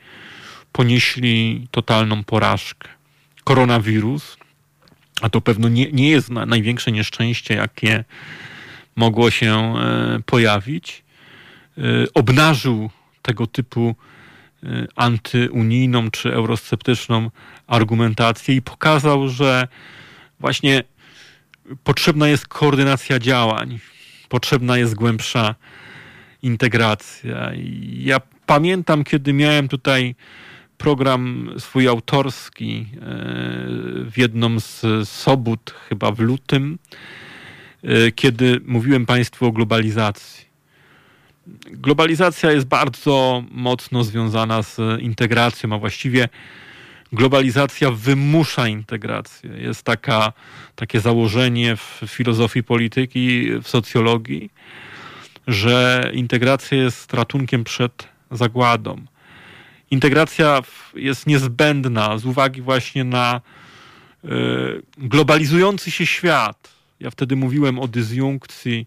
ponieśli 0.72 1.68
totalną 1.70 2.24
porażkę. 2.24 2.88
Koronawirus, 3.44 4.36
a 5.20 5.28
to 5.28 5.40
pewno 5.40 5.68
nie, 5.68 5.92
nie 5.92 6.10
jest 6.10 6.30
na, 6.30 6.46
największe 6.46 6.92
nieszczęście, 6.92 7.54
jakie 7.54 8.04
mogło 8.98 9.30
się 9.30 9.54
e, 9.54 10.20
pojawić, 10.26 11.04
e, 11.78 11.82
obnażył 12.14 12.90
tego 13.22 13.46
typu 13.46 13.94
e, 14.62 14.86
antyunijną 14.96 16.10
czy 16.10 16.34
eurosceptyczną 16.34 17.30
argumentację 17.66 18.54
i 18.54 18.62
pokazał, 18.62 19.28
że 19.28 19.68
właśnie 20.40 20.82
potrzebna 21.84 22.28
jest 22.28 22.48
koordynacja 22.48 23.18
działań, 23.18 23.78
potrzebna 24.28 24.78
jest 24.78 24.94
głębsza 24.94 25.54
integracja. 26.42 27.50
Ja 27.92 28.20
pamiętam, 28.46 29.04
kiedy 29.04 29.32
miałem 29.32 29.68
tutaj 29.68 30.14
program 30.78 31.50
swój 31.58 31.88
autorski 31.88 32.86
w 34.10 34.12
jedną 34.16 34.60
z 34.60 35.08
sobot, 35.08 35.74
chyba 35.88 36.12
w 36.12 36.18
lutym, 36.18 36.78
kiedy 38.14 38.60
mówiłem 38.66 39.06
Państwu 39.06 39.46
o 39.46 39.52
globalizacji. 39.52 40.48
Globalizacja 41.66 42.52
jest 42.52 42.66
bardzo 42.66 43.44
mocno 43.50 44.04
związana 44.04 44.62
z 44.62 45.00
integracją, 45.00 45.72
a 45.72 45.78
właściwie 45.78 46.28
globalizacja 47.12 47.90
wymusza 47.90 48.68
integrację. 48.68 49.50
Jest 49.50 49.82
taka, 49.82 50.32
takie 50.76 51.00
założenie 51.00 51.76
w 51.76 52.00
filozofii 52.06 52.62
polityki, 52.62 53.50
w 53.62 53.68
socjologii, 53.68 54.50
że 55.46 56.10
integracja 56.14 56.78
jest 56.78 57.14
ratunkiem 57.14 57.64
przed 57.64 58.08
zagładą. 58.30 59.00
Integracja 59.90 60.60
jest 60.94 61.26
niezbędna 61.26 62.18
z 62.18 62.26
uwagi 62.26 62.62
właśnie 62.62 63.04
na 63.04 63.40
e, 64.24 64.28
globalizujący 64.98 65.90
się 65.90 66.06
świat. 66.06 66.67
Ja 67.00 67.10
wtedy 67.10 67.36
mówiłem 67.36 67.78
o 67.78 67.88
dysjunkcji, 67.88 68.86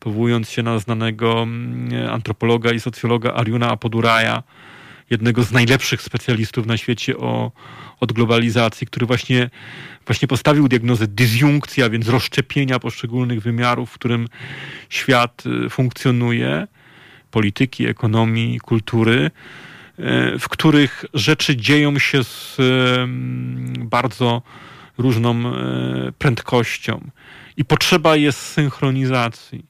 powołując 0.00 0.50
się 0.50 0.62
na 0.62 0.78
znanego 0.78 1.42
mm, 1.42 2.10
antropologa 2.10 2.72
i 2.72 2.80
socjologa 2.80 3.32
Ariuna 3.34 3.70
Apoduraja, 3.70 4.42
jednego 5.10 5.42
z 5.42 5.52
najlepszych 5.52 6.02
specjalistów 6.02 6.66
na 6.66 6.76
świecie 6.76 7.16
o, 7.16 7.52
od 8.00 8.12
globalizacji, 8.12 8.86
który 8.86 9.06
właśnie, 9.06 9.50
właśnie 10.06 10.28
postawił 10.28 10.68
diagnozę 10.68 11.06
dysjunkcji, 11.06 11.82
a 11.82 11.90
więc 11.90 12.08
rozszczepienia 12.08 12.78
poszczególnych 12.78 13.42
wymiarów, 13.42 13.90
w 13.90 13.94
którym 13.94 14.28
świat 14.88 15.44
y, 15.66 15.70
funkcjonuje, 15.70 16.66
polityki, 17.30 17.86
ekonomii, 17.86 18.60
kultury, 18.60 19.30
y, 19.98 20.38
w 20.38 20.48
których 20.48 21.04
rzeczy 21.14 21.56
dzieją 21.56 21.98
się 21.98 22.24
z 22.24 22.56
bardzo 23.78 24.42
różną 24.98 25.54
y, 26.08 26.12
prędkością 26.12 27.10
i 27.58 27.64
potrzeba 27.64 28.16
jest 28.16 28.38
synchronizacji. 28.38 29.64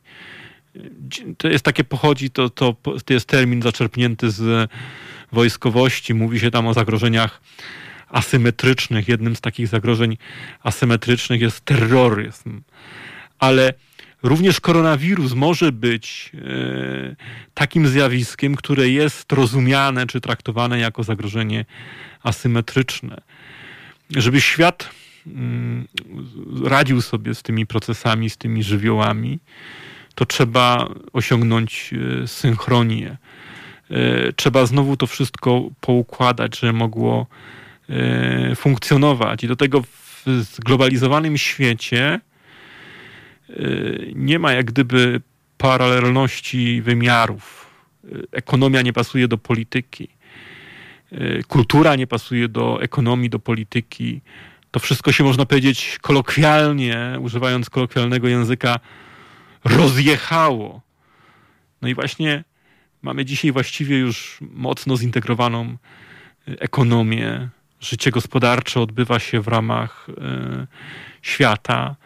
To 1.39 1.49
jest 1.49 1.65
takie 1.65 1.85
pochodzi, 1.85 2.31
to, 2.31 2.51
to, 2.51 2.77
to 3.05 3.13
jest 3.13 3.27
termin 3.27 3.63
zaczerpnięty 3.63 4.31
z 4.31 4.71
wojskowości. 5.33 6.15
Mówi 6.15 6.41
się 6.41 6.51
tam 6.51 6.67
o 6.67 6.75
zagrożeniach 6.75 7.41
asymetrycznych. 8.09 9.09
Jednym 9.09 9.37
z 9.37 9.41
takich 9.41 9.69
zagrożeń 9.69 10.17
asymetrycznych 10.63 11.41
jest 11.41 11.61
terroryzm. 11.61 12.63
Ale 13.39 13.75
również 14.23 14.61
koronawirus 14.61 15.33
może 15.33 15.73
być 15.73 16.33
e, 16.35 17.17
takim 17.55 17.89
zjawiskiem, 17.89 18.55
które 18.57 18.89
jest 18.89 19.33
rozumiane 19.33 20.07
czy 20.07 20.21
traktowane 20.21 20.79
jako 20.79 21.03
zagrożenie 21.03 21.65
asymetryczne. 22.23 23.21
Żeby 24.11 24.41
świat 24.41 24.91
radził 26.65 27.03
sobie 27.03 27.35
z 27.35 27.43
tymi 27.43 27.67
procesami, 27.67 28.31
z 28.31 28.37
tymi 28.37 28.63
żywiołami, 28.63 29.39
to 30.15 30.27
trzeba 30.27 30.89
osiągnąć 31.13 31.95
e, 32.23 32.27
synchronię. 32.27 33.17
E, 33.91 34.33
trzeba 34.33 34.67
znowu 34.67 34.97
to 34.97 35.07
wszystko 35.07 35.71
poukładać, 35.81 36.59
żeby 36.59 36.73
mogło 36.73 37.27
e, 37.89 38.55
funkcjonować. 38.55 39.45
I 39.45 39.49
do 39.49 39.57
tego 39.57 39.83
w 39.83 40.25
zglobalizowanym 40.43 41.39
świecie 41.39 42.21
nie 44.15 44.39
ma 44.39 44.53
jak 44.53 44.67
gdyby 44.67 45.21
paralelności 45.59 46.83
wymiarów. 46.83 47.71
Ekonomia 48.33 48.83
nie 48.83 48.93
pasuje 48.93 49.29
do 49.29 49.39
polityki. 49.39 50.09
Kultura 51.49 51.97
nie 51.97 52.07
pasuje 52.07 52.49
do 52.49 52.83
ekonomii, 52.83 53.31
do 53.31 53.39
polityki. 53.39 54.21
To 54.71 54.81
wszystko 54.81 55.13
się 55.13 55.25
można 55.25 55.47
powiedzieć 55.47 55.99
kolokwialnie, 56.03 57.19
używając 57.21 57.71
kolokwialnego 57.71 58.29
języka, 58.29 58.81
rozjechało. 59.65 60.81
No 61.83 61.89
i 61.89 61.95
właśnie 61.95 62.45
Mamy 63.03 63.25
dzisiaj 63.25 63.53
właściwie 63.53 63.99
już 63.99 64.39
mocno 64.41 64.97
zintegrowaną 64.97 65.77
y, 66.49 66.61
ekonomię. 66.61 67.49
Życie 67.81 68.11
gospodarcze 68.11 68.81
odbywa 68.81 69.19
się 69.19 69.41
w 69.41 69.49
ramach 69.49 70.07
y, 70.09 70.67
świata. 71.23 71.97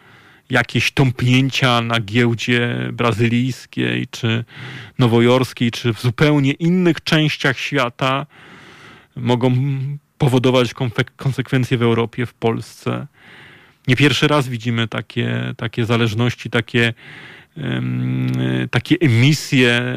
Jakieś 0.49 0.91
tąpnięcia 0.91 1.81
na 1.81 1.99
giełdzie 1.99 2.89
brazylijskiej, 2.93 4.07
czy 4.07 4.45
nowojorskiej, 4.99 5.71
czy 5.71 5.93
w 5.93 6.01
zupełnie 6.01 6.51
innych 6.51 7.03
częściach 7.03 7.59
świata 7.59 8.25
mogą 9.15 9.55
powodować 10.23 10.73
konsekwencje 11.15 11.77
w 11.77 11.81
Europie, 11.81 12.25
w 12.25 12.33
Polsce. 12.33 13.07
Nie 13.87 13.95
pierwszy 13.95 14.27
raz 14.27 14.47
widzimy 14.47 14.87
takie, 14.87 15.53
takie 15.57 15.85
zależności, 15.85 16.49
takie 16.49 16.93
takie 18.71 18.95
emisje, 19.01 19.95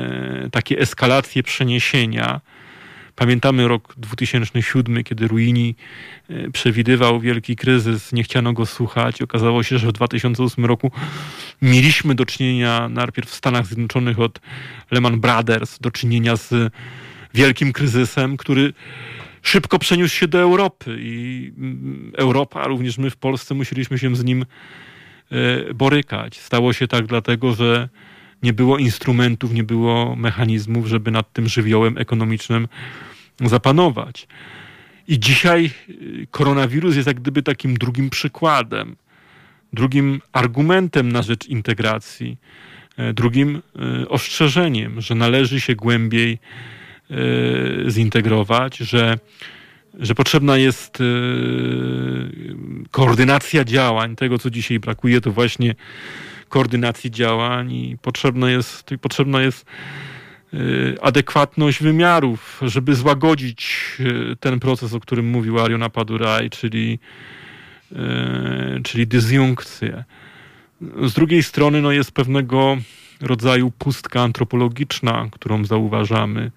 takie 0.53 0.79
eskalacje 0.79 1.43
przeniesienia. 1.43 2.41
Pamiętamy 3.15 3.69
rok 3.69 3.95
2007, 3.97 5.05
kiedy 5.05 5.29
Ruini 5.29 5.75
e, 6.31 6.51
przewidywał 6.51 7.21
wielki 7.21 7.57
kryzys, 7.57 8.13
nie 8.13 8.23
chciano 8.23 8.53
go 8.53 8.67
słuchać. 8.67 9.23
Okazało 9.23 9.63
się, 9.63 9.79
że 9.79 9.87
w 9.89 9.93
2008 9.93 10.65
roku 10.65 10.91
mieliśmy 11.63 12.15
do 12.15 12.27
czynienia 12.27 12.89
najpierw 12.89 13.31
w 13.31 13.35
Stanach 13.35 13.67
Zjednoczonych 13.67 14.21
od 14.21 14.41
Lehman 14.91 15.21
Brothers, 15.21 15.79
do 15.79 15.91
czynienia 15.91 16.37
z 16.37 16.73
wielkim 17.35 17.73
kryzysem, 17.73 18.37
który 18.37 18.73
szybko 19.47 19.79
przeniósł 19.79 20.15
się 20.15 20.29
do 20.29 20.39
Europy 20.41 20.97
i 21.01 21.53
mm, 21.59 22.13
Europa, 22.17 22.67
również 22.67 22.99
my 22.99 23.11
w 23.11 23.17
Polsce 23.17 23.55
musieliśmy 23.55 23.99
się 23.99 24.17
z 24.17 24.25
nim 24.25 24.47
e, 25.31 25.75
borykać. 25.75 26.41
Stało 26.41 26.73
się 26.73 26.89
tak 26.89 27.07
dlatego, 27.07 27.55
że 27.55 27.89
nie 28.43 28.53
było 28.53 28.79
instrumentów, 28.79 29.53
nie 29.53 29.65
było 29.65 30.17
mechanizmów, 30.17 30.87
żeby 30.87 31.11
nad 31.11 31.33
tym 31.33 31.49
żywiołem 31.49 31.99
ekonomicznym 31.99 32.69
zapanować. 33.41 34.29
I 35.09 35.21
dzisiaj 35.21 35.71
y, 35.89 36.27
koronawirus 36.31 36.97
jest 36.97 37.07
jak 37.07 37.21
gdyby 37.21 37.43
takim 37.43 37.75
drugim 37.75 38.11
przykładem, 38.11 38.97
drugim 39.73 40.21
argumentem 40.33 41.13
na 41.13 41.23
rzecz 41.23 41.47
integracji, 41.47 42.37
e, 42.97 43.13
drugim 43.13 43.63
e, 44.03 44.09
ostrzeżeniem, 44.09 45.01
że 45.01 45.15
należy 45.15 45.61
się 45.61 45.75
głębiej 45.75 46.33
e, 46.33 46.39
zintegrować, 47.89 48.77
że, 48.77 49.19
że 49.95 50.15
potrzebna 50.15 50.57
jest 50.57 50.99
koordynacja 52.91 53.65
działań. 53.65 54.17
Tego, 54.17 54.39
co 54.39 54.51
dzisiaj 54.51 54.81
brakuje, 54.81 55.21
to 55.21 55.33
właśnie 55.33 55.75
koordynacji 56.49 57.11
działań 57.11 57.73
i 57.73 57.97
potrzebna 58.03 58.51
jest, 58.51 58.91
potrzebna 59.01 59.43
jest 59.43 59.67
Y, 60.55 60.97
adekwatność 61.03 61.83
wymiarów, 61.83 62.61
żeby 62.63 62.95
złagodzić 62.95 63.79
y, 64.01 64.37
ten 64.41 64.61
proces, 64.61 64.95
o 64.95 65.01
którym 65.01 65.31
mówił 65.31 65.61
Ariona 65.61 65.91
Paduraj, 65.91 66.51
czyli, 66.51 66.99
y, 67.93 67.97
czyli 68.83 69.07
dysjunkcję. 69.07 70.05
Z 71.03 71.13
drugiej 71.13 71.43
strony 71.43 71.83
no, 71.83 71.93
jest 71.93 72.13
pewnego 72.13 72.77
rodzaju 73.21 73.71
pustka 73.71 74.21
antropologiczna, 74.21 75.29
którą 75.33 75.65
zauważamy. 75.65 76.51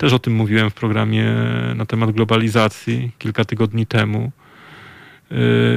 Też 0.00 0.12
o 0.12 0.18
tym 0.18 0.34
mówiłem 0.34 0.70
w 0.70 0.74
programie 0.74 1.34
na 1.74 1.86
temat 1.86 2.10
globalizacji 2.10 3.12
kilka 3.18 3.44
tygodni 3.44 3.86
temu. 3.86 4.32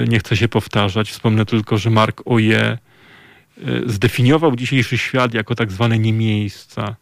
Nie 0.07 0.19
chcę 0.19 0.37
się 0.37 0.47
powtarzać. 0.47 1.11
Wspomnę 1.11 1.45
tylko, 1.45 1.77
że 1.77 1.89
Mark 1.89 2.21
Oje 2.25 2.77
zdefiniował 3.85 4.55
dzisiejszy 4.55 4.97
świat 4.97 5.33
jako 5.33 5.55
tak 5.55 5.71
zwane 5.71 5.99
niemiejsca. 5.99 6.95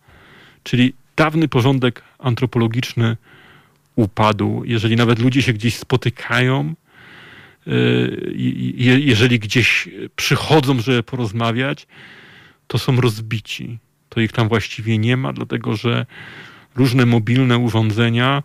Czyli 0.63 0.93
dawny 1.15 1.47
porządek 1.47 2.03
antropologiczny 2.19 3.17
upadł. 3.95 4.63
Jeżeli 4.65 4.95
nawet 4.95 5.19
ludzie 5.19 5.41
się 5.41 5.53
gdzieś 5.53 5.76
spotykają, 5.76 6.74
y, 7.67 8.34
jeżeli 9.05 9.39
gdzieś 9.39 9.89
przychodzą, 10.15 10.80
żeby 10.80 11.03
porozmawiać, 11.03 11.88
to 12.67 12.78
są 12.78 13.01
rozbici. 13.01 13.78
To 14.09 14.22
ich 14.22 14.32
tam 14.32 14.47
właściwie 14.47 14.97
nie 14.97 15.17
ma, 15.17 15.34
dlatego 15.34 15.76
że 15.76 16.05
różne 16.76 17.05
mobilne 17.05 17.57
urządzenia 17.57 18.43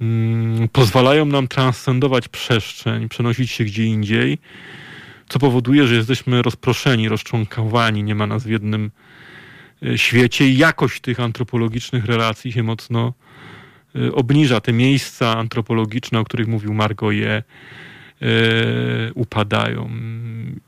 mm, 0.00 0.68
pozwalają 0.68 1.26
nam 1.26 1.48
transcendować 1.48 2.28
przestrzeń, 2.28 3.08
przenosić 3.08 3.50
się 3.50 3.64
gdzie 3.64 3.84
indziej, 3.84 4.38
co 5.28 5.38
powoduje, 5.38 5.86
że 5.86 5.94
jesteśmy 5.94 6.42
rozproszeni, 6.42 7.08
rozczłonkowani, 7.08 8.02
nie 8.02 8.14
ma 8.14 8.26
nas 8.26 8.44
w 8.44 8.48
jednym 8.48 8.90
E, 9.86 9.98
świecie 9.98 10.48
i 10.48 10.56
jakość 10.56 11.00
tych 11.00 11.20
antropologicznych 11.20 12.04
relacji 12.04 12.52
się 12.52 12.62
mocno 12.62 13.12
e, 13.96 14.12
obniża. 14.12 14.60
Te 14.60 14.72
miejsca 14.72 15.38
antropologiczne, 15.38 16.20
o 16.20 16.24
których 16.24 16.48
mówił 16.48 16.74
Margo, 16.74 17.10
je 17.10 17.42
upadają. 19.14 19.90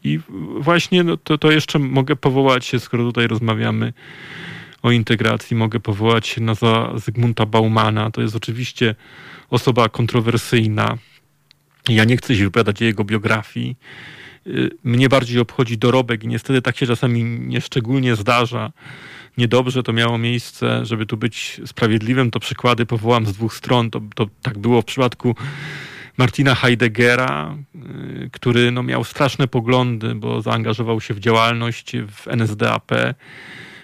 I 0.04 0.20
właśnie 0.58 1.04
no, 1.04 1.16
to, 1.16 1.38
to 1.38 1.50
jeszcze 1.50 1.78
mogę 1.78 2.16
powołać 2.16 2.64
się, 2.64 2.80
skoro 2.80 3.04
tutaj 3.04 3.26
rozmawiamy 3.26 3.92
o 4.82 4.90
integracji, 4.90 5.56
mogę 5.56 5.80
powołać 5.80 6.26
się 6.26 6.40
na 6.40 6.54
Zygmunta 6.94 7.46
Baumana. 7.46 8.10
To 8.10 8.22
jest 8.22 8.36
oczywiście 8.36 8.94
osoba 9.50 9.88
kontrowersyjna. 9.88 10.98
Ja 11.88 12.04
nie 12.04 12.16
chcę 12.16 12.36
się 12.36 12.44
wypowiadać 12.44 12.82
o 12.82 12.84
jego 12.84 13.04
biografii. 13.04 13.76
Y, 14.46 14.70
mnie 14.84 15.08
bardziej 15.08 15.38
obchodzi 15.38 15.78
dorobek 15.78 16.24
i 16.24 16.28
niestety 16.28 16.62
tak 16.62 16.76
się 16.76 16.86
czasami 16.86 17.24
nieszczególnie 17.24 18.16
zdarza. 18.16 18.72
Niedobrze 19.38 19.82
to 19.82 19.92
miało 19.92 20.18
miejsce, 20.18 20.86
żeby 20.86 21.06
tu 21.06 21.16
być 21.16 21.60
sprawiedliwym, 21.66 22.30
to 22.30 22.40
przykłady 22.40 22.86
powołam 22.86 23.26
z 23.26 23.32
dwóch 23.32 23.54
stron. 23.54 23.90
To, 23.90 24.00
to 24.14 24.26
tak 24.42 24.58
było 24.58 24.82
w 24.82 24.84
przypadku 24.84 25.36
Martina 26.16 26.54
Heideggera, 26.54 27.56
y, 27.74 28.30
który 28.32 28.70
no, 28.70 28.82
miał 28.82 29.04
straszne 29.04 29.48
poglądy, 29.48 30.14
bo 30.14 30.42
zaangażował 30.42 31.00
się 31.00 31.14
w 31.14 31.20
działalność 31.20 31.92
w 31.96 32.28
NSDAP. 32.28 32.92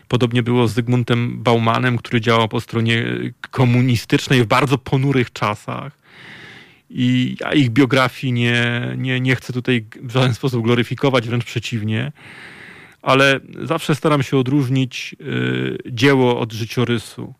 Podobnie 0.08 0.42
było 0.42 0.68
z 0.68 0.74
Zygmuntem 0.74 1.42
Baumanem, 1.42 1.98
który 1.98 2.20
działał 2.20 2.48
po 2.48 2.60
stronie 2.60 3.04
komunistycznej 3.50 4.42
w 4.42 4.46
bardzo 4.46 4.78
ponurych 4.78 5.32
czasach 5.32 5.98
i 6.90 7.36
ja 7.40 7.52
ich 7.52 7.70
biografii 7.70 8.32
nie, 8.32 8.88
nie, 8.96 9.20
nie 9.20 9.36
chcę 9.36 9.52
tutaj 9.52 9.86
w 10.02 10.10
żaden 10.10 10.34
sposób 10.34 10.64
gloryfikować, 10.64 11.28
wręcz 11.28 11.44
przeciwnie, 11.44 12.12
ale 13.02 13.40
zawsze 13.62 13.94
staram 13.94 14.22
się 14.22 14.36
odróżnić 14.36 15.16
y, 15.20 15.78
dzieło 15.92 16.40
od 16.40 16.52
życiorysu. 16.52 17.34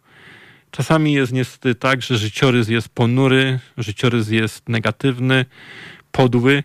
Czasami 0.70 1.12
jest 1.12 1.32
niestety 1.32 1.74
tak, 1.74 2.02
że 2.02 2.18
życiorys 2.18 2.68
jest 2.68 2.88
ponury, 2.88 3.58
życiorys 3.78 4.28
jest 4.30 4.68
negatywny, 4.68 5.44
podły, 6.12 6.62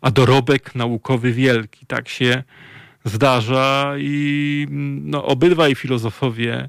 a 0.00 0.10
dorobek 0.10 0.74
naukowy 0.74 1.32
wielki. 1.32 1.86
Tak 1.86 2.08
się 2.08 2.42
zdarza 3.04 3.94
i 3.98 4.66
no, 5.00 5.24
obydwaj 5.24 5.74
filozofowie, 5.74 6.68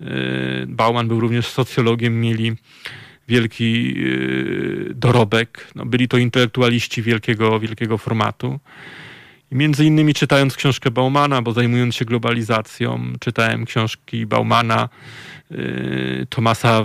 y, 0.00 0.04
Bauman 0.66 1.08
był 1.08 1.20
również 1.20 1.46
socjologiem, 1.46 2.20
mieli 2.20 2.52
wielki 3.28 3.94
y, 3.96 4.94
dorobek. 4.94 5.68
No, 5.74 5.86
byli 5.86 6.08
to 6.08 6.18
intelektualiści 6.18 7.02
wielkiego, 7.02 7.60
wielkiego 7.60 7.98
formatu. 7.98 8.60
Między 9.52 9.84
innymi 9.84 10.14
czytając 10.14 10.56
książkę 10.56 10.90
Baumana, 10.90 11.42
bo 11.42 11.52
zajmując 11.52 11.94
się 11.94 12.04
globalizacją, 12.04 13.12
czytałem 13.20 13.64
książki 13.64 14.26
Baumana, 14.26 14.88
y, 15.52 16.26
Tomasa 16.28 16.84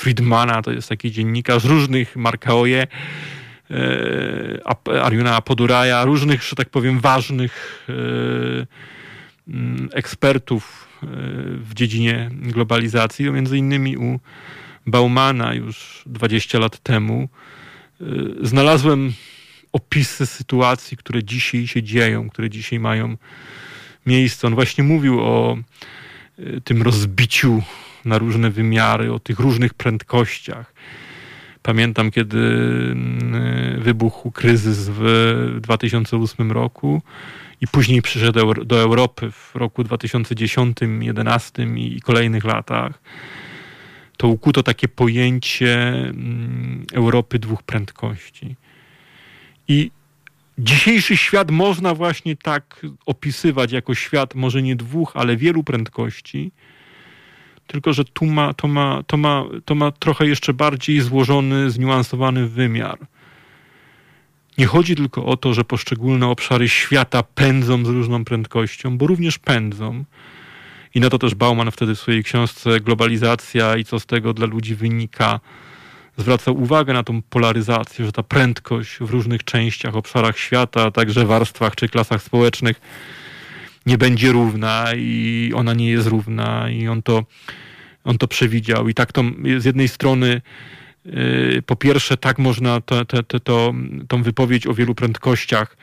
Friedmana, 0.00 0.62
to 0.62 0.72
jest 0.72 0.88
taki 0.88 1.12
dziennikarz 1.12 1.64
różnych, 1.64 2.16
Markaoje, 2.16 2.82
y, 2.82 3.39
Ariuna 5.02 5.40
Poduraja, 5.40 6.04
różnych, 6.04 6.42
że 6.42 6.56
tak 6.56 6.68
powiem, 6.70 7.00
ważnych 7.00 7.86
mm, 9.48 9.88
ekspertów 9.92 10.88
w 11.56 11.74
dziedzinie 11.74 12.30
globalizacji, 12.32 13.30
między 13.30 13.58
innymi 13.58 13.96
u 13.96 14.20
Baumana 14.86 15.54
już 15.54 16.02
20 16.06 16.58
lat 16.58 16.78
temu, 16.78 17.28
znalazłem 18.42 19.12
opisy 19.72 20.26
sytuacji, 20.26 20.96
które 20.96 21.24
dzisiaj 21.24 21.66
się 21.66 21.82
dzieją, 21.82 22.30
które 22.30 22.50
dzisiaj 22.50 22.78
mają 22.78 23.16
miejsce. 24.06 24.46
On 24.46 24.54
właśnie 24.54 24.84
mówił 24.84 25.20
o 25.20 25.58
tym 26.64 26.82
rozbiciu 26.82 27.62
na 28.04 28.18
różne 28.18 28.50
wymiary, 28.50 29.12
o 29.12 29.18
tych 29.18 29.38
różnych 29.38 29.74
prędkościach. 29.74 30.74
Pamiętam, 31.62 32.10
kiedy 32.10 32.38
y, 32.38 33.80
wybuchł 33.80 34.30
kryzys 34.30 34.88
w 34.92 35.58
2008 35.60 36.52
roku 36.52 37.02
i 37.60 37.66
później 37.66 38.02
przyszedł 38.02 38.64
do 38.64 38.80
Europy 38.80 39.30
w 39.30 39.54
roku 39.54 39.84
2010, 39.84 40.76
2011 40.76 41.62
i 41.76 42.00
kolejnych 42.00 42.44
latach 42.44 43.00
to 44.20 44.28
ukuto 44.28 44.62
takie 44.62 44.88
pojęcie 44.88 45.78
mm, 45.92 46.86
Europy 46.92 47.38
dwóch 47.38 47.62
prędkości. 47.62 48.56
I 49.68 49.90
dzisiejszy 50.58 51.16
świat 51.16 51.50
można 51.50 51.94
właśnie 51.94 52.36
tak 52.36 52.86
opisywać 53.06 53.72
jako 53.72 53.94
świat 53.94 54.34
może 54.34 54.62
nie 54.62 54.76
dwóch, 54.76 55.12
ale 55.14 55.36
wielu 55.36 55.64
prędkości. 55.64 56.52
Tylko, 57.70 57.92
że 57.92 58.04
tu 58.04 58.26
ma, 58.26 58.54
to, 58.54 58.68
ma, 58.68 59.02
to, 59.06 59.16
ma, 59.16 59.44
to 59.64 59.74
ma 59.74 59.90
trochę 59.90 60.26
jeszcze 60.26 60.54
bardziej 60.54 61.00
złożony, 61.00 61.70
zniuansowany 61.70 62.46
wymiar. 62.46 62.98
Nie 64.58 64.66
chodzi 64.66 64.96
tylko 64.96 65.24
o 65.24 65.36
to, 65.36 65.54
że 65.54 65.64
poszczególne 65.64 66.26
obszary 66.26 66.68
świata 66.68 67.22
pędzą 67.22 67.84
z 67.84 67.88
różną 67.88 68.24
prędkością, 68.24 68.98
bo 68.98 69.06
również 69.06 69.38
pędzą 69.38 70.04
i 70.94 71.00
na 71.00 71.10
to 71.10 71.18
też 71.18 71.34
Bauman 71.34 71.70
wtedy 71.70 71.94
w 71.94 71.98
swojej 71.98 72.24
książce 72.24 72.80
Globalizacja 72.80 73.76
i 73.76 73.84
co 73.84 74.00
z 74.00 74.06
tego 74.06 74.34
dla 74.34 74.46
ludzi 74.46 74.74
wynika 74.74 75.40
zwracał 76.16 76.62
uwagę 76.62 76.92
na 76.92 77.02
tą 77.02 77.22
polaryzację, 77.22 78.04
że 78.04 78.12
ta 78.12 78.22
prędkość 78.22 78.98
w 79.00 79.10
różnych 79.10 79.44
częściach, 79.44 79.96
obszarach 79.96 80.38
świata, 80.38 80.90
także 80.90 81.26
warstwach 81.26 81.76
czy 81.76 81.88
klasach 81.88 82.22
społecznych 82.22 82.80
nie 83.86 83.98
będzie 83.98 84.32
równa 84.32 84.86
i 84.96 85.52
ona 85.54 85.74
nie 85.74 85.90
jest 85.90 86.08
równa 86.08 86.70
i 86.70 86.88
on 86.88 87.02
to, 87.02 87.24
on 88.04 88.18
to 88.18 88.28
przewidział. 88.28 88.88
I 88.88 88.94
tak 88.94 89.12
to 89.12 89.22
z 89.58 89.64
jednej 89.64 89.88
strony 89.88 90.40
yy, 91.04 91.62
po 91.66 91.76
pierwsze 91.76 92.16
tak 92.16 92.38
można 92.38 92.80
to, 92.80 93.04
to, 93.04 93.22
to, 93.22 93.40
to, 93.40 93.74
tą 94.08 94.22
wypowiedź 94.22 94.66
o 94.66 94.74
wielu 94.74 94.94
prędkościach 94.94 95.76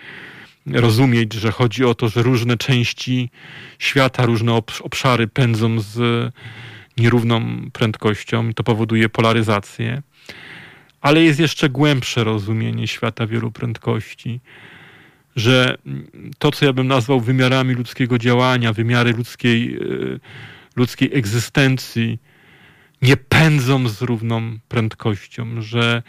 rozumieć, 0.73 1.33
że 1.33 1.51
chodzi 1.51 1.85
o 1.85 1.95
to, 1.95 2.09
że 2.09 2.23
różne 2.23 2.57
części 2.57 3.29
świata, 3.79 4.25
różne 4.25 4.53
obszary 4.83 5.27
pędzą 5.27 5.79
z 5.79 5.99
nierówną 6.97 7.41
prędkością 7.73 8.49
i 8.49 8.53
to 8.53 8.63
powoduje 8.63 9.09
polaryzację. 9.09 10.01
Ale 11.01 11.23
jest 11.23 11.39
jeszcze 11.39 11.69
głębsze 11.69 12.23
rozumienie 12.23 12.87
świata 12.87 13.27
wielu 13.27 13.51
prędkości, 13.51 14.39
że 15.35 15.77
to, 16.39 16.51
co 16.51 16.65
ja 16.65 16.73
bym 16.73 16.87
nazwał 16.87 17.21
wymiarami 17.21 17.73
ludzkiego 17.73 18.17
działania, 18.17 18.73
wymiary 18.73 19.13
ludzkiej, 19.13 19.75
e, 19.75 19.79
ludzkiej 20.77 21.09
egzystencji, 21.13 22.19
nie 23.01 23.17
pędzą 23.17 23.87
z 23.89 24.01
równą 24.01 24.59
prędkością, 24.67 25.61
że 25.61 26.03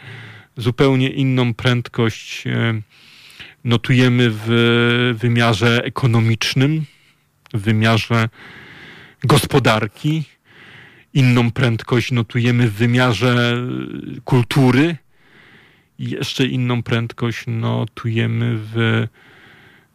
zupełnie 0.57 1.09
inną 1.09 1.53
prędkość 1.53 2.47
e, 2.47 2.81
notujemy 3.63 4.29
w 4.31 5.15
wymiarze 5.19 5.83
ekonomicznym, 5.83 6.85
w 7.53 7.61
wymiarze 7.61 8.29
gospodarki, 9.23 10.23
inną 11.13 11.51
prędkość 11.51 12.11
notujemy 12.11 12.67
w 12.67 12.73
wymiarze 12.73 13.57
kultury 14.25 14.97
i 15.99 16.09
jeszcze 16.09 16.45
inną 16.45 16.83
prędkość 16.83 17.43
notujemy 17.47 18.57
w 18.57 19.07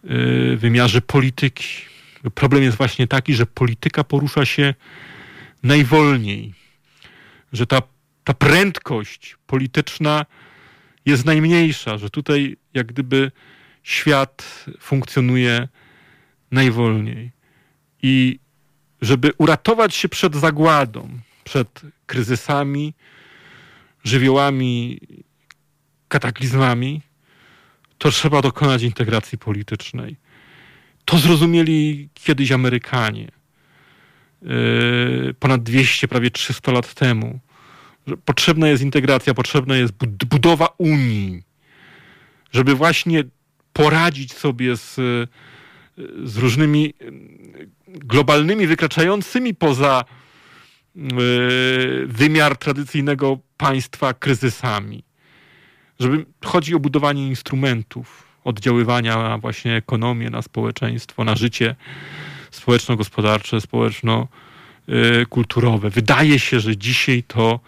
y, 0.05 0.57
wymiarze 0.57 1.01
polityki. 1.01 1.65
Problem 2.31 2.63
jest 2.63 2.77
właśnie 2.77 3.07
taki, 3.07 3.35
że 3.35 3.47
polityka 3.47 4.05
porusza 4.05 4.45
się 4.47 4.75
najwolniej, 5.63 6.55
że 7.53 7.67
ta, 7.67 7.83
ta 8.25 8.35
prędkość 8.35 9.37
polityczna 9.47 10.27
jest 11.07 11.25
najmniejsza, 11.25 11.99
że 11.99 12.11
tutaj 12.11 12.57
jak 12.75 12.87
gdyby 12.87 13.33
świat 13.83 14.65
funkcjonuje 14.81 15.69
najwolniej. 16.51 17.31
I 18.03 18.39
żeby 19.01 19.33
uratować 19.39 19.95
się 19.95 20.09
przed 20.09 20.35
zagładą, 20.37 21.09
przed 21.45 21.81
kryzysami, 22.07 22.95
żywiołami, 24.05 25.01
kataklizmami, 26.09 27.03
to 27.99 28.11
trzeba 28.11 28.43
dokonać 28.43 28.83
integracji 28.83 29.39
politycznej. 29.39 30.17
To 31.05 31.19
zrozumieli 31.19 32.09
kiedyś 32.15 32.53
Amerykanie. 32.53 33.29
Yy, 34.43 35.35
ponad 35.39 35.63
200, 35.63 36.09
prawie 36.09 36.31
300 36.31 36.73
lat 36.73 36.95
temu. 36.95 37.41
Że 38.07 38.17
potrzebna 38.17 38.69
jest 38.69 38.83
integracja, 38.83 39.35
potrzebna 39.35 39.77
jest 39.77 39.93
budowa 40.27 40.69
Unii, 40.79 41.43
żeby 42.53 42.75
właśnie 42.75 43.25
poradzić 43.73 44.33
sobie 44.33 44.77
z, 44.77 44.95
z 46.25 46.37
różnymi 46.37 46.95
globalnymi, 47.89 48.67
wykraczającymi 48.67 49.55
poza 49.55 50.05
e, 50.05 51.01
wymiar 52.07 52.57
tradycyjnego 52.57 53.39
państwa 53.57 54.15
kryzysami. 54.15 55.05
Żeby 56.01 56.27
chodzi 56.45 56.75
o 56.75 56.81
budowanie 56.81 57.29
instrumentów 57.29 58.34
oddziaływania 58.45 59.17
na 59.17 59.39
właśnie 59.39 59.77
ekonomię, 59.77 60.31
na 60.31 60.43
społeczeństwo, 60.43 61.25
na 61.25 61.37
życie 61.37 61.75
społeczno-gospodarcze, 62.51 63.61
społeczno-kulturowe. 63.61 65.91
Wydaje 65.91 66.39
się, 66.39 66.61
że 66.61 66.77
dzisiaj 66.77 67.23
to 67.23 67.61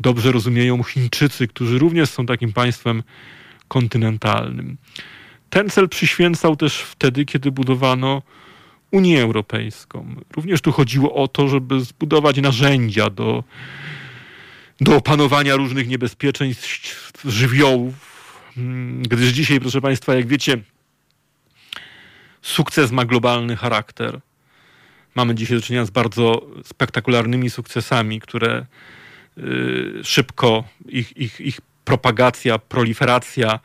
dobrze 0.00 0.32
rozumieją 0.32 0.82
Chińczycy, 0.82 1.48
którzy 1.48 1.78
również 1.78 2.10
są 2.10 2.26
takim 2.26 2.52
państwem 2.52 3.02
kontynentalnym. 3.68 4.76
Ten 5.50 5.70
cel 5.70 5.88
przyświęcał 5.88 6.56
też 6.56 6.78
wtedy, 6.78 7.24
kiedy 7.24 7.50
budowano 7.50 8.22
Unię 8.90 9.22
Europejską. 9.22 10.14
Również 10.36 10.60
tu 10.60 10.72
chodziło 10.72 11.14
o 11.14 11.28
to, 11.28 11.48
żeby 11.48 11.80
zbudować 11.80 12.36
narzędzia 12.36 13.10
do, 13.10 13.44
do 14.80 14.96
opanowania 14.96 15.56
różnych 15.56 15.88
niebezpieczeństw 15.88 17.12
żywiołów, 17.24 18.07
gdyż 19.02 19.30
dzisiaj, 19.30 19.60
proszę 19.60 19.80
Państwa, 19.80 20.14
jak 20.14 20.26
wiecie, 20.26 20.58
sukces 22.42 22.90
ma 22.92 23.04
globalny 23.04 23.56
charakter. 23.56 24.20
Mamy 25.14 25.34
dzisiaj 25.34 25.56
do 25.58 25.62
czynienia 25.62 25.84
z 25.84 25.90
bardzo 25.90 26.46
spektakularnymi 26.64 27.50
sukcesami, 27.50 28.20
które 28.20 28.66
y, 29.38 30.04
szybko 30.04 30.64
ich, 30.88 31.16
ich, 31.16 31.40
ich 31.40 31.60
propagacja, 31.84 32.58
proliferacja 32.58 33.58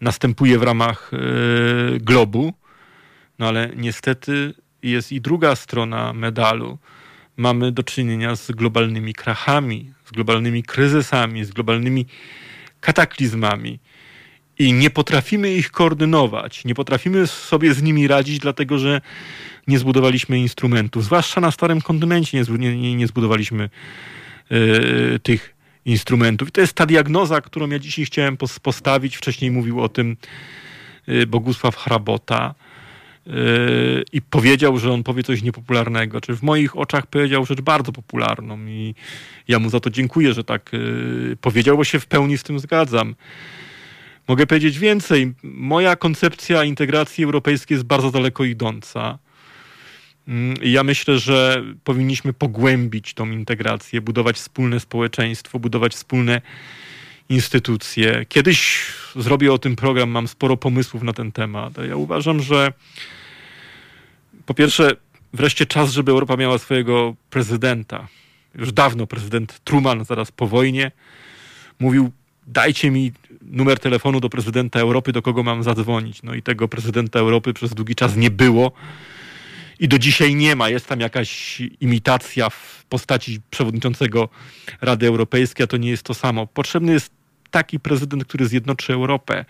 następuje 0.00 0.58
w 0.58 0.62
ramach 0.62 1.10
y, 1.12 2.00
globu. 2.00 2.52
No 3.38 3.48
ale 3.48 3.70
niestety 3.76 4.54
jest 4.82 5.12
i 5.12 5.20
druga 5.20 5.56
strona 5.56 6.12
medalu. 6.12 6.78
Mamy 7.36 7.72
do 7.72 7.82
czynienia 7.82 8.36
z 8.36 8.50
globalnymi 8.50 9.14
krachami, 9.14 9.92
z 10.04 10.10
globalnymi 10.10 10.62
kryzysami, 10.62 11.44
z 11.44 11.50
globalnymi 11.50 12.06
kataklizmami 12.80 13.78
i 14.60 14.72
nie 14.72 14.90
potrafimy 14.90 15.54
ich 15.54 15.70
koordynować, 15.70 16.64
nie 16.64 16.74
potrafimy 16.74 17.26
sobie 17.26 17.74
z 17.74 17.82
nimi 17.82 18.08
radzić, 18.08 18.38
dlatego 18.38 18.78
że 18.78 19.00
nie 19.66 19.78
zbudowaliśmy 19.78 20.38
instrumentów, 20.38 21.04
zwłaszcza 21.04 21.40
na 21.40 21.50
Starym 21.50 21.80
Kontynencie 21.80 22.42
nie, 22.58 22.76
nie, 22.76 22.96
nie 22.96 23.06
zbudowaliśmy 23.06 23.70
yy, 24.50 25.18
tych 25.22 25.54
instrumentów. 25.84 26.48
I 26.48 26.52
to 26.52 26.60
jest 26.60 26.72
ta 26.72 26.86
diagnoza, 26.86 27.40
którą 27.40 27.68
ja 27.70 27.78
dzisiaj 27.78 28.04
chciałem 28.04 28.36
postawić. 28.62 29.16
Wcześniej 29.16 29.50
mówił 29.50 29.80
o 29.80 29.88
tym 29.88 30.16
yy, 31.06 31.26
Bogusław 31.26 31.76
Hrabota. 31.76 32.54
Yy, 33.26 33.34
i 34.12 34.22
powiedział, 34.22 34.78
że 34.78 34.92
on 34.92 35.02
powie 35.02 35.22
coś 35.22 35.42
niepopularnego. 35.42 36.20
Czy 36.20 36.34
w 36.34 36.42
moich 36.42 36.76
oczach 36.76 37.06
powiedział 37.06 37.46
rzecz 37.46 37.60
bardzo 37.60 37.92
popularną 37.92 38.58
i 38.66 38.94
ja 39.48 39.58
mu 39.58 39.70
za 39.70 39.80
to 39.80 39.90
dziękuję, 39.90 40.32
że 40.32 40.44
tak 40.44 40.70
powiedział, 41.40 41.76
bo 41.76 41.84
się 41.84 42.00
w 42.00 42.06
pełni 42.06 42.38
z 42.38 42.42
tym 42.42 42.58
zgadzam. 42.58 43.14
Mogę 44.30 44.46
powiedzieć 44.46 44.78
więcej. 44.78 45.32
Moja 45.42 45.96
koncepcja 45.96 46.64
integracji 46.64 47.24
europejskiej 47.24 47.74
jest 47.74 47.86
bardzo 47.86 48.10
daleko 48.10 48.44
idąca. 48.44 49.18
Yy, 50.26 50.34
ja 50.62 50.84
myślę, 50.84 51.18
że 51.18 51.64
powinniśmy 51.84 52.32
pogłębić 52.32 53.14
tą 53.14 53.30
integrację, 53.30 54.00
budować 54.00 54.36
wspólne 54.36 54.80
społeczeństwo, 54.80 55.58
budować 55.58 55.94
wspólne 55.94 56.40
instytucje. 57.28 58.26
Kiedyś 58.28 58.86
zrobię 59.16 59.52
o 59.52 59.58
tym 59.58 59.76
program, 59.76 60.10
mam 60.10 60.28
sporo 60.28 60.56
pomysłów 60.56 61.02
na 61.02 61.12
ten 61.12 61.32
temat. 61.32 61.72
Ja 61.88 61.96
uważam, 61.96 62.42
że 62.42 62.72
po 64.46 64.54
pierwsze, 64.54 64.90
wreszcie 65.32 65.66
czas, 65.66 65.92
żeby 65.92 66.12
Europa 66.12 66.36
miała 66.36 66.58
swojego 66.58 67.14
prezydenta. 67.30 68.08
Już 68.54 68.72
dawno 68.72 69.06
prezydent 69.06 69.60
Truman, 69.64 70.04
zaraz 70.04 70.32
po 70.32 70.46
wojnie, 70.46 70.90
mówił: 71.80 72.12
Dajcie 72.46 72.90
mi 72.90 73.12
numer 73.42 73.78
telefonu 73.78 74.20
do 74.20 74.28
prezydenta 74.28 74.80
Europy, 74.80 75.12
do 75.12 75.22
kogo 75.22 75.42
mam 75.42 75.62
zadzwonić. 75.62 76.22
No 76.22 76.34
i 76.34 76.42
tego 76.42 76.68
prezydenta 76.68 77.18
Europy 77.18 77.52
przez 77.52 77.74
długi 77.74 77.94
czas 77.94 78.16
nie 78.16 78.30
było. 78.30 78.72
I 79.80 79.88
do 79.88 79.98
dzisiaj 79.98 80.34
nie 80.34 80.56
ma. 80.56 80.68
Jest 80.68 80.86
tam 80.86 81.00
jakaś 81.00 81.60
imitacja 81.80 82.50
w 82.50 82.84
postaci 82.88 83.40
przewodniczącego 83.50 84.28
Rady 84.80 85.06
Europejskiej, 85.06 85.64
a 85.64 85.66
to 85.66 85.76
nie 85.76 85.90
jest 85.90 86.02
to 86.02 86.14
samo. 86.14 86.46
Potrzebny 86.46 86.92
jest 86.92 87.12
taki 87.50 87.80
prezydent, 87.80 88.24
który 88.24 88.46
zjednoczy 88.46 88.92
Europę. 88.92 89.44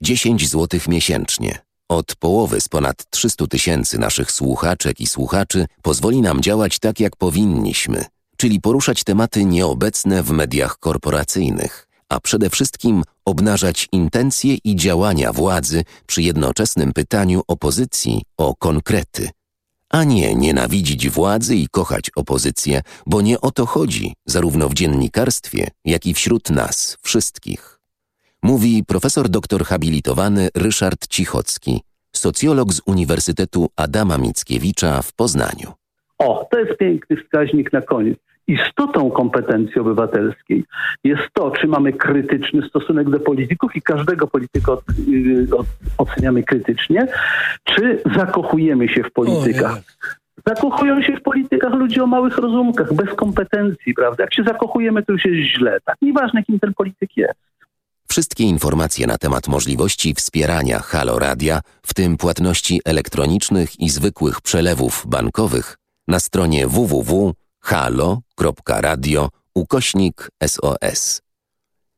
10 0.00 0.48
zł 0.48 0.80
miesięcznie. 0.88 1.65
Od 1.88 2.16
połowy 2.16 2.60
z 2.60 2.68
ponad 2.68 3.10
300 3.10 3.46
tysięcy 3.46 3.98
naszych 3.98 4.32
słuchaczek 4.32 5.00
i 5.00 5.06
słuchaczy 5.06 5.66
pozwoli 5.82 6.20
nam 6.20 6.42
działać 6.42 6.78
tak, 6.78 7.00
jak 7.00 7.16
powinniśmy, 7.16 8.04
czyli 8.36 8.60
poruszać 8.60 9.04
tematy 9.04 9.44
nieobecne 9.44 10.22
w 10.22 10.30
mediach 10.30 10.78
korporacyjnych, 10.78 11.88
a 12.08 12.20
przede 12.20 12.50
wszystkim 12.50 13.02
obnażać 13.24 13.88
intencje 13.92 14.56
i 14.64 14.76
działania 14.76 15.32
władzy 15.32 15.84
przy 16.06 16.22
jednoczesnym 16.22 16.92
pytaniu 16.92 17.42
opozycji 17.46 18.22
o 18.36 18.54
konkrety. 18.54 19.30
A 19.90 20.04
nie 20.04 20.34
nienawidzić 20.34 21.08
władzy 21.08 21.56
i 21.56 21.68
kochać 21.68 22.10
opozycję, 22.16 22.82
bo 23.06 23.20
nie 23.20 23.40
o 23.40 23.50
to 23.50 23.66
chodzi, 23.66 24.14
zarówno 24.26 24.68
w 24.68 24.74
dziennikarstwie, 24.74 25.70
jak 25.84 26.06
i 26.06 26.14
wśród 26.14 26.50
nas 26.50 26.96
wszystkich. 27.02 27.75
Mówi 28.42 28.84
profesor 28.88 29.28
doktor 29.28 29.64
habilitowany 29.64 30.48
Ryszard 30.56 31.06
Cichocki, 31.08 31.80
socjolog 32.12 32.72
z 32.72 32.80
Uniwersytetu 32.86 33.68
Adama 33.76 34.18
Mickiewicza 34.18 35.02
w 35.02 35.12
Poznaniu. 35.12 35.72
O, 36.18 36.48
to 36.50 36.58
jest 36.58 36.78
piękny 36.78 37.16
wskaźnik 37.16 37.72
na 37.72 37.82
koniec. 37.82 38.18
Istotą 38.48 39.10
kompetencji 39.10 39.80
obywatelskiej 39.80 40.64
jest 41.04 41.22
to, 41.32 41.50
czy 41.50 41.66
mamy 41.66 41.92
krytyczny 41.92 42.68
stosunek 42.68 43.10
do 43.10 43.20
polityków 43.20 43.76
i 43.76 43.82
każdego 43.82 44.26
polityka 44.26 44.72
od, 44.72 44.82
yy, 45.06 45.46
od, 45.56 45.66
oceniamy 45.98 46.42
krytycznie, 46.42 47.06
czy 47.64 48.02
zakochujemy 48.16 48.88
się 48.88 49.02
w 49.02 49.12
politykach. 49.12 49.78
Zakochują 50.46 51.02
się 51.02 51.16
w 51.16 51.22
politykach 51.22 51.72
ludzie 51.72 52.04
o 52.04 52.06
małych 52.06 52.38
rozumkach, 52.38 52.94
bez 52.94 53.14
kompetencji, 53.14 53.94
prawda? 53.94 54.24
Jak 54.24 54.34
się 54.34 54.42
zakochujemy, 54.42 55.02
to 55.02 55.12
już 55.12 55.24
jest 55.24 55.36
źle. 55.36 55.78
Tak 55.84 55.96
nieważne, 56.02 56.42
kim 56.42 56.60
ten 56.60 56.74
polityk 56.74 57.16
jest. 57.16 57.34
Wszystkie 58.08 58.44
informacje 58.44 59.06
na 59.06 59.18
temat 59.18 59.48
możliwości 59.48 60.14
wspierania 60.14 60.78
Halo 60.78 61.18
Radia, 61.18 61.60
w 61.86 61.94
tym 61.94 62.16
płatności 62.16 62.80
elektronicznych 62.84 63.80
i 63.80 63.90
zwykłych 63.90 64.40
przelewów 64.40 65.04
bankowych, 65.06 65.78
na 66.08 66.20
stronie 66.20 66.66
www.halo.radio 66.66 69.28
ukośnik 69.54 70.30
SOS. 70.46 71.22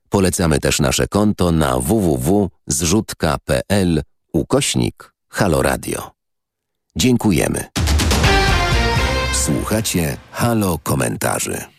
Polecamy 0.09 0.59
też 0.59 0.81
nasze 0.81 1.09
konto 1.09 1.53
na 1.53 1.79
www.zrzutka.pl 1.79 4.03
ukośnik 4.33 5.15
Halo 5.29 5.63
Radio. 5.63 6.11
Dziękujemy. 6.97 7.65
Słuchacie 9.33 10.17
Halo 10.31 10.79
Komentarzy. 10.83 11.78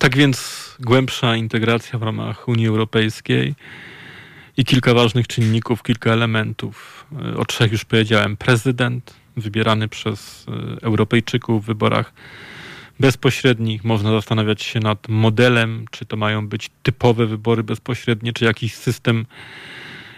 Tak 0.00 0.16
więc 0.16 0.76
głębsza 0.80 1.36
integracja 1.36 1.98
w 1.98 2.02
ramach 2.02 2.48
Unii 2.48 2.68
Europejskiej 2.68 3.54
i 4.56 4.64
kilka 4.64 4.94
ważnych 4.94 5.26
czynników, 5.26 5.82
kilka 5.82 6.12
elementów. 6.12 7.06
O 7.36 7.44
trzech 7.44 7.72
już 7.72 7.84
powiedziałem. 7.84 8.36
Prezydent 8.36 9.14
wybierany 9.36 9.88
przez 9.88 10.46
e, 10.48 10.82
Europejczyków 10.82 11.62
w 11.62 11.66
wyborach 11.66 12.12
bezpośrednich. 13.00 13.84
Można 13.84 14.10
zastanawiać 14.10 14.62
się 14.62 14.80
nad 14.80 15.08
modelem, 15.08 15.84
czy 15.90 16.06
to 16.06 16.16
mają 16.16 16.48
być 16.48 16.70
typowe 16.82 17.26
wybory 17.26 17.62
bezpośrednie, 17.62 18.32
czy 18.32 18.44
jakiś 18.44 18.74
system 18.74 19.26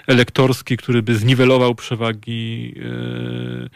elektorski, 0.07 0.77
który 0.77 1.03
by 1.03 1.17
zniwelował 1.17 1.75
przewagi 1.75 2.75
yy, 2.77 3.71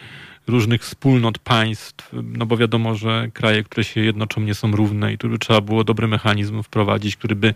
różnych 0.46 0.82
wspólnot 0.82 1.38
państw, 1.38 2.10
no 2.12 2.46
bo 2.46 2.56
wiadomo, 2.56 2.94
że 2.94 3.28
kraje, 3.34 3.64
które 3.64 3.84
się 3.84 4.00
jednoczą, 4.00 4.40
nie 4.40 4.54
są 4.54 4.72
równe 4.72 5.12
i 5.12 5.18
tu 5.18 5.28
by 5.28 5.38
trzeba 5.38 5.60
było 5.60 5.84
dobry 5.84 6.08
mechanizm 6.08 6.62
wprowadzić, 6.62 7.16
który 7.16 7.36
by 7.36 7.54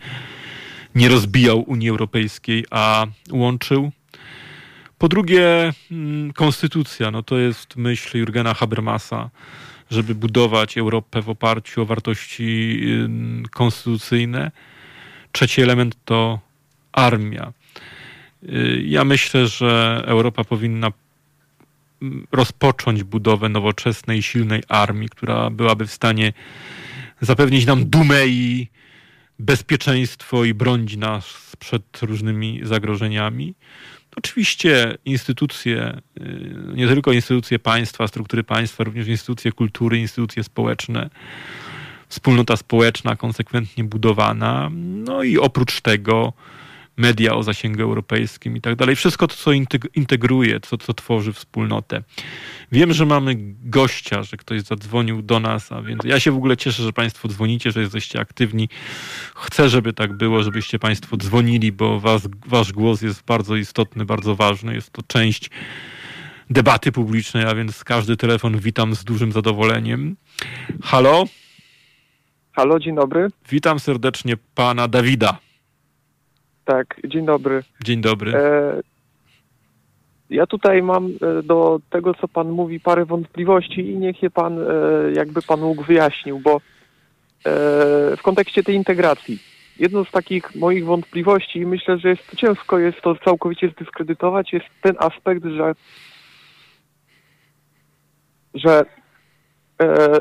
nie 0.94 1.08
rozbijał 1.08 1.60
Unii 1.60 1.88
Europejskiej, 1.88 2.64
a 2.70 3.06
łączył. 3.32 3.92
Po 4.98 5.08
drugie, 5.08 5.72
mm, 5.90 6.32
konstytucja, 6.32 7.10
no 7.10 7.22
to 7.22 7.38
jest 7.38 7.76
myśl 7.76 8.18
Jurgena 8.18 8.54
Habermasa, 8.54 9.30
żeby 9.90 10.14
budować 10.14 10.78
Europę 10.78 11.22
w 11.22 11.28
oparciu 11.28 11.82
o 11.82 11.86
wartości 11.86 12.80
konstytucyjne. 13.50 14.50
Trzeci 15.32 15.62
element 15.62 15.96
to 16.04 16.38
armia. 16.92 17.52
Y, 18.42 18.82
ja 18.86 19.04
myślę, 19.04 19.46
że 19.46 20.02
Europa 20.06 20.44
powinna 20.44 20.92
rozpocząć 22.32 23.04
budowę 23.04 23.48
nowoczesnej, 23.48 24.22
silnej 24.22 24.62
armii, 24.68 25.08
która 25.08 25.50
byłaby 25.50 25.86
w 25.86 25.92
stanie 25.92 26.32
zapewnić 27.20 27.66
nam 27.66 27.90
dumę 27.90 28.26
i 28.26 28.68
bezpieczeństwo 29.38 30.44
i 30.44 30.54
bronić 30.54 30.96
nas 30.96 31.56
przed 31.58 32.02
różnymi 32.02 32.60
zagrożeniami. 32.62 33.54
Oczywiście 34.16 34.98
instytucje, 35.04 36.00
y, 36.20 36.54
nie 36.74 36.88
tylko 36.88 37.12
instytucje 37.12 37.58
państwa, 37.58 38.08
struktury 38.08 38.44
państwa, 38.44 38.84
również 38.84 39.08
instytucje 39.08 39.52
kultury, 39.52 39.98
instytucje 39.98 40.44
społeczne, 40.44 41.10
wspólnota 42.08 42.56
społeczna 42.56 43.16
konsekwentnie 43.16 43.84
budowana. 43.84 44.70
No 44.74 45.22
i 45.22 45.38
oprócz 45.38 45.80
tego 45.80 46.32
media 47.00 47.34
o 47.34 47.42
zasięgu 47.42 47.82
europejskim 47.82 48.56
i 48.56 48.60
tak 48.60 48.76
dalej. 48.76 48.96
Wszystko 48.96 49.28
to, 49.28 49.36
co 49.36 49.50
integruje, 49.94 50.60
co, 50.60 50.78
co 50.78 50.94
tworzy 50.94 51.32
wspólnotę. 51.32 52.02
Wiem, 52.72 52.92
że 52.92 53.06
mamy 53.06 53.34
gościa, 53.62 54.22
że 54.22 54.36
ktoś 54.36 54.62
zadzwonił 54.62 55.22
do 55.22 55.40
nas, 55.40 55.72
a 55.72 55.82
więc 55.82 56.04
ja 56.04 56.20
się 56.20 56.32
w 56.32 56.36
ogóle 56.36 56.56
cieszę, 56.56 56.82
że 56.82 56.92
Państwo 56.92 57.28
dzwonicie, 57.28 57.72
że 57.72 57.80
jesteście 57.80 58.20
aktywni. 58.20 58.68
Chcę, 59.34 59.68
żeby 59.68 59.92
tak 59.92 60.12
było, 60.12 60.42
żebyście 60.42 60.78
Państwo 60.78 61.16
dzwonili, 61.16 61.72
bo 61.72 62.00
was, 62.00 62.28
Wasz 62.46 62.72
głos 62.72 63.02
jest 63.02 63.24
bardzo 63.24 63.56
istotny, 63.56 64.04
bardzo 64.04 64.36
ważny. 64.36 64.74
Jest 64.74 64.90
to 64.90 65.02
część 65.02 65.50
debaty 66.50 66.92
publicznej, 66.92 67.44
a 67.44 67.54
więc 67.54 67.84
każdy 67.84 68.16
telefon 68.16 68.58
witam 68.58 68.94
z 68.94 69.04
dużym 69.04 69.32
zadowoleniem. 69.32 70.16
Halo? 70.82 71.24
Halo, 72.52 72.78
dzień 72.78 72.94
dobry. 72.94 73.28
Witam 73.50 73.80
serdecznie 73.80 74.36
pana 74.54 74.88
Dawida. 74.88 75.49
Tak, 76.70 77.00
dzień 77.04 77.26
dobry. 77.26 77.62
Dzień 77.84 78.00
dobry. 78.00 78.34
E, 78.34 78.80
ja 80.30 80.46
tutaj 80.46 80.82
mam 80.82 81.06
e, 81.06 81.42
do 81.42 81.80
tego, 81.90 82.14
co 82.14 82.28
pan 82.28 82.50
mówi, 82.50 82.80
parę 82.80 83.04
wątpliwości 83.04 83.80
i 83.80 83.98
niech 83.98 84.22
je 84.22 84.30
pan, 84.30 84.58
e, 84.58 84.64
jakby 85.12 85.42
pan 85.42 85.60
mógł 85.60 85.84
wyjaśnił, 85.84 86.38
bo 86.38 86.56
e, 86.56 86.60
w 88.16 88.22
kontekście 88.22 88.62
tej 88.62 88.74
integracji. 88.74 89.38
Jedną 89.78 90.04
z 90.04 90.10
takich 90.10 90.54
moich 90.54 90.84
wątpliwości, 90.84 91.58
i 91.58 91.66
myślę, 91.66 91.98
że 91.98 92.08
jest 92.08 92.36
ciężko 92.36 92.78
jest 92.78 93.00
to 93.00 93.14
całkowicie 93.14 93.68
zdyskredytować, 93.68 94.52
jest 94.52 94.66
ten 94.82 94.94
aspekt, 94.98 95.44
że, 95.44 95.74
że 98.54 98.84
e, 99.82 100.18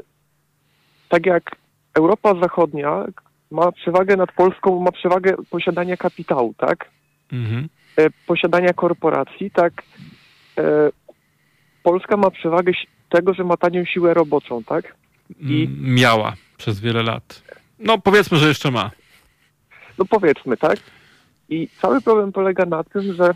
tak 1.10 1.26
jak 1.26 1.56
Europa 1.96 2.36
Zachodnia, 2.36 3.06
ma 3.52 3.72
przewagę 3.72 4.18
nad 4.18 4.32
Polską, 4.32 4.80
ma 4.80 4.92
przewagę 4.92 5.36
posiadania 5.50 5.98
kapitału, 5.98 6.54
tak? 6.58 6.90
Mhm. 7.32 7.70
E, 7.98 8.10
posiadania 8.28 8.74
korporacji, 8.74 9.52
tak? 9.52 9.84
E, 10.58 10.90
Polska 11.84 12.18
ma 12.18 12.32
przewagę 12.32 12.72
tego, 13.10 13.34
że 13.34 13.44
ma 13.44 13.58
tanią 13.58 13.86
siłę 13.86 14.14
roboczą, 14.14 14.64
tak? 14.64 14.96
I 15.42 15.70
miała 15.82 16.34
przez 16.58 16.80
wiele 16.80 17.04
lat. 17.04 17.44
No 17.80 17.98
powiedzmy, 17.98 18.38
że 18.38 18.48
jeszcze 18.48 18.72
ma. 18.72 18.92
No 19.98 20.06
powiedzmy, 20.06 20.58
tak? 20.58 20.78
I 21.50 21.68
cały 21.82 22.02
problem 22.02 22.32
polega 22.32 22.66
na 22.66 22.84
tym, 22.84 23.14
że 23.14 23.34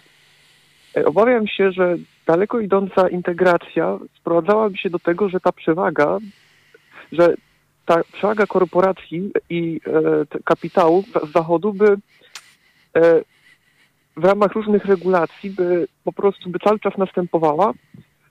e, 0.97 1.05
obawiam 1.05 1.47
się, 1.47 1.71
że 1.71 1.97
daleko 2.25 2.59
idąca 2.59 3.09
integracja 3.09 3.97
sprowadzałaby 4.17 4.77
się 4.77 4.89
do 4.89 4.99
tego, 4.99 5.29
że 5.29 5.39
ta 5.39 5.51
przewaga, 5.51 6.17
że 7.11 7.33
ta 7.85 8.01
przewaga 8.13 8.45
korporacji 8.45 9.31
i 9.49 9.79
e, 9.87 10.41
kapitału 10.43 11.03
z 11.27 11.31
zachodu 11.31 11.73
by 11.73 11.85
e, 12.95 13.21
w 14.17 14.25
ramach 14.25 14.51
różnych 14.51 14.85
regulacji 14.85 15.49
by 15.49 15.87
po 16.03 16.13
prostu 16.13 16.49
by 16.49 16.59
cały 16.59 16.79
czas 16.79 16.97
następowała, 16.97 17.73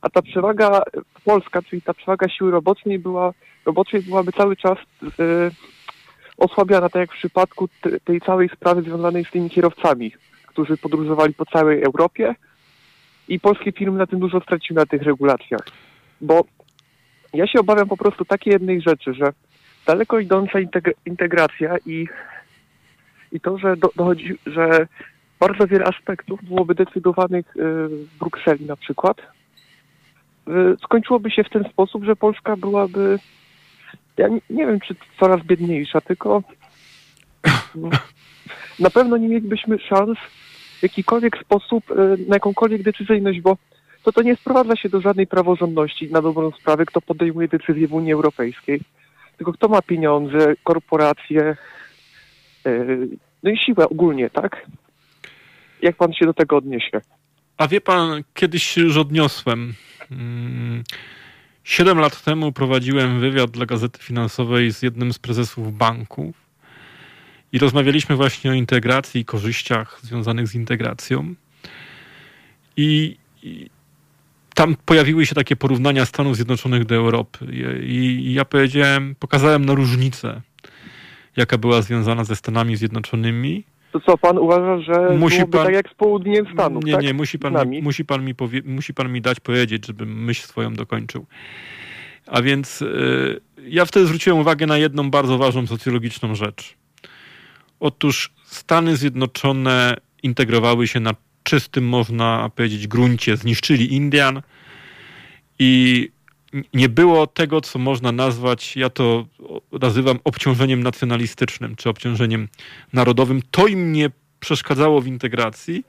a 0.01 0.11
ta 0.11 0.23
przewaga 0.23 0.83
polska, 1.25 1.63
czyli 1.63 1.83
ta 1.83 1.95
przewaga 1.95 2.29
siły 2.29 2.51
roboczej 2.51 2.99
była, 2.99 3.33
roboczej 3.65 4.03
byłaby 4.03 4.33
cały 4.33 4.57
czas 4.57 4.79
e, 4.79 5.51
osłabiana, 6.37 6.89
tak 6.89 7.01
jak 7.01 7.13
w 7.13 7.19
przypadku 7.19 7.69
te, 7.81 8.01
tej 8.01 8.21
całej 8.21 8.49
sprawy 8.49 8.83
związanej 8.83 9.25
z 9.25 9.31
tymi 9.31 9.51
kierowcami, 9.51 10.13
którzy 10.47 10.77
podróżowali 10.77 11.35
po 11.35 11.47
całej 11.47 11.83
Europie 11.83 12.35
i 13.29 13.41
polskie 13.41 13.73
firmy 13.73 13.99
na 13.99 14.07
tym 14.07 14.21
dużo 14.21 14.41
straciły 14.41 14.81
na 14.81 14.87
tych 14.87 15.03
regulacjach. 15.03 15.61
Bo 16.21 16.45
ja 17.33 17.47
się 17.47 17.61
obawiam 17.61 17.89
po 17.89 17.97
prostu 17.97 18.25
takiej 18.25 18.53
jednej 18.53 18.81
rzeczy, 18.81 19.15
że 19.15 19.33
daleko 19.87 20.19
idąca 20.19 20.59
integracja 21.07 21.77
i, 21.87 22.07
i 23.33 23.41
to, 23.41 23.59
że 23.59 23.77
do, 23.77 23.91
dochodzi, 23.97 24.39
że 24.47 24.87
bardzo 25.41 25.67
wiele 25.67 25.85
aspektów 25.85 26.45
byłoby 26.45 26.75
decydowanych 26.75 27.57
y, 27.57 27.61
w 27.89 28.19
Brukseli 28.19 28.67
na 28.67 28.77
przykład, 28.77 29.19
y, 29.19 30.53
skończyłoby 30.85 31.31
się 31.31 31.45
w 31.45 31.51
ten 31.51 31.65
sposób, 31.65 32.05
że 32.05 32.17
Polska 32.17 32.57
byłaby, 32.57 33.19
ja 34.17 34.29
nie, 34.29 34.67
wiem, 34.67 34.81
czy 34.81 34.95
coraz 35.21 35.43
biedniejsza, 35.43 36.01
tylko 36.01 36.43
na 38.79 38.91
pewno 38.91 39.17
nie 39.17 39.29
mielibyśmy 39.29 39.79
szans 39.79 40.19
w 40.79 40.83
jakikolwiek 40.83 41.39
sposób 41.39 41.91
y, 41.91 41.95
na 42.29 42.37
jakąkolwiek 42.37 42.83
decyzyjność, 42.83 43.41
bo 43.41 43.57
to 44.03 44.13
to 44.13 44.23
nie 44.23 44.37
sprowadza 44.37 44.77
się 44.77 44.89
do 44.89 45.01
żadnej 45.01 45.27
praworządności 45.27 46.11
na 46.11 46.23
dobrą 46.23 46.51
sprawę, 46.51 46.87
kto 46.87 47.01
podejmuje 47.01 47.49
decyzje 47.49 47.89
w 47.89 47.93
Unii 47.93 48.13
Europejskiej. 48.13 48.81
Tylko 49.37 49.53
kto 49.53 49.69
ma 49.69 49.83
pieniądze, 49.83 50.55
korporacje, 50.65 51.57
yy, 52.65 53.09
no 53.43 53.51
i 53.51 53.59
siłę 53.59 53.89
ogólnie, 53.89 54.31
tak? 54.31 54.67
Jak 55.83 55.97
pan 55.97 56.13
się 56.13 56.27
do 56.27 56.35
tego 56.35 56.57
odniesie? 56.57 57.01
A 57.57 57.69
wie 57.69 57.81
pan, 57.81 58.23
kiedyś 58.35 58.77
już 58.77 58.97
odniosłem. 58.97 59.75
Mm, 60.11 60.85
siedem 61.65 61.99
lat 61.99 62.25
temu 62.25 62.53
prowadziłem 62.53 63.21
wywiad 63.21 63.51
dla 63.51 63.67
Gazety 63.67 64.03
Finansowej 64.03 64.73
z 64.73 64.83
jednym 64.83 65.13
z 65.13 65.19
prezesów 65.19 65.77
banków 65.77 66.37
i 67.53 67.59
rozmawialiśmy 67.59 68.17
właśnie 68.17 68.51
o 68.51 68.55
integracji 68.55 69.21
i 69.21 69.25
korzyściach 69.25 70.01
związanych 70.03 70.49
z 70.49 70.55
integracją. 70.55 71.35
I, 72.77 73.17
i 73.43 73.71
tam 74.55 74.77
pojawiły 74.85 75.27
się 75.27 75.35
takie 75.35 75.57
porównania 75.57 76.05
Stanów 76.07 76.37
Zjednoczonych 76.37 76.85
do 76.85 76.95
Europy. 76.95 77.47
I, 77.83 77.95
I, 77.95 78.35
ja 78.35 78.45
powiedziałem, 78.45 79.15
pokazałem 79.19 79.65
na 79.65 79.75
różnicę, 79.75 80.41
jaka 81.37 81.59
była 81.59 81.83
związana 81.83 82.25
ze 82.25 82.37
Stanami 82.37 82.77
Zjednoczonymi. 82.77 83.65
To 83.93 84.01
co, 84.01 84.19
pan 84.19 84.39
uważa, 84.39 84.81
że 84.81 85.17
Musi 85.19 85.39
pan- 85.47 85.65
tak 85.65 85.75
jak 85.75 85.89
z 85.89 85.95
południem 85.95 86.47
Stanów, 86.55 86.85
Nie, 86.85 86.93
tak? 86.93 87.03
nie, 87.03 87.15
musi 87.15 87.39
pan, 87.39 87.69
mi, 87.69 87.83
musi, 87.83 88.05
pan 88.05 88.25
mi 88.25 88.35
powie, 88.35 88.63
musi 88.65 88.95
pan 88.95 89.13
mi 89.13 89.21
dać 89.21 89.41
powiedzieć, 89.41 89.87
żebym 89.87 90.25
myśl 90.25 90.47
swoją 90.47 90.75
dokończył. 90.75 91.27
A 92.27 92.43
więc 92.43 92.83
y, 92.83 93.41
ja 93.69 93.85
wtedy 93.85 94.07
zwróciłem 94.07 94.39
uwagę 94.39 94.67
na 94.67 94.79
jedną 94.79 95.11
bardzo 95.11 95.39
ważną 95.39 95.67
socjologiczną 95.67 96.35
rzecz. 96.35 96.77
Otóż 97.81 98.33
Stany 98.45 98.97
Zjednoczone 98.97 99.97
integrowały 100.23 100.89
się 100.89 101.01
na 101.01 101.15
czystym, 101.43 101.85
można 101.85 102.51
powiedzieć, 102.57 102.87
gruncie, 102.87 103.37
zniszczyli 103.37 103.95
Indian 103.95 104.43
i 105.59 106.09
nie 106.75 106.89
było 106.89 107.27
tego, 107.27 107.61
co 107.61 107.79
można 107.79 108.13
nazwać, 108.13 108.77
ja 108.77 108.91
to 108.91 109.27
nazywam 109.81 110.19
obciążeniem 110.25 110.83
nacjonalistycznym, 110.83 111.77
czy 111.77 111.89
obciążeniem 111.89 112.49
narodowym. 112.93 113.43
To 113.51 113.67
im 113.67 113.93
nie 113.93 114.11
przeszkadzało 114.41 115.01
w 115.01 115.07
integracji. 115.07 115.85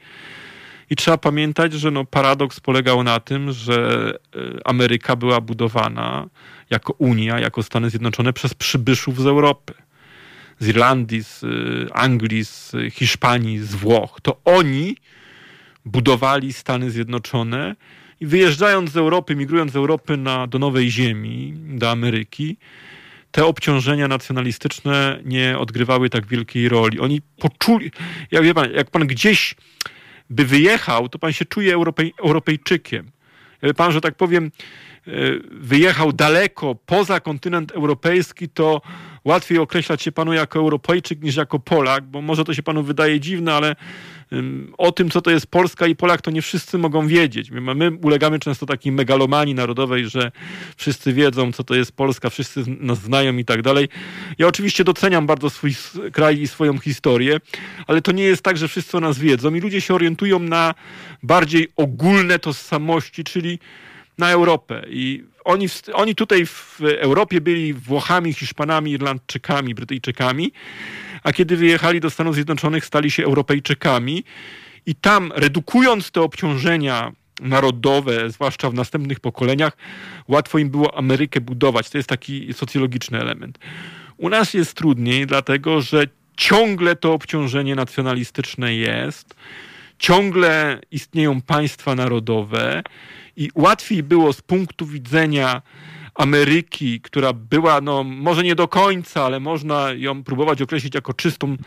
I 0.89 0.95
trzeba 0.95 1.17
pamiętać, 1.17 1.73
że 1.73 1.91
no 1.91 2.05
paradoks 2.05 2.59
polegał 2.59 3.03
na 3.03 3.19
tym, 3.19 3.51
że 3.51 4.11
e, 4.35 4.67
Ameryka 4.67 5.15
była 5.15 5.41
budowana 5.41 6.27
jako 6.69 6.93
Unia, 6.93 7.39
jako 7.39 7.63
Stany 7.63 7.89
Zjednoczone 7.89 8.33
przez 8.33 8.53
przybyszów 8.53 9.21
z 9.21 9.25
Europy. 9.25 9.73
Z 10.59 10.67
Irlandii, 10.67 11.23
z 11.23 11.43
e, 11.43 11.47
Anglii, 11.93 12.45
z 12.45 12.75
Hiszpanii, 12.91 13.59
z 13.59 13.75
Włoch. 13.75 14.19
To 14.21 14.41
oni 14.45 14.95
budowali 15.85 16.53
Stany 16.53 16.91
Zjednoczone 16.91 17.75
i 18.19 18.25
wyjeżdżając 18.25 18.91
z 18.91 18.97
Europy, 18.97 19.35
migrując 19.35 19.71
z 19.71 19.75
Europy 19.75 20.17
na, 20.17 20.47
do 20.47 20.59
Nowej 20.59 20.91
Ziemi, 20.91 21.53
do 21.57 21.91
Ameryki, 21.91 22.57
te 23.31 23.45
obciążenia 23.45 24.07
nacjonalistyczne 24.07 25.19
nie 25.25 25.57
odgrywały 25.57 26.09
tak 26.09 26.27
wielkiej 26.27 26.69
roli. 26.69 26.99
Oni 26.99 27.21
poczuli, 27.39 27.91
jak 28.31 28.43
wie 28.43 28.53
pan, 28.53 28.71
jak 28.71 28.91
pan 28.91 29.07
gdzieś 29.07 29.55
by 30.29 30.45
wyjechał, 30.45 31.09
to 31.09 31.19
pan 31.19 31.33
się 31.33 31.45
czuje 31.45 31.73
Europej, 31.73 32.13
Europejczykiem. 32.19 33.11
Jak 33.61 33.75
pan, 33.75 33.91
że 33.91 34.01
tak 34.01 34.15
powiem, 34.15 34.51
e, 35.07 35.11
wyjechał 35.51 36.13
daleko 36.13 36.75
poza 36.75 37.19
kontynent 37.19 37.71
europejski, 37.71 38.49
to 38.49 38.81
łatwiej 39.25 39.57
określać 39.57 40.01
się 40.01 40.11
panu 40.11 40.33
jako 40.33 40.59
Europejczyk 40.59 41.21
niż 41.21 41.35
jako 41.35 41.59
Polak, 41.59 42.03
bo 42.03 42.21
może 42.21 42.43
to 42.43 42.53
się 42.53 42.63
panu 42.63 42.83
wydaje 42.83 43.19
dziwne, 43.19 43.53
ale 43.53 43.75
o 44.77 44.91
tym, 44.91 45.09
co 45.09 45.21
to 45.21 45.31
jest 45.31 45.47
Polska 45.47 45.87
i 45.87 45.95
Polak, 45.95 46.21
to 46.21 46.31
nie 46.31 46.41
wszyscy 46.41 46.77
mogą 46.77 47.07
wiedzieć. 47.07 47.51
My, 47.51 47.75
my 47.75 47.91
ulegamy 48.03 48.39
często 48.39 48.65
takiej 48.65 48.91
megalomanii 48.91 49.55
narodowej, 49.55 50.09
że 50.09 50.31
wszyscy 50.77 51.13
wiedzą, 51.13 51.51
co 51.51 51.63
to 51.63 51.75
jest 51.75 51.91
Polska, 51.91 52.29
wszyscy 52.29 52.63
nas 52.79 53.01
znają 53.01 53.37
i 53.37 53.45
tak 53.45 53.61
dalej. 53.61 53.89
Ja 54.37 54.47
oczywiście 54.47 54.83
doceniam 54.83 55.27
bardzo 55.27 55.49
swój 55.49 55.75
kraj 56.11 56.41
i 56.41 56.47
swoją 56.47 56.77
historię, 56.77 57.37
ale 57.87 58.01
to 58.01 58.11
nie 58.11 58.23
jest 58.23 58.43
tak, 58.43 58.57
że 58.57 58.67
wszyscy 58.67 58.97
o 58.97 58.99
nas 58.99 59.19
wiedzą 59.19 59.53
i 59.53 59.59
ludzie 59.59 59.81
się 59.81 59.93
orientują 59.93 60.39
na 60.39 60.73
bardziej 61.23 61.67
ogólne 61.75 62.39
tożsamości, 62.39 63.23
czyli 63.23 63.59
na 64.17 64.31
Europę. 64.31 64.85
I 64.89 65.23
oni, 65.45 65.67
oni 65.93 66.15
tutaj 66.15 66.45
w 66.45 66.81
Europie 66.81 67.41
byli 67.41 67.73
Włochami, 67.73 68.33
Hiszpanami, 68.33 68.91
Irlandczykami, 68.91 69.75
Brytyjczykami, 69.75 70.51
a 71.23 71.33
kiedy 71.33 71.57
wyjechali 71.57 71.99
do 71.99 72.09
Stanów 72.09 72.35
Zjednoczonych, 72.35 72.85
stali 72.85 73.11
się 73.11 73.23
Europejczykami 73.23 74.23
i 74.85 74.95
tam, 74.95 75.31
redukując 75.35 76.11
te 76.11 76.21
obciążenia 76.21 77.11
narodowe, 77.41 78.29
zwłaszcza 78.29 78.69
w 78.69 78.73
następnych 78.73 79.19
pokoleniach, 79.19 79.77
łatwo 80.27 80.57
im 80.57 80.69
było 80.69 80.97
Amerykę 80.97 81.41
budować. 81.41 81.89
To 81.89 81.97
jest 81.97 82.09
taki 82.09 82.53
socjologiczny 82.53 83.19
element. 83.19 83.59
U 84.17 84.29
nas 84.29 84.53
jest 84.53 84.73
trudniej, 84.73 85.27
dlatego 85.27 85.81
że 85.81 86.03
ciągle 86.37 86.95
to 86.95 87.13
obciążenie 87.13 87.75
nacjonalistyczne 87.75 88.75
jest, 88.75 89.35
ciągle 89.99 90.79
istnieją 90.91 91.41
państwa 91.41 91.95
narodowe 91.95 92.83
i 93.37 93.49
łatwiej 93.55 94.03
było 94.03 94.33
z 94.33 94.41
punktu 94.41 94.85
widzenia 94.85 95.61
Ameryki, 96.15 97.01
która 97.01 97.33
była, 97.33 97.81
no 97.81 98.03
może 98.03 98.43
nie 98.43 98.55
do 98.55 98.67
końca, 98.67 99.23
ale 99.23 99.39
można 99.39 99.91
ją 99.91 100.23
próbować 100.23 100.61
określić 100.61 100.95
jako 100.95 101.13
czystą, 101.13 101.57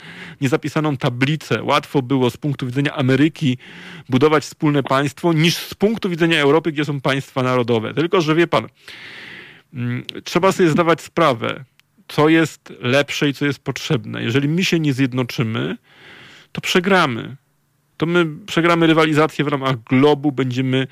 niezapisaną 0.41 0.97
tablicę. 0.97 1.63
Łatwo 1.63 2.03
było 2.03 2.31
z 2.31 2.37
punktu 2.37 2.67
widzenia 2.67 2.95
Ameryki 2.95 3.59
budować 4.09 4.45
wspólne 4.45 4.83
państwo, 4.83 5.33
niż 5.33 5.57
z 5.57 5.75
punktu 5.75 6.11
widzenia 6.11 6.41
Europy, 6.41 6.73
gdzie 6.73 6.85
są 6.85 7.01
państwa 7.01 7.43
narodowe. 7.43 7.95
Tylko, 7.95 8.21
że 8.21 8.35
wie 8.35 8.47
pan, 8.47 8.67
mm, 9.75 10.05
trzeba 10.25 10.53
sobie 10.53 10.69
zdawać 10.69 11.01
sprawę, 11.01 11.65
co 12.09 12.29
jest 12.29 12.73
lepsze 12.81 13.29
i 13.29 13.35
co 13.35 13.47
jest 13.47 13.59
potrzebne. 13.59 14.23
Jeżeli 14.23 14.49
my 14.49 14.65
się 14.65 14.81
nie 14.81 14.93
zjednoczymy, 14.93 15.77
to 16.53 16.61
przegramy. 16.61 17.37
To 17.97 18.07
my 18.07 18.27
przegramy 18.47 18.87
rywalizację 18.87 19.45
w 19.45 19.49
ramach 19.49 19.83
globu, 19.85 20.33
będziemy 20.33 20.87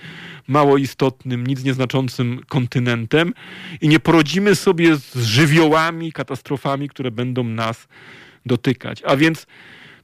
mało 0.48 0.76
istotnym, 0.76 1.46
nic 1.46 1.64
nieznaczącym 1.64 2.40
kontynentem 2.48 3.32
i 3.80 3.88
nie 3.88 4.00
porodzimy 4.00 4.54
sobie 4.54 4.96
z 4.96 5.16
żywiołami, 5.16 6.12
katastrofami, 6.12 6.88
które 6.88 7.10
będą 7.10 7.44
nas 7.44 7.88
dotykać. 8.46 9.02
A 9.06 9.16
więc 9.16 9.46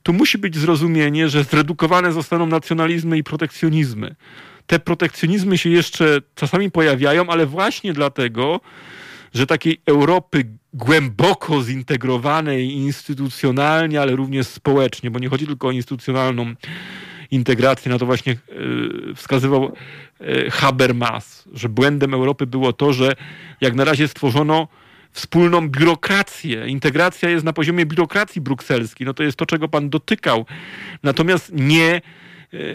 tu 0.03 0.13
musi 0.13 0.39
być 0.39 0.57
zrozumienie, 0.57 1.29
że 1.29 1.45
zredukowane 1.45 2.13
zostaną 2.13 2.47
nacjonalizmy 2.47 3.19
i 3.19 3.25
protekcjonizmy. 3.25 4.15
Te 4.67 4.79
protekcjonizmy 4.79 5.59
się 5.59 5.71
jeszcze 5.71 6.19
czasami 6.35 6.71
pojawiają, 6.71 7.27
ale 7.27 7.47
właśnie 7.47 7.93
dlatego, 7.93 8.61
że 9.35 9.47
takiej 9.47 9.81
Europy 9.87 10.45
głęboko 10.75 11.63
zintegrowanej 11.63 12.73
instytucjonalnie, 12.73 14.01
ale 14.01 14.17
również 14.17 14.47
społecznie, 14.47 15.11
bo 15.11 15.19
nie 15.19 15.29
chodzi 15.29 15.47
tylko 15.47 15.69
o 15.69 15.71
instytucjonalną 15.71 16.55
integrację, 17.31 17.93
na 17.93 17.99
to 17.99 18.07
właśnie 18.07 18.33
e, 18.33 18.37
wskazywał 19.15 19.73
e, 20.21 20.51
Habermas, 20.51 21.49
że 21.53 21.69
błędem 21.69 22.15
Europy 22.15 22.47
było 22.47 22.73
to, 22.73 22.93
że 22.93 23.13
jak 23.61 23.75
na 23.75 23.85
razie 23.85 24.09
stworzono 24.09 24.69
wspólną 25.13 25.69
biurokrację. 25.69 26.67
Integracja 26.67 27.31
jest 27.31 27.45
na 27.45 27.53
poziomie 27.53 27.87
biurokracji 27.87 28.41
brukselskiej. 28.41 29.07
No 29.07 29.15
to 29.15 29.23
jest 29.23 29.37
to, 29.37 29.47
czego 29.47 29.69
pan 29.69 29.91
dotykał. 29.91 30.47
Natomiast 31.03 31.53
nie 31.55 32.01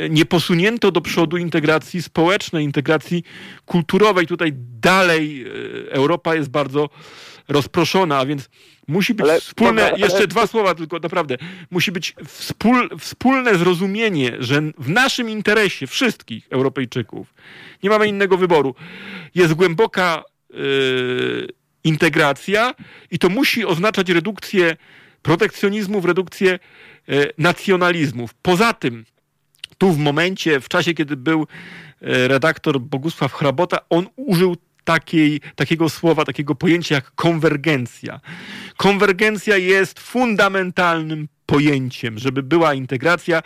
nie 0.10 0.26
posunięto 0.26 0.92
do 0.92 1.02
przodu 1.02 1.38
integracji 1.38 2.02
społecznej, 2.02 2.64
integracji 2.64 3.24
kulturowej. 3.66 4.28
Tutaj 4.28 4.52
dalej 4.82 5.46
e, 5.48 5.92
Europa 5.92 6.36
jest 6.36 6.50
bardzo 6.50 6.90
rozproszona, 7.48 8.18
a 8.18 8.26
więc 8.26 8.50
musi 8.88 9.14
być 9.14 9.24
Ale- 9.26 9.40
wspólne, 9.42 9.82
dobra, 9.82 9.96
ale- 9.96 10.00
jeszcze 10.00 10.28
dwa 10.28 10.48
słowa 10.48 10.76
tylko, 10.76 11.00
naprawdę, 11.00 11.38
musi 11.72 11.92
być 11.92 12.16
wspól, 12.28 12.90
wspólne 13.00 13.56
zrozumienie, 13.58 14.36
że 14.40 14.62
w 14.78 14.90
naszym 14.90 15.30
interesie 15.30 15.88
wszystkich 15.88 16.48
Europejczyków, 16.50 17.34
nie 17.84 17.90
mamy 17.90 18.08
innego 18.08 18.38
wyboru, 18.38 18.76
jest 19.36 19.54
głęboka 19.54 20.24
e, 20.54 20.56
integracja 21.84 22.74
i 23.12 23.20
to 23.20 23.30
musi 23.30 23.66
oznaczać 23.66 24.10
redukcję 24.10 24.78
protekcjonizmów, 25.22 26.06
redukcję 26.06 26.52
e, 26.54 26.60
nacjonalizmów. 27.38 28.34
Poza 28.42 28.74
tym, 28.74 29.06
tu 29.78 29.92
w 29.92 29.98
momencie, 29.98 30.60
w 30.60 30.70
czasie, 30.70 30.94
kiedy 30.94 31.18
był 31.18 31.48
e, 32.02 32.28
redaktor 32.28 32.80
Bogusław 32.82 33.34
Hrabota, 33.34 33.78
on 33.90 34.08
użył 34.16 34.56
takiej, 34.84 35.42
takiego 35.56 35.90
słowa, 35.90 36.26
takiego 36.26 36.56
pojęcia 36.56 36.96
jak 36.96 37.12
konwergencja. 37.16 38.20
Konwergencja 38.78 39.58
jest 39.58 40.00
fundamentalnym 40.00 41.28
pojęciem. 41.46 42.20
Żeby 42.20 42.44
była 42.44 42.74
integracja, 42.74 43.42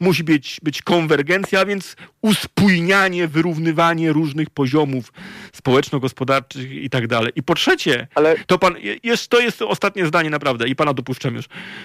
musi 0.00 0.24
być, 0.24 0.60
być 0.62 0.82
konwergencja, 0.82 1.60
a 1.60 1.66
więc 1.66 1.96
uspójnianie, 2.22 3.28
wyrównywanie 3.28 4.12
różnych 4.12 4.50
poziomów 4.50 5.12
społeczno-gospodarczych 5.52 6.72
i 6.72 6.90
tak 6.90 7.06
dalej. 7.06 7.32
I 7.36 7.42
po 7.42 7.54
trzecie, 7.54 8.06
Ale 8.14 8.36
to 8.46 8.58
pan, 8.58 8.74
jest, 9.02 9.28
to 9.28 9.40
jest 9.40 9.62
ostatnie 9.62 10.06
zdanie 10.06 10.30
naprawdę 10.30 10.68
i 10.68 10.76
pana 10.76 10.94
dopuszczam 10.94 11.34
już. 11.34 11.44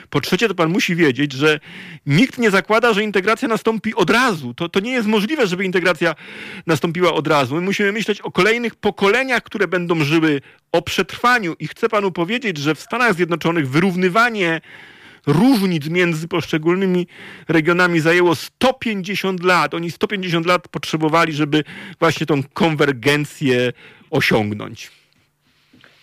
Po 0.10 0.22
trzecie, 0.22 0.48
to 0.48 0.56
pan 0.56 0.70
musi 0.70 0.96
wiedzieć, 0.96 1.34
że 1.34 1.60
nikt 2.06 2.38
nie 2.38 2.52
zakłada, 2.52 2.94
że 2.94 3.04
integracja 3.04 3.48
nastąpi 3.48 3.96
od 3.96 4.10
razu. 4.10 4.54
To, 4.54 4.70
to 4.70 4.80
nie 4.80 4.92
jest 4.92 5.08
możliwe, 5.08 5.48
żeby 5.48 5.66
integracja 5.66 6.16
nastąpiła 6.68 7.14
od 7.14 7.28
razu. 7.28 7.56
My 7.56 7.62
musimy 7.62 7.92
myśleć 7.92 8.22
o 8.22 8.32
kolejnych 8.32 8.76
pokoleniach, 8.76 9.44
które 9.44 9.68
będą 9.68 10.04
żyły, 10.04 10.42
o 10.72 10.82
przetrwaniu. 10.82 11.56
I 11.60 11.68
chcę 11.68 11.90
panu 11.90 12.12
powiedzieć, 12.12 12.58
że 12.58 12.76
w 12.76 12.80
Stanach 12.80 13.14
Zjednoczonych 13.14 13.70
wyrównywanie 13.70 14.62
różnic 15.28 15.90
między 15.90 16.28
poszczególnymi 16.28 17.08
regionami 17.48 18.00
zajęło 18.00 18.36
150 18.36 19.44
lat. 19.44 19.74
Oni 19.74 19.92
150 19.92 20.46
lat 20.46 20.68
potrzebowali, 20.68 21.34
żeby 21.34 21.64
właśnie 22.00 22.26
tą 22.26 22.42
konwergencję 22.54 23.74
osiągnąć. 24.10 24.92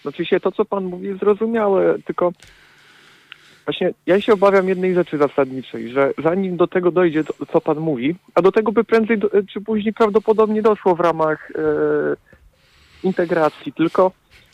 Oczywiście 0.05 0.41
to, 0.41 0.53
co 0.53 0.64
pan 0.64 0.85
mówi, 0.85 1.19
zrozumiałe, 1.19 1.97
tylko 2.05 2.33
właśnie 3.67 3.91
ja 4.07 4.21
się 4.21 4.33
obawiam 4.33 4.69
jednej 4.69 4.95
rzeczy 4.95 5.19
zasadniczej, 5.19 5.89
że 5.89 6.12
zanim 6.23 6.57
do 6.57 6.67
tego 6.67 6.91
dojdzie, 6.91 7.25
to, 7.25 7.47
co 7.53 7.61
pan 7.61 7.79
mówi, 7.79 8.17
a 8.35 8.43
do 8.43 8.53
tego 8.53 8.73
by 8.73 8.85
prędzej 8.85 9.19
do, 9.19 9.31
czy 9.53 9.61
później 9.61 9.95
prawdopodobnie 9.95 10.62
doszło 10.62 10.95
w 10.95 11.01
ramach 11.01 11.51
e, 11.51 11.62
integracji, 13.03 13.73
tylko 13.73 14.12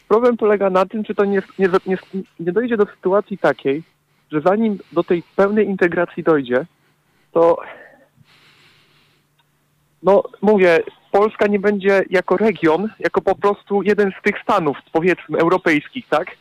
problem 0.09 0.37
polega 0.37 0.71
na 0.71 0.87
tym, 0.87 1.05
czy 1.05 1.15
to 1.15 1.25
nie, 1.25 1.43
nie, 1.59 1.69
nie, 1.87 1.99
nie 2.41 2.53
dojdzie 2.53 2.77
do 2.77 2.87
sytuacji 2.87 3.39
takiej, 3.39 3.83
że 4.33 4.41
zanim 4.41 4.78
do 4.93 5.05
tej 5.05 5.22
pełnej 5.37 5.66
integracji 5.66 6.22
dojdzie, 6.22 6.66
to 7.33 7.57
no 10.03 10.22
mówię, 10.43 10.83
Polska 11.11 11.47
nie 11.47 11.59
będzie 11.59 12.05
jako 12.11 12.37
region, 12.37 12.89
jako 12.99 13.20
po 13.20 13.35
prostu 13.35 13.83
jeden 13.83 14.12
z 14.20 14.22
tych 14.22 14.43
stanów, 14.43 14.76
powiedzmy, 14.93 15.39
europejskich, 15.39 16.09
tak? 16.09 16.37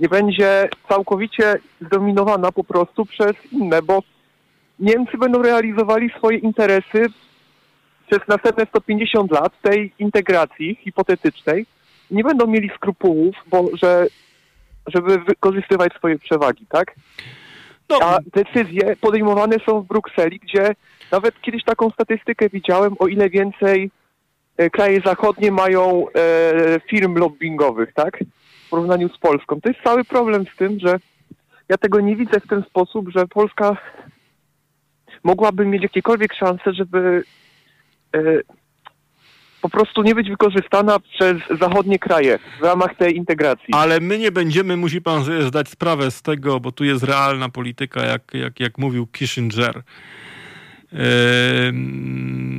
Nie 0.00 0.08
będzie 0.08 0.68
całkowicie 0.88 1.58
zdominowana 1.80 2.52
po 2.52 2.64
prostu 2.64 3.06
przez 3.06 3.32
inne, 3.52 3.82
bo 3.82 4.02
Niemcy 4.78 5.18
będą 5.18 5.42
realizowali 5.42 6.10
swoje 6.10 6.38
interesy 6.38 7.06
przez 8.06 8.28
następne 8.28 8.66
150 8.66 9.30
lat 9.30 9.52
tej 9.62 9.92
integracji 9.98 10.78
hipotetycznej. 10.84 11.66
Nie 12.10 12.24
będą 12.24 12.46
mieli 12.46 12.70
skrupułów, 12.76 13.34
bo 13.46 13.64
że, 13.72 14.06
żeby 14.94 15.18
wykorzystywać 15.18 15.92
swoje 15.92 16.18
przewagi, 16.18 16.66
tak? 16.68 16.94
No. 17.88 17.98
A 18.02 18.18
decyzje 18.32 18.96
podejmowane 18.96 19.56
są 19.66 19.80
w 19.80 19.86
Brukseli, 19.86 20.38
gdzie 20.38 20.74
nawet 21.12 21.40
kiedyś 21.40 21.64
taką 21.64 21.90
statystykę 21.90 22.48
widziałem, 22.48 22.96
o 22.98 23.06
ile 23.06 23.30
więcej 23.30 23.90
e, 24.56 24.70
kraje 24.70 25.00
zachodnie 25.04 25.52
mają 25.52 26.06
e, 26.08 26.80
firm 26.90 27.14
lobbyingowych, 27.14 27.92
tak? 27.94 28.18
W 28.66 28.70
porównaniu 28.70 29.08
z 29.08 29.18
Polską. 29.18 29.60
To 29.60 29.68
jest 29.68 29.82
cały 29.84 30.04
problem 30.04 30.44
z 30.54 30.56
tym, 30.56 30.78
że 30.80 30.98
ja 31.68 31.76
tego 31.76 32.00
nie 32.00 32.16
widzę 32.16 32.40
w 32.40 32.48
ten 32.48 32.62
sposób, 32.62 33.08
że 33.08 33.26
Polska 33.26 33.76
mogłaby 35.24 35.66
mieć 35.66 35.82
jakiekolwiek 35.82 36.34
szanse, 36.34 36.74
żeby 36.74 37.24
e, 38.14 38.20
po 39.62 39.68
prostu 39.68 40.02
nie 40.02 40.14
być 40.14 40.30
wykorzystana 40.30 41.00
przez 41.00 41.36
zachodnie 41.60 41.98
kraje 41.98 42.38
w 42.60 42.62
ramach 42.62 42.96
tej 42.96 43.16
integracji. 43.16 43.68
Ale 43.72 44.00
my 44.00 44.18
nie 44.18 44.32
będziemy, 44.32 44.76
musi 44.76 45.02
pan 45.02 45.24
sobie 45.24 45.42
zdać 45.42 45.68
sprawę 45.68 46.10
z 46.10 46.22
tego, 46.22 46.60
bo 46.60 46.72
tu 46.72 46.84
jest 46.84 47.04
realna 47.04 47.48
polityka, 47.48 48.06
jak, 48.06 48.22
jak, 48.34 48.60
jak 48.60 48.78
mówił 48.78 49.06
Kissinger 49.06 49.82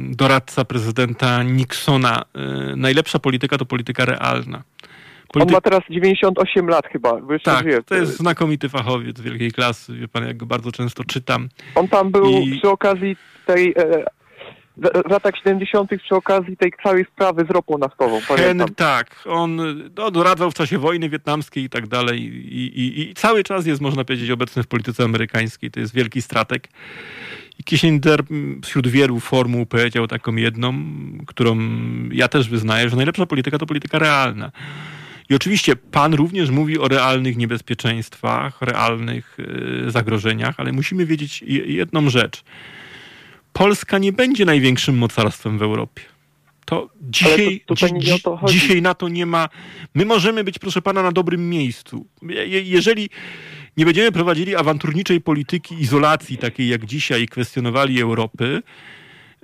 doradca 0.09 0.65
prezydenta 0.65 1.43
Nixona. 1.43 2.21
E, 2.35 2.75
najlepsza 2.75 3.19
polityka 3.19 3.57
to 3.57 3.65
polityka 3.65 4.05
realna. 4.05 4.63
Polity... 5.33 5.49
On 5.49 5.53
ma 5.53 5.61
teraz 5.61 5.81
98 5.89 6.67
lat 6.67 6.87
chyba. 6.87 7.21
tak, 7.43 7.65
to 7.85 7.95
jest 7.95 8.17
znakomity 8.17 8.69
fachowiec 8.69 9.21
wielkiej 9.21 9.51
klasy. 9.51 9.93
Wie 9.93 10.07
pan, 10.07 10.27
jak 10.27 10.37
go 10.37 10.45
bardzo 10.45 10.71
często 10.71 11.03
czytam. 11.03 11.49
On 11.75 11.87
tam 11.87 12.11
był 12.11 12.31
I... 12.31 12.57
przy 12.57 12.69
okazji 12.69 13.17
tej 13.45 13.73
e, 13.77 14.05
w 14.81 15.11
latach 15.11 15.33
70. 15.43 15.91
przy 16.03 16.15
okazji 16.15 16.57
tej 16.57 16.73
całej 16.83 17.05
sprawy 17.05 17.45
z 17.45 17.49
ropą 17.49 17.77
naftową. 17.77 18.19
Pamiętam. 18.27 18.67
Hen, 18.67 18.75
tak, 18.75 19.15
on 19.25 19.55
no, 19.97 20.11
doradzał 20.11 20.51
w 20.51 20.53
czasie 20.53 20.77
wojny 20.77 21.09
wietnamskiej 21.09 21.63
i 21.63 21.69
tak 21.69 21.87
dalej. 21.87 22.21
I, 22.21 22.79
i, 22.79 23.01
I, 23.01 23.13
cały 23.13 23.43
czas 23.43 23.65
jest, 23.65 23.81
można 23.81 24.03
powiedzieć, 24.03 24.31
obecny 24.31 24.63
w 24.63 24.67
polityce 24.67 25.03
amerykańskiej. 25.03 25.71
To 25.71 25.79
jest 25.79 25.93
wielki 25.93 26.21
stratek. 26.21 26.67
I 27.59 27.63
Kissinger 27.63 28.23
wśród 28.65 28.87
wielu 28.87 29.19
formuł 29.19 29.65
powiedział 29.65 30.07
taką 30.07 30.35
jedną, 30.35 30.73
którą 31.27 31.57
ja 32.11 32.27
też 32.27 32.49
wyznaję, 32.49 32.89
że 32.89 32.95
najlepsza 32.95 33.25
polityka 33.25 33.57
to 33.57 33.65
polityka 33.65 33.99
realna. 33.99 34.51
I 35.29 35.35
oczywiście 35.35 35.75
pan 35.75 36.13
również 36.13 36.49
mówi 36.49 36.79
o 36.79 36.87
realnych 36.87 37.37
niebezpieczeństwach, 37.37 38.61
realnych 38.61 39.37
y, 39.87 39.91
zagrożeniach, 39.91 40.55
ale 40.57 40.71
musimy 40.71 41.05
wiedzieć 41.05 41.43
jedną 41.65 42.09
rzecz. 42.09 42.43
Polska 43.53 43.97
nie 43.97 44.13
będzie 44.13 44.45
największym 44.45 44.97
mocarstwem 44.97 45.57
w 45.57 45.61
Europie. 45.61 46.01
To 46.65 46.89
dzisiaj, 47.01 47.63
to, 47.65 47.75
dzi, 47.75 48.21
to 48.23 48.39
dzisiaj 48.47 48.81
na 48.81 48.93
to 48.93 49.09
nie 49.09 49.25
ma. 49.25 49.49
My 49.93 50.05
możemy 50.05 50.43
być, 50.43 50.59
proszę 50.59 50.81
pana, 50.81 51.03
na 51.03 51.11
dobrym 51.11 51.49
miejscu. 51.49 52.05
Je, 52.21 52.61
jeżeli 52.61 53.09
nie 53.77 53.85
będziemy 53.85 54.11
prowadzili 54.11 54.55
awanturniczej 54.55 55.21
polityki 55.21 55.81
izolacji, 55.81 56.37
takiej 56.37 56.67
jak 56.67 56.85
dzisiaj, 56.85 57.21
i 57.21 57.27
kwestionowali 57.27 58.01
Europy, 58.01 58.63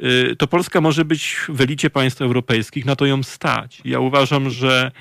y, 0.04 0.36
to 0.36 0.48
Polska 0.48 0.82
może 0.82 1.06
być 1.06 1.38
w 1.50 1.62
elicie 1.62 1.90
państw 1.90 2.22
europejskich, 2.22 2.86
na 2.86 2.96
to 2.96 3.06
ją 3.06 3.24
stać. 3.24 3.82
Ja 3.86 4.00
uważam, 4.00 4.50
że 4.50 4.92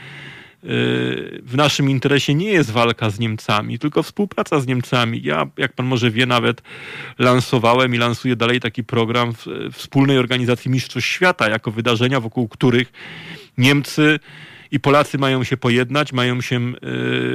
w 1.43 1.53
naszym 1.57 1.91
interesie 1.91 2.35
nie 2.35 2.49
jest 2.49 2.71
walka 2.71 3.11
z 3.11 3.19
Niemcami, 3.19 3.79
tylko 3.79 4.03
współpraca 4.03 4.61
z 4.61 4.67
Niemcami. 4.67 5.21
Ja, 5.23 5.47
jak 5.57 5.73
pan 5.73 5.87
może 5.87 6.11
wie, 6.11 6.27
nawet 6.27 6.63
lansowałem 7.19 7.95
i 7.95 7.99
lansuję 7.99 8.37
dalej 8.37 8.61
taki 8.61 8.85
program 8.85 9.33
wspólnej 9.73 10.19
organizacji 10.19 10.71
Mistrzostw 10.71 11.11
Świata, 11.11 11.49
jako 11.49 11.71
wydarzenia, 11.71 12.21
wokół 12.21 12.49
których 12.49 12.93
Niemcy 13.59 14.19
i 14.71 14.81
Polacy 14.81 15.19
mają 15.19 15.45
się 15.45 15.57
pojednać, 15.57 16.13
mają 16.13 16.41
się 16.41 16.61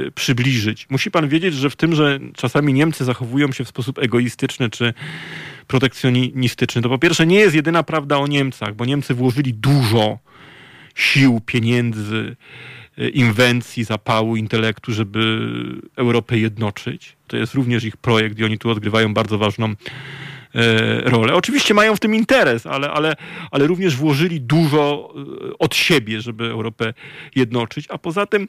y, 0.06 0.12
przybliżyć. 0.14 0.86
Musi 0.90 1.10
pan 1.10 1.28
wiedzieć, 1.28 1.54
że 1.54 1.70
w 1.70 1.76
tym, 1.76 1.94
że 1.94 2.18
czasami 2.36 2.72
Niemcy 2.72 3.04
zachowują 3.04 3.52
się 3.52 3.64
w 3.64 3.68
sposób 3.68 3.98
egoistyczny 3.98 4.70
czy 4.70 4.94
protekcjonistyczny, 5.66 6.82
to 6.82 6.88
po 6.88 6.98
pierwsze 6.98 7.26
nie 7.26 7.38
jest 7.38 7.54
jedyna 7.54 7.82
prawda 7.82 8.18
o 8.18 8.26
Niemcach, 8.26 8.74
bo 8.74 8.84
Niemcy 8.84 9.14
włożyli 9.14 9.54
dużo 9.54 10.18
sił, 10.94 11.40
pieniędzy, 11.46 12.36
inwencji, 13.12 13.84
zapału, 13.84 14.36
intelektu, 14.36 14.92
żeby 14.92 15.48
Europę 15.96 16.38
jednoczyć. 16.38 17.16
To 17.26 17.36
jest 17.36 17.54
również 17.54 17.84
ich 17.84 17.96
projekt 17.96 18.38
i 18.38 18.44
oni 18.44 18.58
tu 18.58 18.70
odgrywają 18.70 19.14
bardzo 19.14 19.38
ważną 19.38 19.66
e, 19.66 19.74
rolę. 21.00 21.34
Oczywiście 21.34 21.74
mają 21.74 21.96
w 21.96 22.00
tym 22.00 22.14
interes, 22.14 22.66
ale, 22.66 22.90
ale, 22.90 23.16
ale 23.50 23.66
również 23.66 23.96
włożyli 23.96 24.40
dużo 24.40 25.14
e, 25.50 25.58
od 25.58 25.74
siebie, 25.74 26.20
żeby 26.20 26.44
Europę 26.44 26.94
jednoczyć, 27.34 27.86
a 27.88 27.98
poza 27.98 28.26
tym 28.26 28.48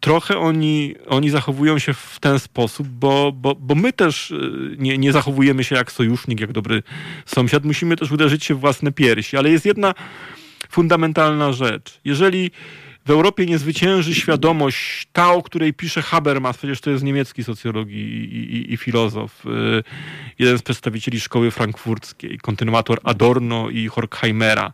trochę 0.00 0.38
oni, 0.38 0.94
oni 1.06 1.30
zachowują 1.30 1.78
się 1.78 1.94
w 1.94 2.18
ten 2.20 2.38
sposób, 2.38 2.88
bo, 2.88 3.32
bo, 3.32 3.54
bo 3.54 3.74
my 3.74 3.92
też 3.92 4.32
nie, 4.78 4.98
nie 4.98 5.12
zachowujemy 5.12 5.64
się 5.64 5.76
jak 5.76 5.92
sojusznik, 5.92 6.40
jak 6.40 6.52
dobry 6.52 6.82
sąsiad. 7.26 7.64
Musimy 7.64 7.96
też 7.96 8.12
uderzyć 8.12 8.44
się 8.44 8.54
w 8.54 8.60
własne 8.60 8.92
piersi. 8.92 9.36
Ale 9.36 9.50
jest 9.50 9.66
jedna 9.66 9.94
fundamentalna 10.70 11.52
rzecz. 11.52 12.00
Jeżeli 12.04 12.50
w 13.04 13.10
Europie 13.10 13.46
nie 13.46 13.58
zwycięży 13.58 14.14
świadomość, 14.14 15.08
ta, 15.12 15.32
o 15.32 15.42
której 15.42 15.74
pisze 15.74 16.02
Habermas, 16.02 16.56
przecież 16.56 16.80
to 16.80 16.90
jest 16.90 17.04
niemiecki 17.04 17.44
socjolog 17.44 17.88
i, 17.88 17.92
i, 17.92 18.72
i 18.72 18.76
filozof, 18.76 19.46
y, 19.46 19.82
jeden 20.38 20.58
z 20.58 20.62
przedstawicieli 20.62 21.20
szkoły 21.20 21.50
frankfurckiej, 21.50 22.38
kontynuator 22.38 23.00
Adorno 23.02 23.70
i 23.70 23.88
Horkheimera. 23.88 24.72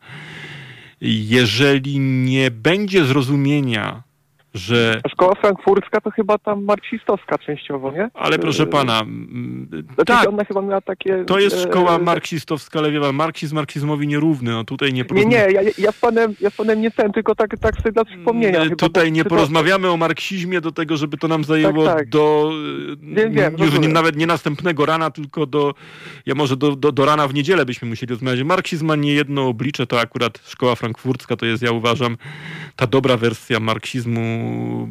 Jeżeli 1.01 1.99
nie 1.99 2.51
będzie 2.51 3.05
zrozumienia 3.05 4.03
że... 4.55 5.01
Szkoła 5.13 5.35
frankfurcka 5.35 6.01
to 6.01 6.11
chyba 6.11 6.39
tam 6.39 6.65
marksistowska 6.65 7.39
częściowo, 7.39 7.93
nie? 7.93 8.11
Ale 8.15 8.39
proszę 8.39 8.67
pana... 8.67 9.03
Znaczy, 9.95 10.05
tak, 10.05 10.29
ona 10.29 10.45
chyba 10.45 10.63
miała 10.63 10.81
takie... 10.81 11.25
To 11.25 11.39
jest 11.39 11.63
szkoła 11.63 11.99
marksistowska, 11.99 12.79
ale 12.79 12.91
wie 12.91 13.01
pan, 13.01 13.15
marksizm 13.15 13.55
marksizmowi 13.55 14.07
nierówny, 14.07 14.51
no 14.51 14.65
tutaj 14.65 14.93
nie... 14.93 15.05
Porozma... 15.05 15.31
Nie, 15.31 15.47
nie, 15.47 15.53
ja, 15.53 15.61
ja, 15.79 15.93
z 15.93 15.99
panem, 15.99 16.35
ja 16.41 16.51
z 16.51 16.57
panem 16.57 16.81
nie 16.81 16.91
ten, 16.91 17.13
tylko 17.13 17.35
tak, 17.35 17.59
tak 17.61 17.77
sobie 17.77 17.93
dla 17.93 18.05
wspomnienia. 18.05 18.65
Chyba, 18.65 18.77
tutaj 18.77 19.13
nie 19.13 19.25
porozmawiamy 19.25 19.91
o 19.91 19.97
marksizmie 19.97 20.61
do 20.61 20.73
tego, 20.73 20.97
żeby 20.97 21.17
to 21.17 21.29
nam 21.29 21.45
zajęło 21.45 21.85
tak, 21.85 21.99
tak. 21.99 22.09
do... 22.09 22.53
Wiem, 23.03 23.33
wiem, 23.33 23.57
już 23.59 23.79
nie, 23.79 23.89
nawet 23.89 24.17
nie 24.17 24.27
następnego 24.27 24.87
rana, 24.87 25.11
tylko 25.11 25.47
do... 25.47 25.75
Ja 26.27 26.35
może 26.35 26.57
do, 26.57 26.77
do, 26.77 26.93
do 26.93 27.05
rana 27.05 27.29
w 27.29 27.35
niedzielę 27.35 27.67
byśmy 27.67 27.89
musieli 27.89 28.11
rozmawiać. 28.11 28.43
Marksizm 28.43 28.87
ma 28.87 28.97
nie 28.97 29.15
jedno 29.15 29.49
oblicze, 29.49 29.87
to 29.87 30.01
akurat 30.01 30.39
szkoła 30.47 30.75
frankfurcka, 30.75 31.37
to 31.37 31.47
jest, 31.47 31.63
ja 31.63 31.73
uważam, 31.73 32.17
ta 32.77 32.87
dobra 32.87 33.17
wersja 33.17 33.61
marksizmu 33.61 34.40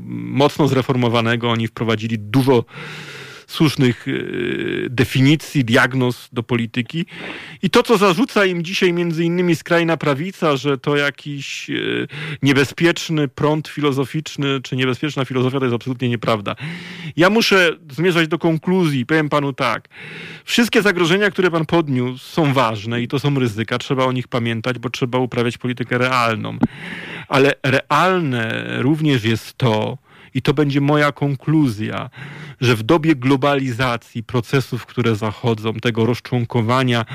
mocno 0.05 0.67
zreformowanego. 0.67 1.51
Oni 1.51 1.67
wprowadzili 1.67 2.19
dużo 2.19 2.65
słusznych 3.49 4.07
e, 4.07 4.11
definicji, 4.89 5.65
diagnoz 5.65 6.29
do 6.31 6.43
polityki. 6.43 7.05
I 7.63 7.69
to, 7.69 7.83
co 7.83 7.97
zarzuca 7.97 8.45
im 8.45 8.63
dzisiaj 8.63 8.93
między 8.93 9.23
innymi 9.23 9.55
skrajna 9.55 9.97
prawica, 9.97 10.57
że 10.57 10.77
to 10.77 10.95
jakiś 10.95 11.69
e, 11.69 11.73
niebezpieczny 12.41 13.27
prąd 13.27 13.67
filozoficzny, 13.67 14.61
czy 14.63 14.75
niebezpieczna 14.75 15.25
filozofia, 15.25 15.59
to 15.59 15.65
jest 15.65 15.75
absolutnie 15.75 16.09
nieprawda. 16.09 16.55
Ja 17.17 17.29
muszę 17.29 17.71
zmierzać 17.91 18.27
do 18.27 18.37
konkluzji. 18.37 19.05
Powiem 19.05 19.29
panu 19.29 19.53
tak. 19.53 19.89
Wszystkie 20.45 20.81
zagrożenia, 20.81 21.31
które 21.31 21.51
pan 21.51 21.65
podniósł, 21.65 22.25
są 22.25 22.53
ważne 22.53 23.01
i 23.01 23.07
to 23.07 23.19
są 23.19 23.39
ryzyka. 23.39 23.77
Trzeba 23.77 24.05
o 24.05 24.11
nich 24.11 24.27
pamiętać, 24.27 24.79
bo 24.79 24.89
trzeba 24.89 25.17
uprawiać 25.17 25.57
politykę 25.57 25.97
realną. 25.97 26.57
Ale 27.29 27.53
realne 27.63 28.65
również 28.81 29.23
jest 29.23 29.53
to, 29.57 29.97
i 30.33 30.41
to 30.41 30.53
będzie 30.53 30.81
moja 30.81 31.11
konkluzja, 31.11 32.09
że 32.61 32.75
w 32.75 32.83
dobie 32.83 33.15
globalizacji, 33.15 34.23
procesów, 34.23 34.85
które 34.85 35.15
zachodzą, 35.15 35.73
tego 35.73 36.05
rozczłonkowania, 36.05 37.05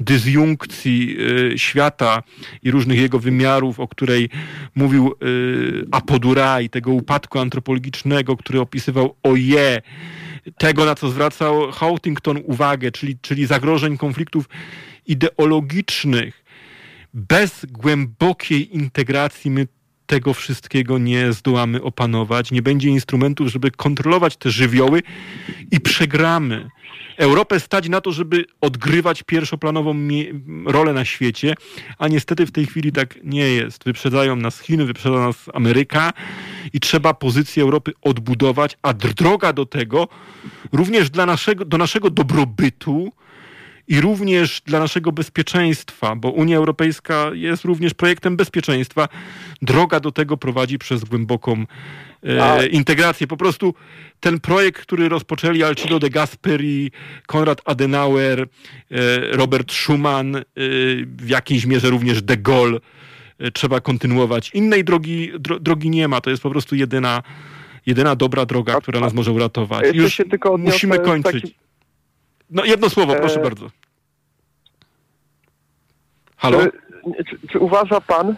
dysjunkcji 0.00 1.16
y, 1.52 1.58
świata 1.58 2.22
i 2.62 2.70
różnych 2.70 2.98
jego 2.98 3.18
wymiarów, 3.18 3.80
o 3.80 3.88
której 3.88 4.28
mówił 4.74 5.14
y, 5.22 5.86
Apoduraj, 5.90 6.70
tego 6.70 6.90
upadku 6.90 7.38
antropologicznego, 7.38 8.36
który 8.36 8.60
opisywał 8.60 9.14
oje, 9.22 9.82
tego, 10.58 10.84
na 10.84 10.94
co 10.94 11.10
zwracał 11.10 11.72
Houghton 11.72 12.38
uwagę, 12.44 12.92
czyli, 12.92 13.18
czyli 13.18 13.46
zagrożeń 13.46 13.98
konfliktów 13.98 14.48
ideologicznych. 15.06 16.39
Bez 17.14 17.66
głębokiej 17.68 18.76
integracji 18.76 19.50
my 19.50 19.66
tego 20.06 20.34
wszystkiego 20.34 20.98
nie 20.98 21.32
zdołamy 21.32 21.82
opanować, 21.82 22.50
nie 22.50 22.62
będzie 22.62 22.88
instrumentów, 22.88 23.48
żeby 23.48 23.70
kontrolować 23.70 24.36
te 24.36 24.50
żywioły 24.50 25.02
i 25.70 25.80
przegramy. 25.80 26.68
Europę 27.16 27.60
stać 27.60 27.88
na 27.88 28.00
to, 28.00 28.12
żeby 28.12 28.44
odgrywać 28.60 29.22
pierwszoplanową 29.22 29.94
rolę 30.66 30.92
na 30.92 31.04
świecie, 31.04 31.54
a 31.98 32.08
niestety 32.08 32.46
w 32.46 32.52
tej 32.52 32.66
chwili 32.66 32.92
tak 32.92 33.18
nie 33.24 33.48
jest. 33.48 33.84
Wyprzedzają 33.84 34.36
nas 34.36 34.60
Chiny, 34.60 34.84
wyprzedza 34.84 35.18
nas 35.18 35.36
Ameryka 35.54 36.12
i 36.72 36.80
trzeba 36.80 37.14
pozycję 37.14 37.62
Europy 37.62 37.92
odbudować, 38.02 38.78
a 38.82 38.92
droga 38.92 39.52
do 39.52 39.66
tego 39.66 40.08
również 40.72 41.10
dla 41.10 41.26
naszego, 41.26 41.64
do 41.64 41.78
naszego 41.78 42.10
dobrobytu, 42.10 43.12
i 43.90 44.00
również 44.00 44.62
dla 44.66 44.78
naszego 44.78 45.12
bezpieczeństwa, 45.12 46.16
bo 46.16 46.30
Unia 46.30 46.56
Europejska 46.56 47.30
jest 47.34 47.64
również 47.64 47.94
projektem 47.94 48.36
bezpieczeństwa. 48.36 49.08
Droga 49.62 50.00
do 50.00 50.12
tego 50.12 50.36
prowadzi 50.36 50.78
przez 50.78 51.04
głęboką 51.04 51.64
e, 52.22 52.66
integrację. 52.66 53.26
Po 53.26 53.36
prostu 53.36 53.74
ten 54.20 54.40
projekt, 54.40 54.82
który 54.82 55.08
rozpoczęli 55.08 55.62
Alcido 55.62 55.98
de 55.98 56.10
Gasperi, 56.10 56.90
Konrad 57.26 57.60
Adenauer, 57.64 58.40
e, 58.40 58.46
Robert 59.36 59.72
Schuman, 59.72 60.36
e, 60.36 60.42
w 61.04 61.28
jakiejś 61.28 61.66
mierze 61.66 61.90
również 61.90 62.22
de 62.22 62.36
Gaulle, 62.36 62.78
e, 63.38 63.50
trzeba 63.50 63.80
kontynuować. 63.80 64.50
Innej 64.54 64.84
drogi, 64.84 65.32
dro, 65.38 65.60
drogi 65.60 65.90
nie 65.90 66.08
ma. 66.08 66.20
To 66.20 66.30
jest 66.30 66.42
po 66.42 66.50
prostu 66.50 66.76
jedyna, 66.76 67.22
jedyna 67.86 68.16
dobra 68.16 68.46
droga, 68.46 68.80
która 68.80 69.00
nas 69.00 69.14
może 69.14 69.32
uratować. 69.32 69.84
Już 69.94 70.22
musimy 70.58 70.98
kończyć. 70.98 71.54
No 72.50 72.64
jedno 72.64 72.90
słowo, 72.90 73.14
proszę 73.14 73.40
e... 73.40 73.42
bardzo. 73.42 73.70
Halo? 76.36 76.58
Czy, 76.60 76.70
czy, 77.24 77.48
czy 77.52 77.58
uważa 77.58 78.00
pan, 78.00 78.30
e, 78.30 78.34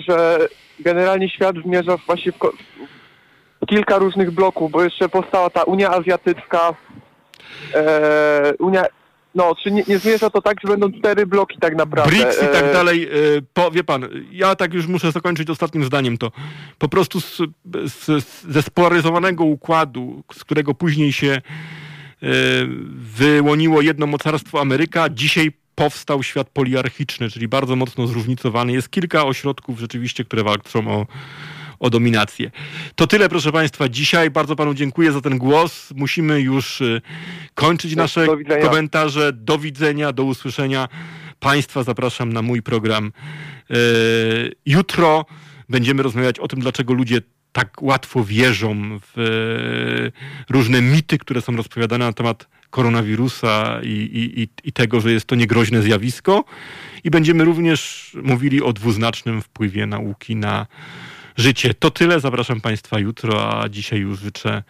że 0.00 0.38
generalnie 0.80 1.28
świat 1.28 1.56
zmierza 1.64 1.96
właśnie 2.06 2.32
w, 2.32 2.38
kilka 3.66 3.98
różnych 3.98 4.30
bloków, 4.30 4.70
bo 4.70 4.84
jeszcze 4.84 5.08
powstała 5.08 5.50
ta 5.50 5.62
Unia 5.62 5.90
Azjatycka, 5.90 6.74
e, 7.74 8.54
Unia 8.58 8.84
no, 9.36 9.54
czy 9.62 9.70
nie, 9.70 9.82
nie, 9.88 9.98
zmierza 9.98 10.30
to 10.30 10.42
tak, 10.42 10.56
że 10.64 10.68
będą 10.68 10.92
cztery 10.92 11.26
bloki 11.26 11.58
tak 11.58 11.76
naprawdę? 11.76 12.10
BRICS 12.10 12.42
i 12.42 12.46
tak 12.46 12.64
e, 12.64 12.72
dalej. 12.72 13.04
E, 13.04 13.08
po, 13.54 13.70
wie 13.70 13.84
pan, 13.84 14.08
ja 14.32 14.54
tak 14.54 14.74
już 14.74 14.86
muszę 14.86 15.12
zakończyć 15.12 15.50
ostatnim 15.50 15.84
zdaniem 15.84 16.18
to. 16.18 16.32
Po 16.78 16.88
prostu 16.88 17.20
z, 17.20 17.42
z, 17.84 18.24
ze 18.48 18.62
spolaryzowanego 18.62 19.44
układu, 19.44 20.22
z 20.32 20.44
którego 20.44 20.74
później 20.74 21.12
się 21.12 21.40
wyłoniło 23.16 23.80
jedno 23.80 24.06
mocarstwo 24.06 24.60
Ameryka, 24.60 25.08
dzisiaj 25.10 25.52
powstał 25.76 26.22
świat 26.22 26.48
poliarchiczny, 26.50 27.30
czyli 27.30 27.48
bardzo 27.48 27.76
mocno 27.76 28.06
zróżnicowany. 28.06 28.72
Jest 28.72 28.90
kilka 28.90 29.24
ośrodków 29.24 29.78
rzeczywiście, 29.78 30.24
które 30.24 30.42
walczą 30.42 30.88
o, 30.88 31.06
o 31.78 31.90
dominację. 31.90 32.50
To 32.94 33.06
tyle, 33.06 33.28
proszę 33.28 33.52
Państwa, 33.52 33.88
dzisiaj. 33.88 34.30
Bardzo 34.30 34.56
Panu 34.56 34.74
dziękuję 34.74 35.12
za 35.12 35.20
ten 35.20 35.38
głos. 35.38 35.92
Musimy 35.96 36.40
już 36.40 36.80
y, 36.80 37.00
kończyć 37.54 37.96
nasze 37.96 38.26
do 38.26 38.68
komentarze. 38.68 39.32
Do 39.32 39.58
widzenia, 39.58 40.12
do 40.12 40.24
usłyszenia. 40.24 40.88
Państwa 41.40 41.82
zapraszam 41.82 42.32
na 42.32 42.42
mój 42.42 42.62
program. 42.62 43.12
Y, 43.70 44.52
jutro 44.66 45.26
będziemy 45.68 46.02
rozmawiać 46.02 46.38
o 46.38 46.48
tym, 46.48 46.60
dlaczego 46.60 46.94
ludzie 46.94 47.20
tak 47.52 47.82
łatwo 47.82 48.24
wierzą 48.24 48.98
w 49.00 49.18
y, 49.18 50.52
różne 50.52 50.82
mity, 50.82 51.18
które 51.18 51.40
są 51.40 51.56
rozpowiadane 51.56 52.04
na 52.04 52.12
temat 52.12 52.48
koronawirusa 52.70 53.80
i, 53.82 53.88
i, 54.36 54.68
i 54.68 54.72
tego, 54.72 55.00
że 55.00 55.12
jest 55.12 55.26
to 55.26 55.34
niegroźne 55.34 55.82
zjawisko. 55.82 56.44
I 57.04 57.10
będziemy 57.10 57.44
również 57.44 58.10
mówili 58.22 58.62
o 58.62 58.72
dwuznacznym 58.72 59.42
wpływie 59.42 59.86
nauki 59.86 60.36
na 60.36 60.66
życie. 61.36 61.74
To 61.74 61.90
tyle. 61.90 62.20
Zapraszam 62.20 62.60
Państwa 62.60 62.98
jutro, 62.98 63.62
a 63.62 63.68
dzisiaj 63.68 63.98
już 63.98 64.18
życzę 64.18 64.62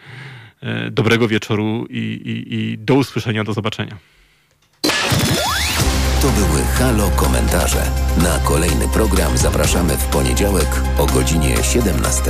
e, 0.60 0.90
dobrego 0.90 1.28
wieczoru 1.28 1.86
i, 1.90 2.46
i 2.50 2.78
do 2.78 2.94
usłyszenia, 2.94 3.44
do 3.44 3.52
zobaczenia. 3.52 3.96
To 6.22 6.28
były 6.28 6.62
Halo 6.64 7.10
Komentarze. 7.10 7.82
Na 8.22 8.38
kolejny 8.38 8.88
program 8.88 9.38
zapraszamy 9.38 9.97
w 9.97 10.06
poniedziałek 10.06 10.68
o 10.98 11.06
godzinie 11.06 11.56
17. 11.62 12.22